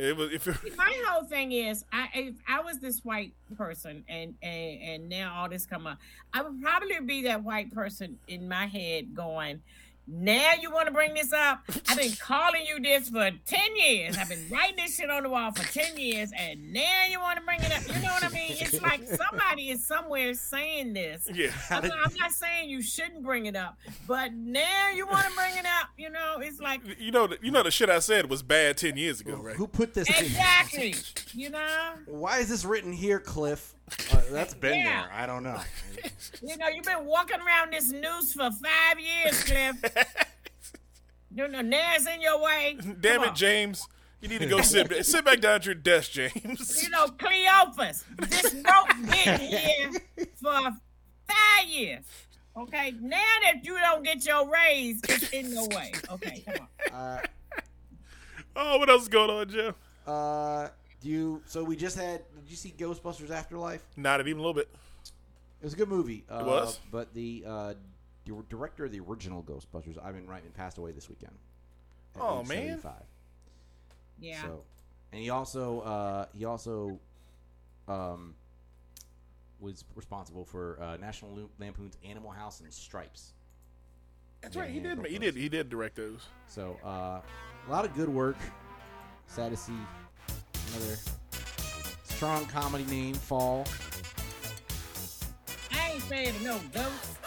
[0.00, 4.02] It was if it, My whole thing is, I if I was this white person,
[4.08, 5.98] and and and now all this come up,
[6.32, 9.60] I would probably be that white person in my head going.
[10.06, 11.62] Now you want to bring this up?
[11.88, 14.16] I've been calling you this for ten years.
[14.18, 17.38] I've been writing this shit on the wall for ten years, and now you want
[17.38, 17.86] to bring it up?
[17.86, 18.52] You know what I mean?
[18.58, 21.28] It's like somebody is somewhere saying this.
[21.32, 21.50] yeah.
[21.70, 23.78] I'm not, I'm not saying you shouldn't bring it up,
[24.08, 25.90] but now you want to bring it up.
[25.96, 28.78] You know, it's like You know, the, you know the shit I said was bad
[28.78, 29.54] ten years ago, right?
[29.56, 30.08] Who put this?
[30.08, 30.24] in?
[30.24, 30.94] exactly.
[31.32, 33.74] You know, Why is this written here, Cliff?
[34.12, 35.02] Uh, that's been Yeah.
[35.02, 35.10] there.
[35.12, 35.60] I don't know.
[36.42, 39.76] you know, you've been walking around this noose for five years, Cliff.
[41.34, 42.76] you know, now it's in your way.
[42.80, 43.34] Damn Come it, on.
[43.34, 43.86] James.
[44.20, 46.82] You need to go sit sit back down at your desk, James.
[46.82, 49.90] You know, Cleopas, this rope been here
[50.36, 50.60] for
[51.26, 52.04] five years.
[52.56, 55.92] Okay, now that you don't get your raise, it's in your way.
[56.10, 56.94] Okay, come on.
[56.94, 57.22] Uh,
[58.56, 59.74] Oh, what else is going on, Jeff?
[60.06, 60.68] uh,
[61.00, 61.42] do you?
[61.46, 62.22] So we just had.
[62.42, 63.82] Did you see Ghostbusters Afterlife?
[63.96, 64.68] Not even a little bit.
[65.60, 66.24] It was a good movie.
[66.28, 66.78] Uh, was?
[66.90, 67.74] But the uh,
[68.24, 71.32] di- director of the original Ghostbusters, Ivan Reitman, passed away this weekend.
[72.18, 72.78] Oh, man.
[72.78, 72.92] 75.
[74.20, 74.42] Yeah.
[74.42, 74.62] So,
[75.12, 76.98] and he also uh, he also
[77.88, 78.34] um,
[79.60, 83.32] was responsible for uh, National Lampoon's Animal House and Stripes.
[84.42, 84.70] That's right.
[84.70, 84.96] He did.
[84.96, 85.36] both He did.
[85.36, 86.26] He did direct those.
[86.46, 87.20] So uh,
[87.68, 88.36] a lot of good work.
[89.26, 89.74] Sad to see
[90.76, 90.96] another
[92.04, 93.66] strong comedy name fall.
[95.72, 97.18] I ain't saying no ghost.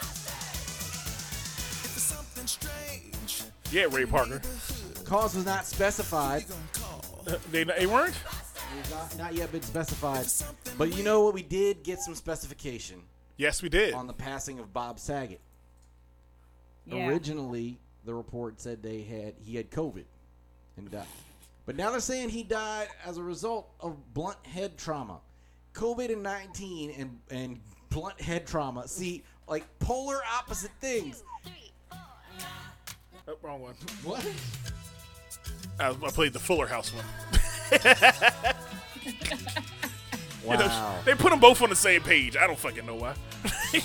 [1.86, 4.42] If something strange, Yeah, Ray Parker.
[5.06, 6.44] Cause was not specified.
[6.44, 7.40] we gon' call.
[7.52, 8.16] They, they weren't?
[8.90, 10.26] Not, not yet been specified.
[10.78, 11.34] But you know what?
[11.36, 13.02] We did get some specification
[13.38, 13.94] Yes, we did.
[13.94, 15.40] on the passing of Bob Saget.
[16.86, 17.08] Yeah.
[17.08, 20.04] Originally, the report said they had he had COVID
[20.78, 21.06] and died.
[21.66, 25.20] But now they're saying he died as a result of blunt head trauma.
[25.74, 27.60] COVID nineteen and and
[27.90, 28.88] blunt head trauma.
[28.88, 31.24] See, like polar opposite things.
[33.28, 33.76] Oh, wrong one.
[34.04, 34.26] What?
[35.80, 37.06] I, I played the Fuller House one.
[37.82, 38.54] Wow.
[40.46, 42.36] You know, they put them both on the same page.
[42.36, 43.14] I don't fucking know why.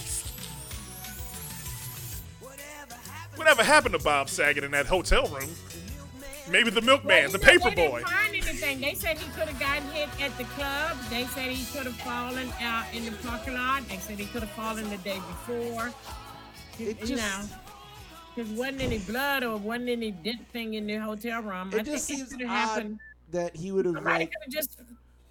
[3.36, 5.48] Whatever happened to Bob Saget in that hotel room?
[6.50, 8.02] Maybe the milkman, the Well, paper they didn't boy.
[8.02, 8.80] find anything.
[8.80, 10.96] They said he could have gotten hit at the club.
[11.10, 13.86] They said he could have fallen out in the parking lot.
[13.88, 15.90] They said he could have fallen the day before.
[16.78, 17.56] You, It you just- know,
[18.34, 21.70] because wasn't any blood or wasn't any dent thing in the hotel room.
[21.74, 22.98] I It just think seems could have odd happened.
[23.32, 24.78] that he would have like just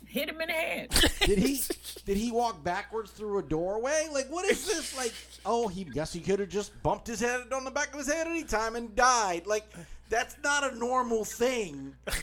[0.05, 0.89] hit him in the head.
[1.21, 1.61] did he
[2.05, 4.07] did he walk backwards through a doorway?
[4.11, 4.95] Like what is this?
[4.97, 5.13] Like
[5.45, 8.11] oh he guess he could have just bumped his head on the back of his
[8.11, 9.47] head anytime and died.
[9.47, 9.69] Like
[10.09, 11.95] that's not a normal thing.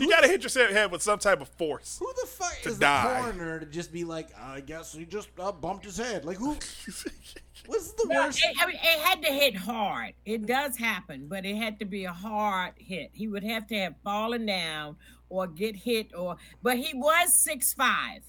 [0.00, 1.98] You gotta hit your head with some type of force.
[1.98, 3.02] Who the fuck To is die.
[3.02, 6.24] the coroner to just be like, I guess he just uh, bumped his head?
[6.24, 6.52] Like who?
[7.66, 8.42] What's the No, worst?
[8.42, 10.14] it, I mean, it had to hit hard.
[10.24, 13.10] It does happen, but it had to be a hard hit.
[13.12, 14.96] He would have to have fallen down
[15.28, 18.22] or get hit, or but he was six five.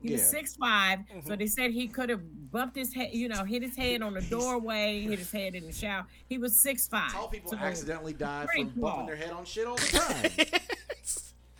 [0.00, 0.26] He was Yeah.
[0.26, 1.34] six so mm-hmm.
[1.34, 2.20] they said he could have
[2.52, 5.66] bumped his head, you know, hit his head on the doorway, hit his head in
[5.66, 6.06] the shower.
[6.28, 7.12] He was six five.
[7.12, 9.86] Tall people accidentally die pretty from bumping their head on shit all the
[10.50, 10.60] time.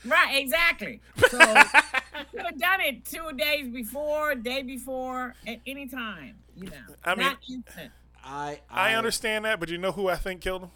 [0.04, 1.00] Right, exactly.
[1.28, 6.36] So he could have done it two days before, day before, at any time.
[6.56, 7.92] You know, I mean- not instant.
[8.24, 10.70] I I understand that, but you know who I think killed him?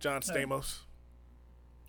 [0.00, 0.80] John Stamos.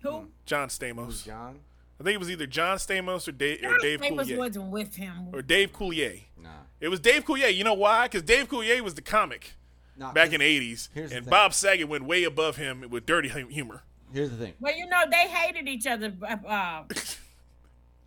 [0.02, 0.10] Who?
[0.10, 0.26] Hmm.
[0.46, 1.24] John Stamos.
[1.24, 1.60] John.
[2.02, 4.36] I think it was either John Stamos or Dave, or John Dave Stamos Coulier.
[4.38, 5.28] wasn't with him.
[5.32, 6.22] Or Dave Coulier.
[6.42, 6.48] Nah.
[6.80, 7.54] It was Dave Coulier.
[7.54, 8.06] You know why?
[8.06, 9.52] Because Dave Coulier was the comic
[9.96, 10.88] Nah, back in the 80s.
[10.94, 11.30] here's the And thing.
[11.30, 13.82] Bob Saget went way above him with dirty humor.
[14.12, 14.54] Here's the thing.
[14.58, 16.12] Well, you know, they hated each other
[16.46, 16.82] uh,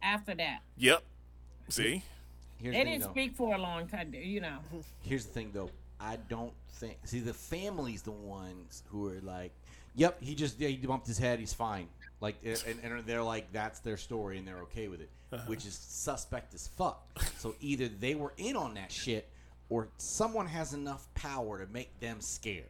[0.02, 0.60] after that.
[0.78, 1.04] Yep.
[1.70, 2.04] See?
[2.62, 3.12] Here's They the didn't though.
[3.12, 4.58] speak for a long time, you know.
[5.04, 5.70] Here's the thing, though.
[6.00, 6.98] I don't think.
[7.06, 9.52] See, the family's the ones who are like,
[9.96, 11.40] "Yep, he just yeah, he bumped his head.
[11.40, 11.88] He's fine."
[12.22, 15.44] Like, and, and they're like, that's their story, and they're okay with it, uh-huh.
[15.48, 17.08] which is suspect as fuck.
[17.38, 19.30] So either they were in on that shit,
[19.70, 22.70] or someone has enough power to make them scared.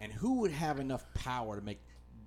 [0.00, 1.80] And who would have enough power to make?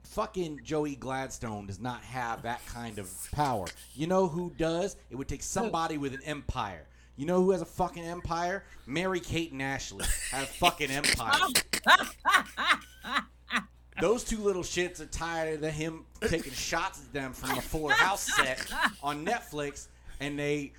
[0.03, 3.67] Fucking Joey Gladstone does not have that kind of power.
[3.93, 4.97] You know who does?
[5.09, 6.87] It would take somebody with an empire.
[7.15, 8.63] You know who has a fucking empire?
[8.87, 11.39] Mary Kate and Ashley have a fucking empire.
[14.01, 17.93] Those two little shits are tired of him taking shots at them from the Fuller
[17.93, 18.65] House set
[19.03, 19.87] on Netflix,
[20.19, 20.73] and they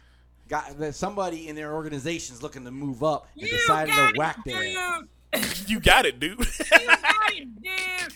[0.48, 4.38] got there's somebody in their organization's looking to move up and You decided to whack
[4.44, 5.68] it, their ass.
[5.68, 6.38] You got it, dude.
[6.38, 8.12] You got it, dude.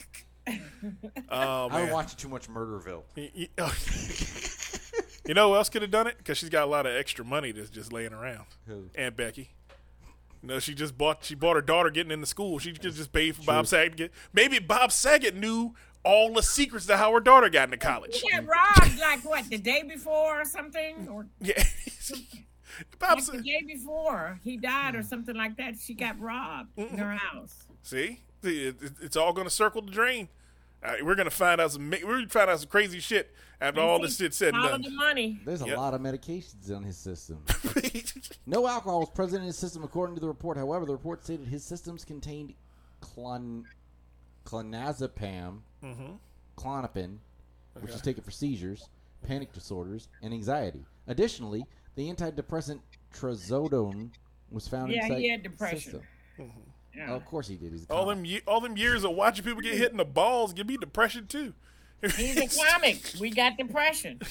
[1.30, 1.84] Oh I've man.
[1.86, 3.02] been watching too much Murderville.
[3.16, 3.74] Y- y- oh.
[5.26, 6.18] you know who else could have done it?
[6.18, 8.44] Because she's got a lot of extra money that's just laying around.
[8.66, 8.90] Who?
[8.94, 9.50] Aunt Becky.
[10.46, 12.60] You know, she just bought she bought her daughter getting into school.
[12.60, 14.12] She could just paid for Bob Saget to get.
[14.32, 15.74] Maybe Bob Saget knew
[16.04, 18.20] all the secrets to how her daughter got into college.
[18.20, 21.60] He got robbed like what the day before or something, or Yeah.
[23.00, 25.80] Bob like the day before he died or something like that.
[25.80, 27.66] She got robbed in her house.
[27.82, 30.28] See, See, it- it- it's all going to circle the drain.
[30.82, 31.90] Uh, we're going to find out some.
[31.90, 34.78] We're going to find out some crazy shit after all this shit said and Follow
[34.78, 35.40] the money.
[35.44, 35.76] There's a Yep.
[35.76, 37.42] lot of medications on his system.
[38.46, 40.56] no alcohol was present in his system, according to the report.
[40.56, 42.52] However, the report stated his systems contained
[43.00, 43.64] clon-
[44.44, 45.58] clonazepam,
[46.56, 47.16] Klonopin,
[47.80, 48.88] which is taken for seizures,
[49.26, 50.84] panic disorders, and anxiety.
[51.08, 51.64] Additionally,
[51.96, 52.80] the antidepressant
[53.14, 54.10] trazodone
[54.50, 55.78] was found Yeah, inside he had depression.
[55.80, 56.02] system.
[56.96, 57.08] Yeah.
[57.10, 57.72] Oh, of course he did.
[57.72, 60.52] He's all them, ye- all them years of watching people get hit in the balls
[60.52, 61.52] give me depression too.
[62.16, 63.12] He's a comic.
[63.20, 64.20] We got depression.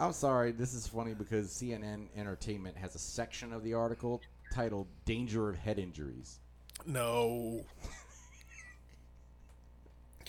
[0.00, 4.22] I'm sorry, this is funny because CNN Entertainment has a section of the article
[4.54, 6.38] titled "Danger of Head Injuries."
[6.86, 7.62] No.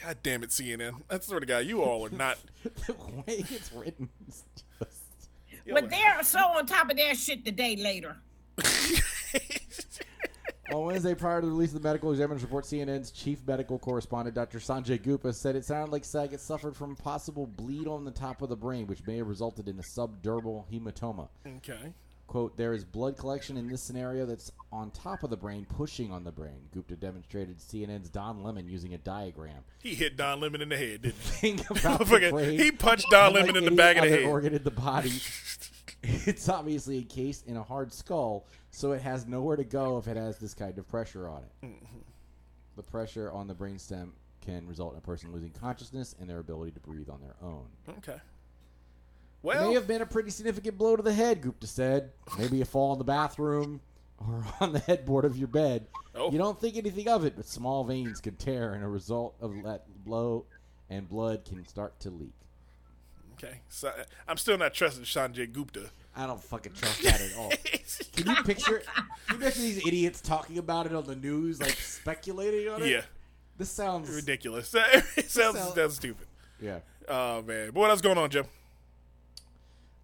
[0.03, 1.01] God damn it, CNN.
[1.09, 2.37] That's the sort of guy you all are not.
[2.63, 4.43] the way it's written is
[4.79, 5.29] just.
[5.71, 8.17] But they're so on top of their shit the day later.
[10.71, 14.35] On Wednesday, prior to the release of the medical examiner's report, CNN's chief medical correspondent,
[14.35, 14.59] Dr.
[14.59, 18.49] Sanjay Gupta, said it sounded like Saget suffered from possible bleed on the top of
[18.49, 21.27] the brain, which may have resulted in a subdermal hematoma.
[21.57, 21.93] Okay.
[22.27, 26.11] Quote, there is blood collection in this scenario that's on top of the brain, pushing
[26.11, 26.67] on the brain.
[26.71, 29.63] Gupta demonstrated CNN's Don Lemon using a diagram.
[29.81, 31.53] He hit Don Lemon in the head, didn't he?
[31.55, 34.25] Think about the he punched Don Lemon in the back of the head.
[34.25, 35.11] organ in the body.
[36.27, 40.15] It's obviously encased in a hard skull, so it has nowhere to go if it
[40.17, 41.65] has this kind of pressure on it.
[41.65, 41.97] Mm-hmm.
[42.77, 44.11] The pressure on the brainstem
[44.41, 47.65] can result in a person losing consciousness and their ability to breathe on their own.
[47.97, 48.19] Okay.
[49.41, 52.11] Well, It may have been a pretty significant blow to the head, Gupta said.
[52.37, 53.81] Maybe a fall in the bathroom
[54.19, 55.87] or on the headboard of your bed.
[56.15, 56.31] Oh.
[56.31, 59.63] You don't think anything of it, but small veins can tear, and a result of
[59.63, 60.45] that blow
[60.89, 62.33] and blood can start to leak.
[63.43, 63.61] Okay.
[63.69, 63.91] So,
[64.27, 65.89] I'm still not trusting Sanjay Gupta.
[66.15, 67.49] I don't fucking trust that at all.
[68.15, 68.81] Can you picture?
[69.27, 72.89] Can you picture these idiots talking about it on the news, like speculating on it?
[72.89, 73.01] yeah.
[73.57, 74.73] This sounds Ridiculous.
[75.17, 76.27] it sounds sounds- that's stupid.
[76.61, 76.79] Yeah.
[77.07, 77.67] Oh man.
[77.67, 78.43] But what else going on, Joe?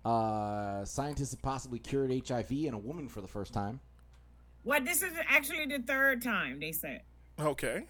[0.03, 3.79] Uh, scientists have possibly cured HIV in a woman for the first time.
[4.63, 7.01] Well, this is actually the third time they said.
[7.39, 7.85] Okay.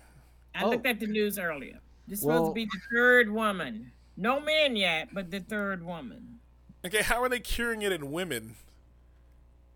[0.54, 0.70] I Oh.
[0.70, 1.80] looked at the news earlier.
[2.08, 3.92] This is Well- supposed to be the third woman.
[4.18, 6.40] No man yet, but the third woman.
[6.86, 7.02] Okay.
[7.02, 8.56] How are they curing it in women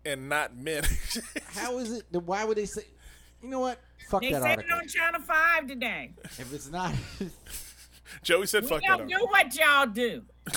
[0.04, 0.84] and not men?
[1.54, 2.04] How is it?
[2.24, 2.82] Why would they say?
[3.42, 3.78] You know what?
[4.08, 4.76] Fuck They that said article.
[4.78, 6.12] it on Channel 5 today.
[6.24, 6.94] If it's not,
[8.22, 9.08] Joey said, We "Fuck that." don't up.
[9.20, 10.22] do what y'all do.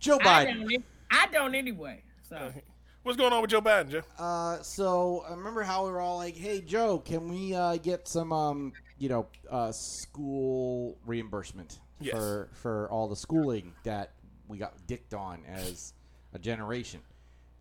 [0.00, 0.68] Joe I Biden.
[0.70, 2.02] don't, I don't anyway.
[2.28, 2.52] So
[3.02, 4.02] What's going on with Joe Biden, Joe?
[4.18, 8.06] Uh, so I remember how we were all like, "Hey, Joe, can we uh, get
[8.08, 12.14] some, um, you know, uh, school reimbursement Yes.
[12.14, 14.12] for for all the schooling that
[14.46, 15.92] we got dicked on as
[16.32, 17.00] a generation?"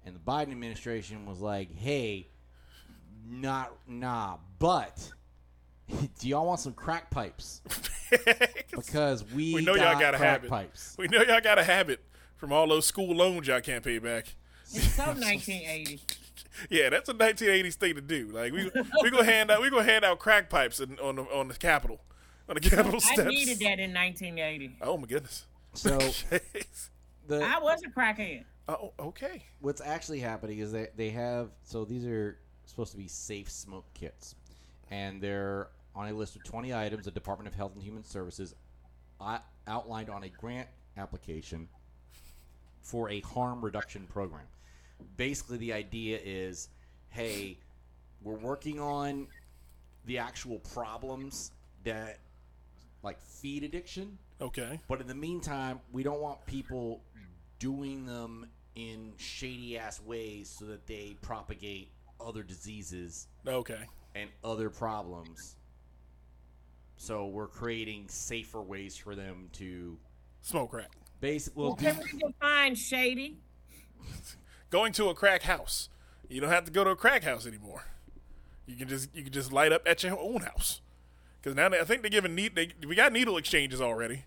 [0.05, 2.27] And the Biden administration was like, "Hey,
[3.27, 5.11] not nah, but
[6.19, 7.61] do y'all want some crack pipes?
[8.72, 11.64] Because we, We know got y'all gotta crack have pipes." we know y'all got a
[11.64, 11.99] habit
[12.38, 14.35] from all those school loans y'all can't pay back.
[14.64, 15.99] it's so 1980.
[16.69, 18.27] Yeah, that's a 1980s thing to do.
[18.27, 18.71] Like we
[19.01, 21.53] we gonna hand out we gonna hand out crack pipes in, on the on the
[21.55, 21.99] Capitol
[22.49, 23.29] on the Capitol I steps.
[23.29, 24.77] needed that in 1980.
[24.81, 25.45] Oh my goodness.
[25.73, 25.97] So
[27.27, 28.45] the I was a crackhead.
[28.67, 29.43] oh, okay.
[29.59, 33.85] what's actually happening is that they have so these are supposed to be safe smoke
[33.93, 34.35] kits
[34.89, 38.55] and they're on a list of 20 items the department of health and human services
[39.21, 40.67] uh, outlined on a grant
[40.97, 41.67] application
[42.81, 44.45] for a harm reduction program
[45.15, 46.69] basically the idea is
[47.09, 47.57] hey
[48.23, 49.27] we're working on
[50.05, 51.51] the actual problems
[51.83, 52.19] that
[53.03, 54.79] like feed addiction Okay.
[54.87, 57.01] but in the meantime, we don't want people
[57.57, 61.89] doing them in shady ass ways so that they propagate
[62.21, 63.79] other diseases Okay.
[64.13, 65.55] and other problems.
[66.97, 69.97] So we're creating safer ways for them to
[70.41, 70.91] Smoke crack.
[71.19, 73.37] basically Well, well, do, can we define shady?
[74.69, 75.89] Going to a crack house.
[76.30, 77.85] You don't have to go to a crack house anymore.
[78.65, 80.81] You can just you can just light up at your own house.
[81.41, 84.26] Because now they, I think they're giving need they, we got needle exchanges already.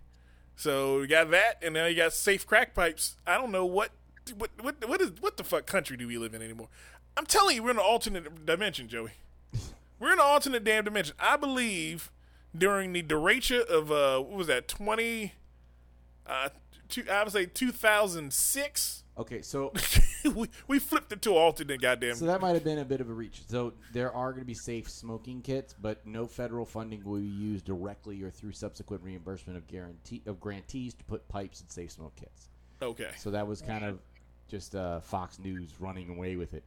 [0.57, 3.17] So we got that, and now you got safe crack pipes.
[3.27, 3.91] I don't know what
[4.37, 6.69] what what what is what the fuck country do we live in anymore?
[7.17, 9.13] I'm telling you, we're in an alternate dimension, Joey.
[9.99, 11.15] We're in an alternate damn dimension.
[11.19, 12.11] I believe
[12.57, 15.35] during the derecho of uh, what was that twenty?
[16.27, 16.49] Uh,
[16.89, 19.05] two, I would say two thousand six.
[19.19, 19.73] Okay, so
[20.35, 22.15] we we flipped it to alternate goddamn.
[22.15, 23.43] so that might have been a bit of a reach.
[23.49, 27.27] So there are going to be safe smoking kits, but no federal funding will be
[27.27, 31.93] used directly or through subsequent reimbursement of guarantee of grantees to put pipes in safe
[31.93, 32.49] smoke kits.
[32.83, 33.99] okay, So that was kind of
[34.49, 36.65] just uh, Fox News running away with it.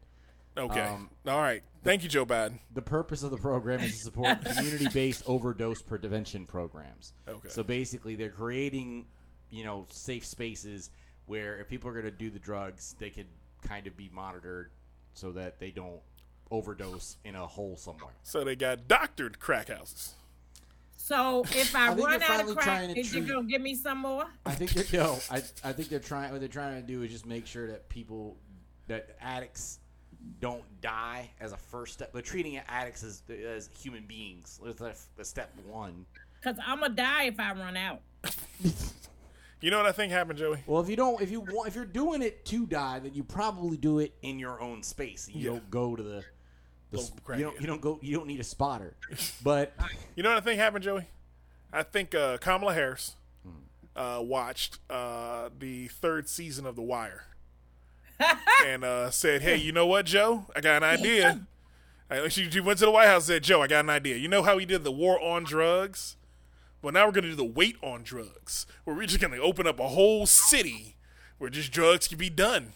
[0.58, 1.64] okay, um, all right.
[1.84, 2.60] Thank you, Joe Biden.
[2.74, 7.14] The purpose of the program is to support community-based overdose prevention programs.
[7.28, 7.50] Okay.
[7.50, 9.06] So basically, they're creating,
[9.50, 10.92] you know, safe spaces
[11.26, 13.28] where if people are going to do the drugs, they could
[13.68, 14.72] kind of be monitored
[15.14, 16.00] so that they don't
[16.52, 18.14] overdose in a hole somewhere.
[18.24, 20.14] So they got doctored crack houses.
[20.98, 23.62] So if I, I run out of crack, trying to is you treat- gonna give
[23.62, 24.26] me some more?
[24.46, 25.20] I think they're no.
[25.30, 26.32] I I think they're trying.
[26.32, 28.38] What they're trying to do is just make sure that people,
[28.88, 29.80] that addicts,
[30.40, 32.14] don't die as a first step.
[32.14, 34.62] They're treating addicts as as human beings.
[34.64, 36.06] That's a, a step one.
[36.42, 38.00] Cause I'm gonna die if I run out.
[39.64, 40.58] You know what I think happened, Joey?
[40.68, 43.24] Well, if you don't, if you want, if you're doing it to die, then you
[43.24, 45.30] probably do it in your own space.
[45.32, 45.50] You Yeah.
[45.52, 46.24] don't go to the.
[46.92, 47.62] the sp- you don't.
[47.62, 47.98] You don't go.
[48.02, 48.96] You don't need a spotter.
[49.44, 49.74] But
[50.18, 51.08] You know what I think happened, Joey?
[51.72, 53.16] I think uh, Kamala Harris
[53.96, 57.24] uh, watched uh, the third season of The Wire
[58.66, 60.46] and uh, said, "Hey, you know what, Joe?
[60.56, 61.48] I got an idea."
[62.12, 64.18] Uh, She, she went to the White House and said, "Joe, I got an idea.
[64.18, 66.18] You know how we did the war on drugs?
[66.84, 69.40] Well, now we're going to do the weight on drugs, where we're just going to
[69.40, 70.98] open up a whole city
[71.40, 72.74] where just drugs can be done."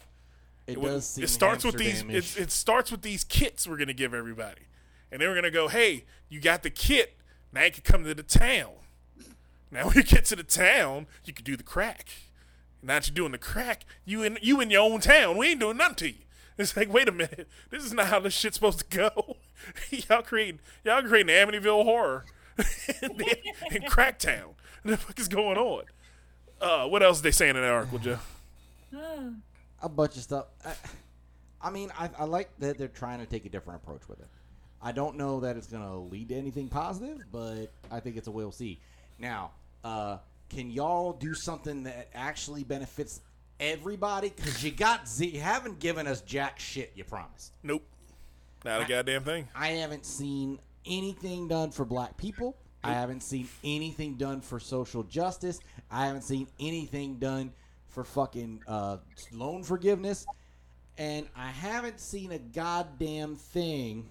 [0.67, 2.01] it It, does seem it starts with these.
[2.03, 4.63] It, it starts with these kits we're gonna give everybody,
[5.11, 7.17] and then we're gonna go, "Hey, you got the kit.
[7.53, 8.73] Now you can come to the town.
[9.71, 12.09] Now when you get to the town, you can do the crack.
[12.81, 15.37] Now that you're doing the crack, you in you in your own town.
[15.37, 16.15] We ain't doing nothing to you.
[16.59, 19.37] It's like, wait a minute, this is not how this shit's supposed to go.
[19.91, 22.25] y'all creating y'all creating Amityville horror
[23.71, 24.55] in, Cracktown.
[24.81, 25.83] What the fuck is going on?
[26.59, 28.19] Uh, what else are they saying in that article, Joe?
[29.81, 30.45] a bunch of stuff.
[30.65, 30.73] I,
[31.61, 34.27] I mean, I, I like that they're trying to take a different approach with it.
[34.81, 38.27] I don't know that it's going to lead to anything positive, but I think it's
[38.27, 38.79] a we'll see.
[39.19, 39.51] Now,
[39.83, 40.17] uh,
[40.49, 43.21] can y'all do something that actually benefits
[43.59, 44.31] everybody?
[44.35, 46.91] Because you got Z, you haven't given us jack shit.
[46.95, 47.53] You promised.
[47.63, 47.83] Nope,
[48.63, 49.47] not a goddamn thing.
[49.55, 52.55] I haven't seen anything done for black people.
[52.83, 55.59] I haven't seen anything done for social justice.
[55.91, 57.51] I haven't seen anything done
[57.89, 58.97] for fucking uh,
[59.31, 60.25] loan forgiveness.
[60.97, 64.07] And I haven't seen a goddamn thing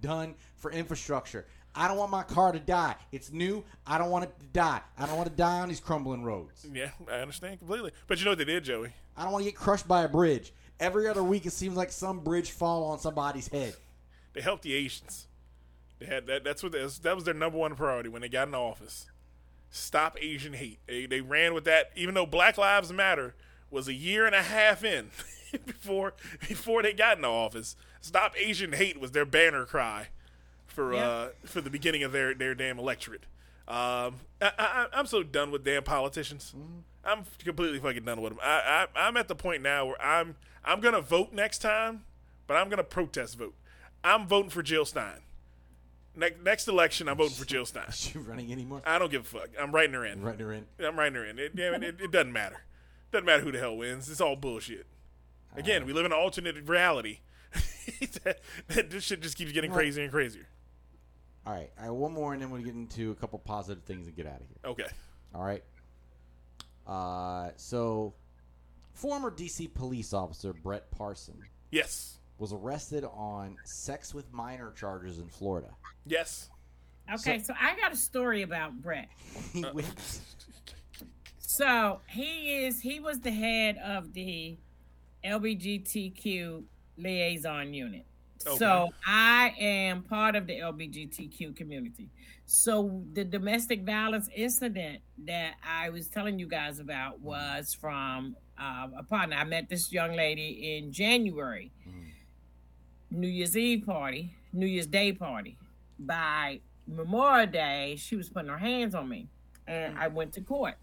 [0.00, 1.46] done for infrastructure.
[1.74, 2.96] I don't want my car to die.
[3.12, 3.64] It's new.
[3.86, 4.80] I don't want it to die.
[4.98, 6.66] I don't want to die on these crumbling roads.
[6.72, 7.92] Yeah, I understand completely.
[8.08, 8.92] But you know what they did, Joey?
[9.16, 10.52] I don't want to get crushed by a bridge.
[10.80, 13.74] Every other week, it seems like some bridge fall on somebody's head.
[14.32, 15.26] They helped the Asians.
[16.00, 16.42] They had that.
[16.44, 19.06] That's what they, that was their number one priority when they got in office.
[19.70, 20.80] Stop Asian hate.
[20.88, 23.34] They, they ran with that, even though Black Lives Matter
[23.70, 25.10] was a year and a half in
[25.66, 26.14] before
[26.48, 27.76] before they got in office.
[28.00, 30.08] Stop Asian hate was their banner cry
[30.66, 31.06] for Yeah.
[31.06, 33.26] uh, for the beginning of their their damn electorate.
[33.68, 36.52] Um, I, I, I'm so done with damn politicians.
[37.04, 38.40] I'm completely fucking done with them.
[38.42, 42.02] I, I I'm at the point now where I'm I'm gonna vote next time,
[42.48, 43.54] but I'm gonna protest vote.
[44.02, 45.20] I'm voting for Jill Stein.
[46.16, 47.84] Next next election, I'm voting for Jill Stein.
[47.88, 48.82] Is she running anymore?
[48.84, 49.50] I don't give a fuck.
[49.58, 50.22] I'm writing her in.
[50.22, 50.66] Writing her in.
[50.84, 51.38] I'm writing her in.
[51.38, 52.62] It, yeah, it, it doesn't matter.
[53.12, 54.08] Doesn't matter who the hell wins.
[54.10, 54.86] It's all bullshit.
[55.56, 57.20] Again, we live in an alternate reality.
[58.68, 60.46] this shit just keeps getting crazier and crazier.
[61.44, 64.14] All right, I one more, and then we'll get into a couple positive things and
[64.14, 64.58] get out of here.
[64.64, 64.86] Okay.
[65.34, 65.64] All right.
[66.86, 68.14] Uh, so,
[68.92, 72.18] former DC police officer Brett Parson Yes.
[72.40, 75.68] Was arrested on sex with minor charges in Florida.
[76.06, 76.48] Yes.
[77.12, 79.08] Okay, so, I got a story about Brett.
[79.52, 80.20] He went,
[81.38, 84.56] So he is he was the head of the
[85.24, 86.62] LBGTQ
[86.96, 88.06] liaison unit.
[88.46, 88.56] Okay.
[88.56, 92.08] So I am part of the LBGTQ community.
[92.46, 98.88] So the domestic violence incident that I was telling you guys about was from uh,
[98.96, 99.36] a partner.
[99.36, 101.70] I met this young lady in January,
[103.10, 105.56] New Year's Eve party, New Year's Day party.
[105.98, 109.28] By Memorial Day, she was putting her hands on me,
[109.66, 110.74] and I went to court.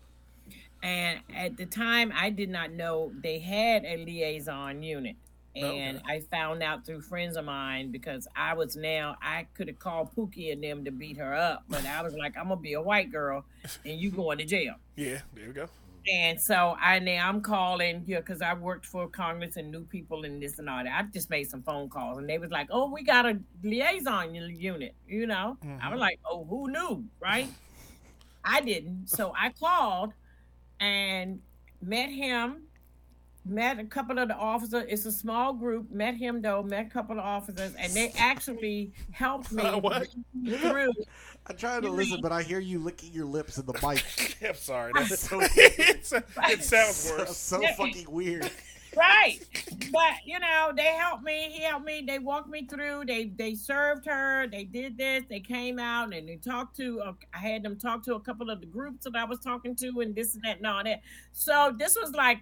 [0.83, 5.15] And at the time, I did not know they had a liaison unit.
[5.55, 9.79] And I found out through friends of mine because I was now, I could have
[9.79, 11.63] called Pookie and them to beat her up.
[11.67, 13.43] But I was like, I'm going to be a white girl
[13.83, 14.75] and you going to jail.
[14.95, 15.21] Yeah.
[15.33, 15.67] There we go.
[16.09, 20.23] And so I now I'm calling here because I worked for Congress and new people
[20.23, 20.93] and this and all that.
[20.93, 24.33] I just made some phone calls and they was like, "Oh, we got a liaison
[24.33, 25.57] unit," you know.
[25.61, 25.97] I was mm-hmm.
[25.97, 27.47] like, "Oh, who knew?" Right?
[28.45, 29.07] I didn't.
[29.09, 30.13] So I called
[30.79, 31.41] and
[31.81, 32.66] met him.
[33.47, 34.85] Met a couple of the officers.
[34.89, 35.89] It's a small group.
[35.91, 36.63] Met him though.
[36.63, 40.07] Met a couple of officers, and they actually helped me What?
[40.59, 40.93] through.
[41.49, 43.73] I tried to You listen, mean- but I hear you licking your lips in the
[43.73, 44.37] mic.
[44.47, 44.91] I'm sorry.
[44.95, 47.37] I'm That's, so- it's, it sounds so, worse.
[47.37, 47.73] so Yeah.
[47.75, 48.51] fucking weird.
[48.95, 49.37] right
[49.91, 53.53] but you know they helped me he helped me they walked me through they they
[53.53, 57.61] served her they did this they came out and they talked to uh, i had
[57.61, 60.33] them talk to a couple of the groups that i was talking to and this
[60.33, 61.01] and that and all that
[61.31, 62.39] so this was like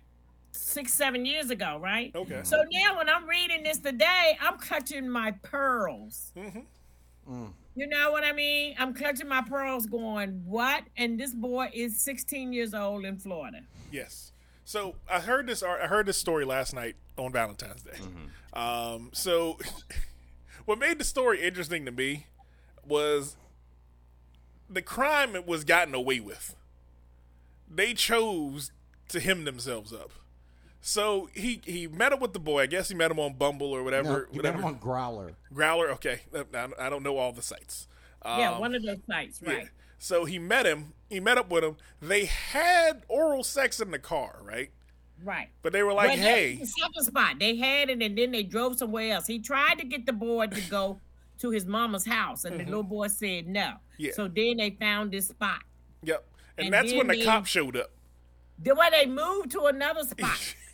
[0.56, 2.42] six seven years ago right Okay.
[2.44, 6.60] so now when i'm reading this today i'm clutching my pearls hmm
[7.76, 12.00] you know what i mean i'm clutching my pearls going what and this boy is
[12.00, 13.62] 16 years old in florida
[13.92, 14.32] Yes.
[14.68, 15.62] So I heard this.
[15.64, 17.98] I heard this story last night on Valentine's Day.
[18.52, 19.58] Um, so
[20.66, 22.26] what made the story interesting to me
[22.86, 23.38] was
[24.70, 26.56] the crime was gotten away with.
[27.74, 28.72] They chose
[29.10, 30.10] to hem themselves up.
[30.88, 32.62] So he he met up with the boy.
[32.62, 34.30] I guess he met him on Bumble or No, whatever.
[34.32, 35.32] you met him on Growler.
[35.52, 35.90] Growler.
[35.94, 36.22] Okay,
[36.54, 37.88] I, I don't know all the sites.
[38.24, 39.52] yeah Um, one of those sites yeah.
[39.52, 40.94] right So he met him.
[41.10, 41.78] He met up with him.
[42.04, 44.70] They had oral sex in the car, right?
[45.24, 47.40] right But they were like, Well, "Hey, that's the second spot.
[47.40, 49.26] They had it, and then they drove somewhere else.
[49.26, 51.00] He tried to get the boy to go
[51.40, 53.60] to his mama's house, and the little boy said no.
[53.62, 53.78] Mm-hmm.
[54.04, 54.12] Yeah.
[54.14, 55.62] So then they found this spot.
[56.04, 56.24] Yep.
[56.60, 57.90] And, And that's when the they- cop showed up.
[58.60, 60.56] Then when they moved to another spot,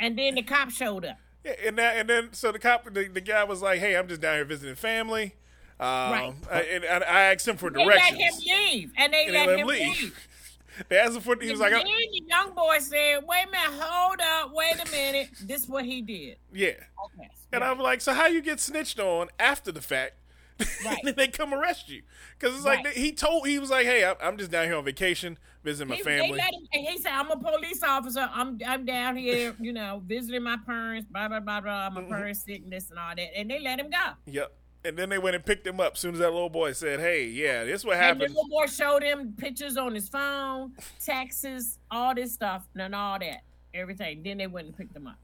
[0.00, 1.18] and then the cop showed up.
[1.44, 4.08] Yeah, and that, and then so the cop, the, the guy was like, "Hey, I'm
[4.08, 5.34] just down here visiting family."
[5.78, 6.34] Um, Right.
[6.50, 8.18] I, and, and I asked him for directions.
[8.18, 8.40] They let him
[8.72, 10.00] leave, and they and let, they let him leave.
[10.02, 10.26] leave.
[10.88, 11.36] They asked him for.
[11.38, 14.74] He was like, and then the young boy said, "Wait a minute, hold up, wait
[14.74, 15.28] a minute.
[15.42, 17.28] This is what he did." "Yeah." Okay.
[17.52, 20.14] And I'm like, "So how you get snitched on after the fact?"
[20.84, 20.98] Right.
[20.98, 22.02] and then they come arrest you
[22.38, 22.94] because it's like Right.
[22.94, 26.02] he told he was like, "Hey, I'm just down here on vacation, visiting my He,
[26.02, 28.28] family." Him, and he said, "I'm a police officer.
[28.32, 31.06] I'm I'm down here, you know, visiting my parents.
[31.10, 31.90] Blah blah blah blah.
[31.90, 32.10] My Mm-hmm.
[32.10, 34.12] parents sick and all that." And they let him go.
[34.26, 34.52] Yep.
[34.82, 35.92] And then they went and picked him up.
[35.92, 38.66] As soon as that little boy said, "Hey, yeah, this what And the little boy
[38.66, 40.72] showed him pictures on his phone,
[41.04, 43.42] taxes, all this stuff, and all that,
[43.74, 44.22] everything.
[44.22, 45.18] Then they went and picked him up.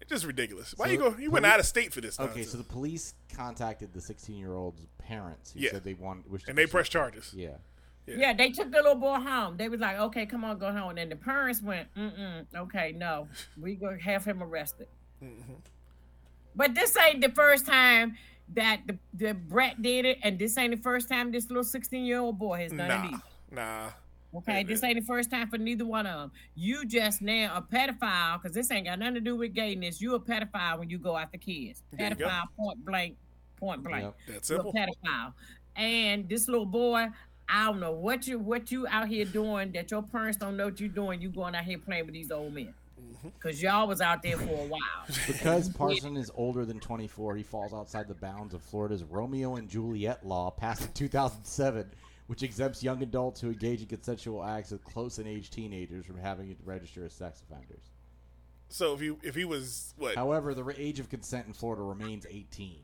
[0.00, 0.74] It's just ridiculous.
[0.76, 1.16] Why So you go?
[1.18, 2.18] You went out of state for this.
[2.18, 2.52] Okay, nonsense.
[2.52, 5.72] so the police contacted the 16 year old's parents who Yeah.
[5.72, 7.34] said they wanted, wished to and they pursue- pressed charges.
[7.36, 7.56] Yeah.
[8.06, 8.16] Yeah.
[8.18, 8.32] Yeah.
[8.34, 9.56] they took the little boy home.
[9.56, 13.28] They was like, "Okay, come on, go home." And the parents went, "Mm-mm, okay, no,
[13.60, 14.88] we gonna have him arrested."
[15.22, 15.54] Mm-hmm.
[16.54, 18.16] But this ain't the first time
[18.54, 22.04] that the, the Brett did it, and this ain't the first time this little sixteen
[22.04, 23.22] year old boy has done it Nah, either.
[23.52, 23.90] nah.
[24.32, 26.32] Okay, this ain't the first time for neither one of them.
[26.54, 30.00] You just now a pedophile because this ain't got nothing to do with gayness.
[30.00, 31.82] You a pedophile when you go after kids.
[31.92, 32.26] There you go.
[32.28, 33.16] Pedophile, point blank,
[33.56, 34.04] point blank.
[34.04, 34.14] Yep.
[34.28, 35.32] That's You're a pedophile.
[35.74, 37.08] And this little boy,
[37.50, 40.66] I don't know what you what you out here doing that your parents don't know
[40.66, 41.20] what you're doing.
[41.20, 43.28] You going out here playing with these old men Mm-hmm.
[43.38, 44.80] because y'all was out there for a while.
[45.26, 49.68] Because Parson is older than 24, he falls outside the bounds of Florida's Romeo and
[49.68, 51.90] Juliet law passed in 2007,
[52.26, 56.18] which exempts young adults who engage in consensual acts with close in age teenagers from
[56.18, 57.90] having to register as sex offenders.
[58.68, 60.14] So if he if he was what?
[60.14, 62.76] However, the age of consent in Florida remains 18.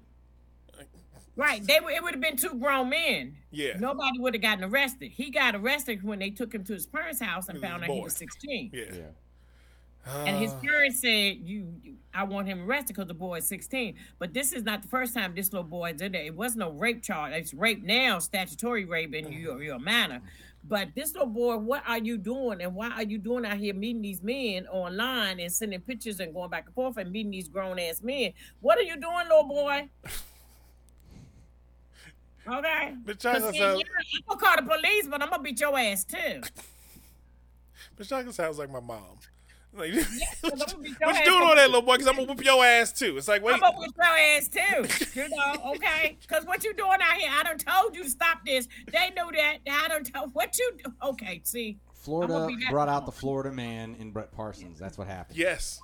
[1.37, 1.63] Right?
[1.67, 3.37] They were- it would have been two grown men.
[3.51, 3.77] Yeah.
[3.79, 5.11] Nobody would have gotten arrested.
[5.13, 7.93] He got arrested when they took him to his parents' house and found a out
[7.95, 8.71] he was sixteen.
[8.73, 8.85] Yeah.
[8.95, 9.03] Yeah.
[10.25, 13.47] And his Uh, parents said, "You, you- I want him arrested because the boy is
[13.49, 16.23] 16." But this is not the first time this little boy did in there.
[16.23, 17.33] It wasn't no rape charge.
[17.33, 20.23] It's rape now, statutory rape, and you're, you're a minor.
[20.63, 22.61] But this little boy, what are you doing?
[22.63, 26.33] And why are you doing out here meeting these men online and sending pictures and
[26.33, 28.33] going back and forth and meeting these grown ass men?
[28.61, 29.89] What are you doing, little boy?
[32.49, 32.95] Okay.
[33.05, 35.43] But y'all 'Cause gonna see, sound- yeah, I'm gonna call the police, but I'm gonna
[35.43, 36.41] beat your ass too.
[37.97, 39.03] But Shaka sounds like my mom.
[39.73, 40.05] Like, 'cause
[40.43, 41.51] what you, gonna beat your what you doing up.
[41.51, 41.95] on that little boy?
[41.95, 43.17] Because I'm gonna whoop your ass too.
[43.19, 45.21] It's like, wait, I'm gonna whip your ass too.
[45.21, 46.17] You know, okay?
[46.21, 47.31] Because what you doing out here?
[47.33, 48.69] I done told you to stop this.
[48.91, 49.59] They knew that.
[49.71, 50.93] I don't tell what you do.
[51.03, 51.79] Okay, see.
[51.95, 54.79] Florida brought out the Florida man in Brett Parsons.
[54.79, 55.37] That's what happened.
[55.37, 55.81] yes,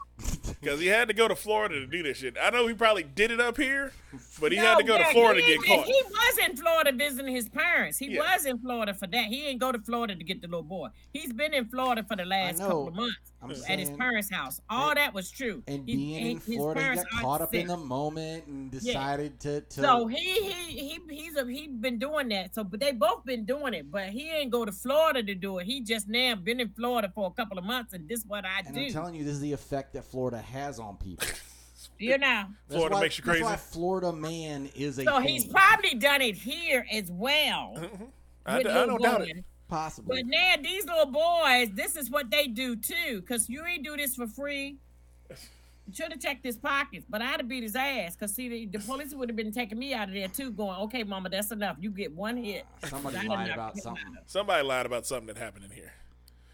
[0.60, 2.36] because he had to go to Florida to do this shit.
[2.40, 3.92] I know he probably did it up here,
[4.40, 5.86] but he No, had to go yeah, to Florida to get caught.
[5.86, 7.98] He was in Florida visiting his parents.
[7.98, 8.20] He Yeah.
[8.34, 9.24] was in Florida for that.
[9.26, 10.88] He didn't go to Florida to get the little boy.
[11.12, 14.60] He's been in Florida for the last couple of months I'm at his parents' house.
[14.70, 15.62] All that was true.
[15.66, 17.68] and He- being in Florida, he got caught up in sick.
[17.68, 19.60] the moment and decided to.
[19.62, 22.54] to So he he he he's a, he been doing that.
[22.54, 25.58] So but they both been doing it, but he ain't go to Florida to do
[25.58, 25.66] it.
[25.66, 28.44] He just now been in Florida for a couple of months, and this is what
[28.44, 28.82] I and do.
[28.82, 31.26] I'm telling you, this is the effect that Florida has on people.
[31.98, 32.44] you know.
[32.68, 33.44] That's Florida why- makes you That's crazy.
[33.50, 35.28] why Florida man is a So thing.
[35.28, 37.74] he's probably done it here as well.
[38.46, 39.44] I, with I Lil don't doubt it.
[39.68, 40.22] possibly.
[40.22, 43.22] But now these little boys, this is what they do too.
[43.26, 44.76] Cause you ain't do this for free.
[45.92, 48.14] Should have checked his pockets, but I'd have beat his ass.
[48.16, 50.78] Cause see, the, the police would have been taking me out of there too, going,
[50.82, 51.76] "Okay, mama, that's enough.
[51.80, 54.04] You get one hit." Somebody lied about something.
[54.26, 55.92] Somebody lied about something that happened in here.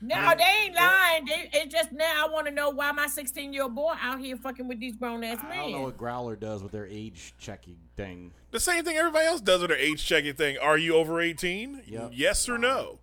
[0.00, 1.24] No, they ain't lying.
[1.24, 4.20] They, it's just now I want to know why my 16 year old boy out
[4.20, 5.52] here fucking with these grown ass men.
[5.52, 8.32] I don't know what Growler does with their age checking thing.
[8.52, 10.56] The same thing everybody else does with their age checking thing.
[10.58, 11.82] Are you over 18?
[11.86, 12.10] Yep.
[12.14, 13.00] Yes or no?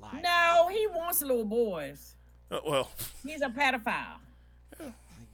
[0.00, 0.22] Lied.
[0.22, 2.14] No, he wants little boys.
[2.50, 2.90] Uh, well,
[3.26, 4.16] He's a pedophile.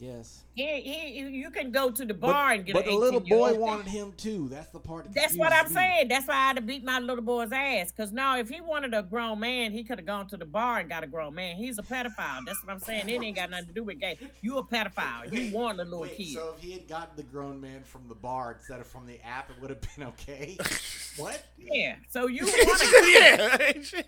[0.05, 0.43] Guess.
[0.55, 3.55] He, he, you can go to the bar and get a but the little 18-year-old.
[3.55, 4.49] boy wanted him too.
[4.51, 5.05] That's the part.
[5.07, 5.75] That That's what I'm me.
[5.75, 6.09] saying.
[6.09, 7.91] That's why I had to beat my little boy's ass.
[7.97, 10.79] Cause now, if he wanted a grown man, he could have gone to the bar
[10.81, 11.57] and got a grown man.
[11.57, 12.41] He's a pedophile.
[12.47, 13.09] That's what I'm saying.
[13.09, 14.19] It ain't got nothing to do with gay.
[14.43, 15.33] You a pedophile.
[15.33, 16.35] You want a little Wait, kid.
[16.35, 19.19] so if he had gotten the grown man from the bar instead of from the
[19.25, 20.59] app, it would have been okay.
[21.17, 21.43] what?
[21.59, 21.97] yeah.
[22.11, 24.03] So you want a yeah,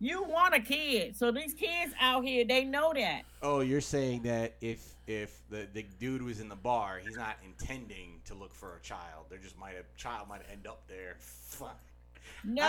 [0.00, 1.16] you want a kid.
[1.16, 3.22] So these kids out here, they know that.
[3.42, 7.36] Oh, you're saying that if if the, the dude was in the bar, he's not
[7.44, 9.26] intending to look for a child.
[9.28, 11.16] There just might have child might end up there.
[11.18, 11.80] Fuck.
[12.44, 12.62] No.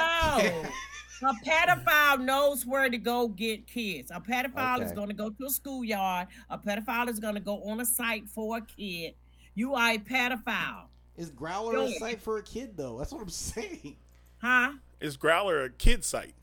[1.22, 4.10] a pedophile knows where to go get kids.
[4.10, 6.30] A pedophile is going to go to a schoolyard.
[6.50, 9.14] A pedophile is going to go on a site for a kid.
[9.54, 10.86] You are a pedophile.
[11.18, 12.98] Is Growler Go a site for a kid though?
[12.98, 13.98] That's what I'm saying.
[14.40, 14.72] Huh?
[15.00, 16.34] Is Growler a kid site?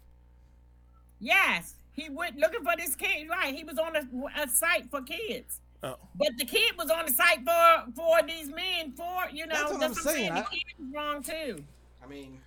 [1.19, 1.75] Yes.
[1.91, 3.29] He went looking for this kid.
[3.29, 3.53] Right.
[3.53, 5.61] He was on a, a site for kids.
[5.83, 5.97] Oh.
[6.17, 9.73] But the kid was on the site for for these men for you know That's
[9.73, 10.35] what I'm saying.
[10.35, 11.65] The I- kid was wrong too.
[12.03, 12.41] I mean,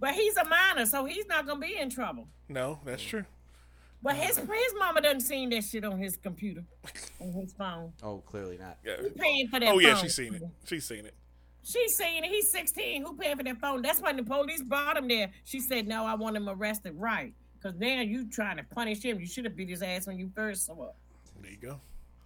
[0.00, 2.28] But he's a minor, so he's not gonna be in trouble.
[2.48, 3.24] No, that's true.
[4.02, 6.64] But his his mama doesn't seen that shit on his computer,
[7.20, 7.92] on his phone.
[8.02, 8.78] oh, clearly not.
[8.84, 8.96] Yeah.
[8.98, 9.68] Who paying for that?
[9.68, 10.02] Oh yeah, phone?
[10.04, 10.42] she's seen it.
[10.64, 11.14] She's seen it.
[11.64, 12.30] She's seen it.
[12.30, 13.02] He's 16.
[13.04, 13.82] Who paying for that phone?
[13.82, 15.30] That's when the police brought him there.
[15.44, 17.34] She said, "No, I want him arrested." Right?
[17.60, 19.18] Because now you trying to punish him.
[19.20, 20.92] You should have beat his ass when you first saw him.
[21.42, 21.80] There you go.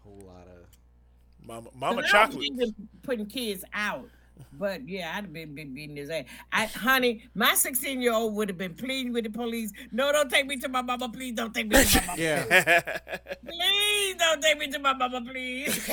[0.04, 0.66] Whole lot of.
[1.44, 2.30] Mama, Mama Chocolate.
[2.30, 4.08] don't believe in putting kids out.
[4.58, 6.24] But yeah, I'd have been, been beating his ass.
[6.52, 9.72] I, honey, my 16 year old would have been pleading with the police.
[9.92, 11.08] No, don't take me to my mama.
[11.08, 12.14] Please don't take me to my mama.
[12.22, 12.42] Yeah.
[13.46, 15.86] Please don't take me to my mama, please.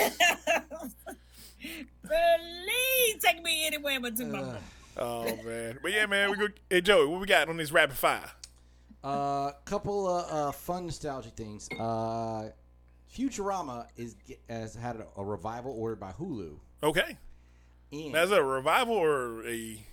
[2.04, 4.60] please take me anywhere but to my mama.
[4.98, 6.48] oh man, but yeah, man, we go.
[6.70, 8.32] Hey Joey, what we got on this rapid fire?
[9.04, 11.70] A couple of uh, fun nostalgic things.
[11.80, 12.50] Uh,
[13.16, 14.16] Futurama is
[14.50, 16.58] has had a, a revival ordered by Hulu.
[16.84, 17.18] Okay,
[17.92, 19.84] And now is it a revival or a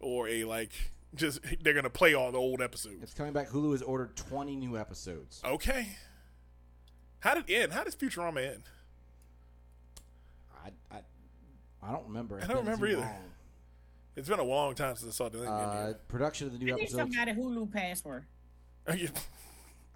[0.00, 0.72] or a like
[1.14, 3.02] just they're gonna play all the old episodes?
[3.02, 3.48] it's coming back.
[3.50, 5.40] Hulu has ordered 20 new episodes.
[5.44, 5.88] Okay.
[7.20, 7.72] How did it end?
[7.72, 8.62] How does Futurama end?
[10.64, 11.00] I, I,
[11.82, 12.38] I don't remember.
[12.38, 13.00] It's I don't been remember too either.
[13.02, 13.30] long.
[14.16, 15.48] It's been a long time since I saw the thing.
[15.48, 17.14] Uh, production of the new I need episodes.
[17.14, 18.24] somebody Hulu password.
[18.96, 19.08] yeah,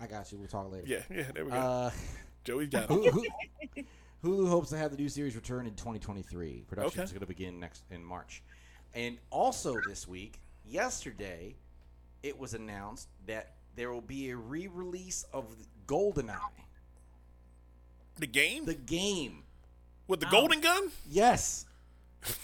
[0.01, 0.39] I got you.
[0.39, 0.85] We'll talk later.
[0.87, 1.57] yeah, yeah, there we go.
[1.57, 1.91] Uh,
[2.45, 2.91] Joey's got it.
[2.91, 3.25] Hulu,
[4.25, 6.65] Hulu hopes to have the new series return in 2023.
[6.69, 7.05] Production Okay.
[7.05, 8.43] is going to begin next in March.
[8.95, 11.55] And also this week, yesterday,
[12.23, 15.45] it was announced that there will be a re-release of
[15.87, 16.39] GoldenEye,
[18.19, 19.43] The game the game.
[20.09, 20.31] with the Oh.
[20.31, 20.91] golden gun.
[21.11, 21.67] Yes.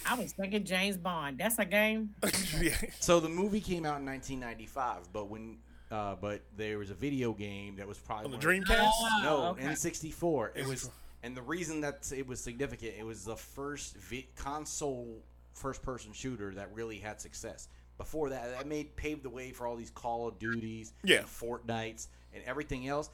[0.06, 1.38] I was thinking James Bond.
[1.38, 2.14] That's a game.
[2.60, 2.76] yeah.
[3.00, 5.58] So the movie came out in 1995, but when
[5.92, 9.22] uh, but there was a video game that was probably On the one of Dreamcast.
[9.22, 9.62] No, Oh, okay.
[9.64, 10.50] N64.
[10.56, 10.90] It was,
[11.22, 15.22] and the reason that it was significant, it was the first vi- console
[15.54, 17.68] first-person shooter that really had success.
[17.98, 21.18] Before that, that made paved the way for all these Call of Duties, Yeah.
[21.18, 23.10] and Fortnites, and everything else.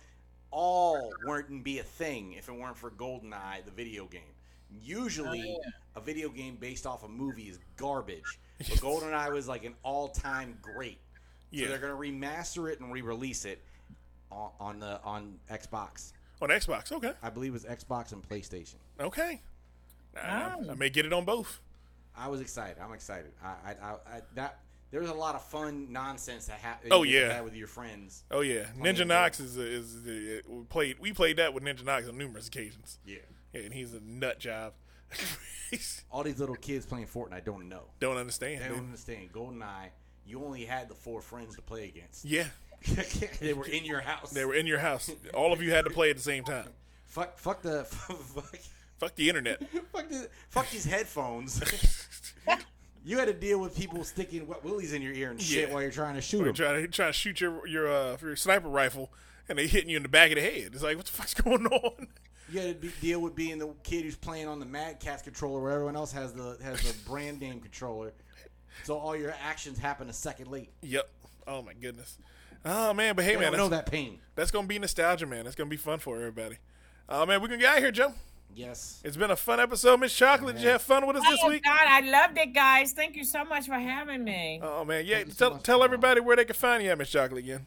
[0.51, 4.23] All wouldn't be a thing if it weren't for GoldenEye, the video game.
[4.83, 5.57] Usually,
[5.97, 10.57] a video game based off a movie is garbage, but GoldenEye was like an all-time
[10.63, 10.99] great.
[11.51, 11.69] So Yeah.
[11.69, 13.63] they're gonna remaster it and re-release it
[14.31, 16.13] on, on the on Xbox.
[16.43, 16.93] On Xbox.
[16.93, 17.13] Okay.
[17.23, 18.77] I believe it was Xbox and PlayStation.
[19.01, 19.41] Okay.
[20.17, 20.71] I, Oh.
[20.71, 21.61] I may get it on both.
[22.17, 22.77] I was excited.
[22.83, 23.31] I'm excited.
[23.43, 24.61] I, I, I, I that
[24.91, 26.93] there was a lot of fun nonsense that happened.
[26.93, 27.33] Oh, yeah.
[27.35, 28.25] had with your friends.
[28.31, 31.63] Oh yeah, Ninja of Knox is is, is uh, we played we played that with
[31.63, 32.99] Ninja Knox on numerous occasions.
[33.05, 33.19] Yeah.
[33.53, 34.75] Yeah, and he's a nut job.
[36.11, 37.85] All these little kids playing Fortnite don't know.
[38.01, 38.63] Don't understand.
[38.63, 39.33] They don't understand.
[39.33, 39.91] GoldenEye,
[40.29, 42.25] you only had the four friends to play against.
[42.25, 42.45] Yeah,
[43.41, 44.31] they were in your house.
[44.31, 45.11] they were in your house.
[45.35, 46.69] All of you had to play at the same time.
[47.07, 48.59] fuck, fuck the, fuck,
[48.99, 49.61] Fuck the internet.
[49.93, 51.63] fuck, the, fuck these headphones.
[53.05, 55.73] you had to deal with people sticking wet willies in your ear and shit Yeah.
[55.75, 56.55] while you're trying to shoot them.
[56.55, 59.11] trying to trying to shoot your your uh, your sniper rifle,
[59.49, 60.71] and they hitting you in the back of the head.
[60.75, 62.09] It's like, what the fuck's going on?
[62.51, 65.23] You had to be, deal with being the kid who's playing on the Mad Catz
[65.23, 68.13] controller, where everyone else has the has the brand name controller.
[68.85, 70.71] So all your actions happen a second late.
[70.83, 71.09] Yep.
[71.47, 72.19] Oh my goodness.
[72.65, 74.19] Oh man, but hey You man, don't know that pain.
[74.35, 75.45] that's gonna be nostalgia, man.
[75.45, 76.57] That's gonna be fun for everybody.
[77.09, 78.13] Oh man, we can get out of here, Joe.
[78.55, 79.01] Yes.
[79.05, 80.57] It's been a fun episode, Miss Chocolate.
[80.57, 81.41] Did you have fun with us this week?
[81.45, 81.65] oh, week?
[81.65, 82.93] God, I loved it, guys.
[82.93, 84.59] Thank you so much for having me.
[84.63, 85.21] Oh man, yeah.
[85.21, 87.67] you so Tell, much tell everybody where they can find you at, Miss Chocolate again.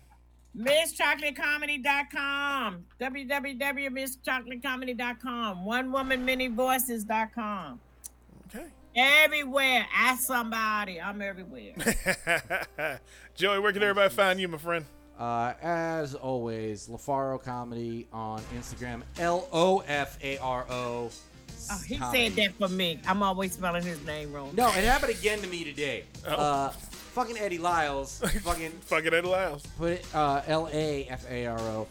[0.58, 2.86] MissChocolateComedy.com.
[3.00, 5.66] www.misschocolateComedy.com.
[5.66, 7.80] OneWomanManyVoices.com.
[8.92, 9.24] Okay.
[9.24, 9.86] Everywhere.
[9.94, 11.00] Ask somebody.
[11.00, 11.74] I'm everywhere.
[13.36, 14.86] Joey, where can everybody find you, my friend?
[15.18, 19.04] Uh, as always, LaFaro Comedy on Instagram.
[19.20, 21.10] L O F A R O.
[21.70, 23.00] Oh, he said that for me.
[23.08, 24.52] I'm always spelling his name wrong.
[24.56, 26.06] No, it happened again to me today.
[26.28, 26.32] Oh.
[26.32, 28.20] Uh, fucking Eddie Lyles.
[28.44, 29.64] fucking Fucking Ed Lyles.
[29.78, 31.88] put it uh, L A F A R O.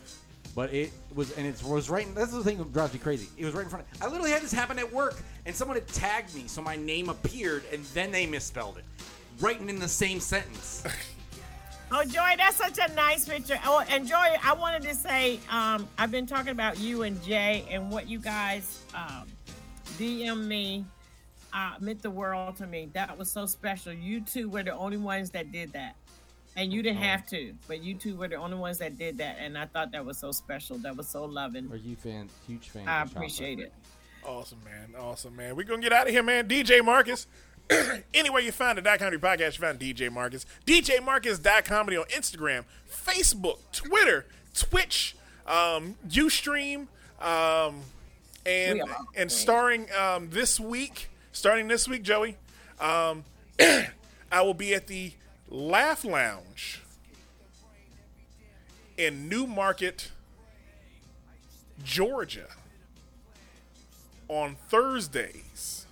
[0.57, 2.13] But it was, and it was right.
[2.17, 3.29] That's the thing that drives me crazy.
[3.39, 3.87] It was right in front.
[3.95, 6.77] of I literally had this happen at work, and someone had tagged me, so my
[6.77, 8.85] name appeared, and then they misspelled it,
[9.41, 10.85] writing in the same sentence.
[11.93, 13.59] Oh, Joy, that's such a nice picture.
[13.65, 17.65] Oh, and Joy, I wanted to say, um, I've been talking about you and Jay
[17.69, 19.27] and what you guys um,
[19.99, 20.85] DM me
[21.53, 22.91] uh, meant the world to me.
[22.93, 23.93] That was so special.
[23.93, 25.97] You two were the only ones that did that.
[26.57, 29.39] And you didn't have to, but you two were the only ones that did that.
[29.41, 30.79] And I thought that was so special.
[30.79, 31.69] That was so loving.
[31.73, 32.29] Are you fan?
[32.47, 32.87] Huge fan?
[32.87, 33.19] I of Chopper.
[33.19, 33.73] appreciate it.
[34.25, 34.95] Awesome, man.
[35.01, 35.57] Awesome, man.
[35.57, 36.47] We're going to get out of here, man.
[36.49, 37.27] DJ Marcus.
[38.15, 40.45] Anywhere you find the Dot Comedy Podcast, you find DJ Marcus.
[40.67, 45.17] DJ Marcus Dot Comedy on Instagram, Facebook, Twitter, Twitch,
[45.47, 46.89] um, Ustream,
[47.21, 47.81] um,
[48.45, 48.83] and
[49.17, 52.37] and starring um, this week, starting this week, Joey,
[52.81, 53.25] um,
[53.61, 55.13] I will be at the
[55.49, 56.83] Laugh Lounge
[58.97, 60.11] in Newmarket,
[61.85, 62.49] Georgia
[64.31, 65.87] on Thursdays.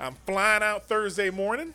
[0.00, 1.74] I'm flying out Thursday morning,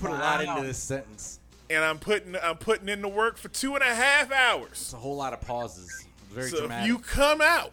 [0.00, 0.56] Put a lot Wow.
[0.56, 1.40] into this sentence.
[1.68, 4.70] and I'm putting I'm putting in the work for two and a half hours.
[4.72, 6.06] It's a whole lot of pauses.
[6.30, 6.84] Very so dramatic.
[6.84, 7.72] if you come out,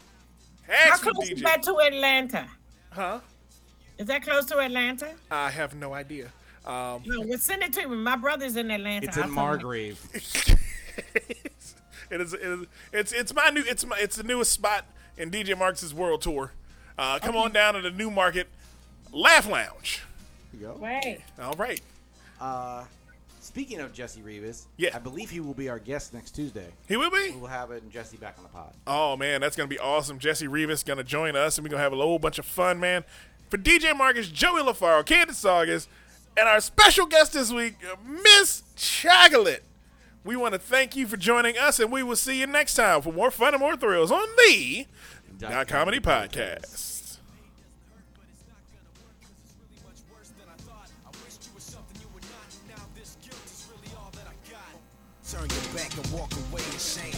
[0.68, 2.48] How ask for close is that to Atlanta?
[2.92, 3.20] Huh?
[4.00, 5.12] Is that close to Atlanta?
[5.30, 6.26] I have no idea.
[6.66, 7.96] Um, No, well, send it to me.
[7.98, 9.06] My brother's in Atlanta.
[9.08, 10.00] it's I'm in Margrave.
[12.10, 14.86] it is, it is it's it's my new it's my it's the newest spot
[15.18, 16.52] in DJ Marcus's world tour.
[16.98, 18.48] Uh, come on down to the New Market
[19.12, 20.02] Laugh Lounge.
[20.54, 20.80] There you go.
[20.82, 21.20] Wait.
[21.42, 21.82] All right.
[22.42, 22.84] Uh,
[23.40, 24.90] speaking of Jesse Rivas, Yeah.
[24.96, 26.68] I believe he will be our guest next Tuesday.
[26.88, 27.32] He will be.
[27.32, 28.74] We'll have it and Jesse back on the pod.
[28.88, 30.20] Oh man, that's gonna be awesome.
[30.20, 33.04] Jesse Rivas gonna join us, and we're gonna have a whole bunch of fun, man.
[33.50, 35.88] For DJ Marcus, Joey LaFaro, Candace August,
[36.36, 37.76] and our special guest this week,
[38.06, 39.64] Miss Chocolate.
[40.24, 43.02] We want to thank you for joining us, and we will see you next time
[43.02, 44.86] for more fun and more thrills on the
[45.38, 47.20] Dot Dot Comedy Podcast.
[55.30, 57.17] Turn your back and walk away in shame.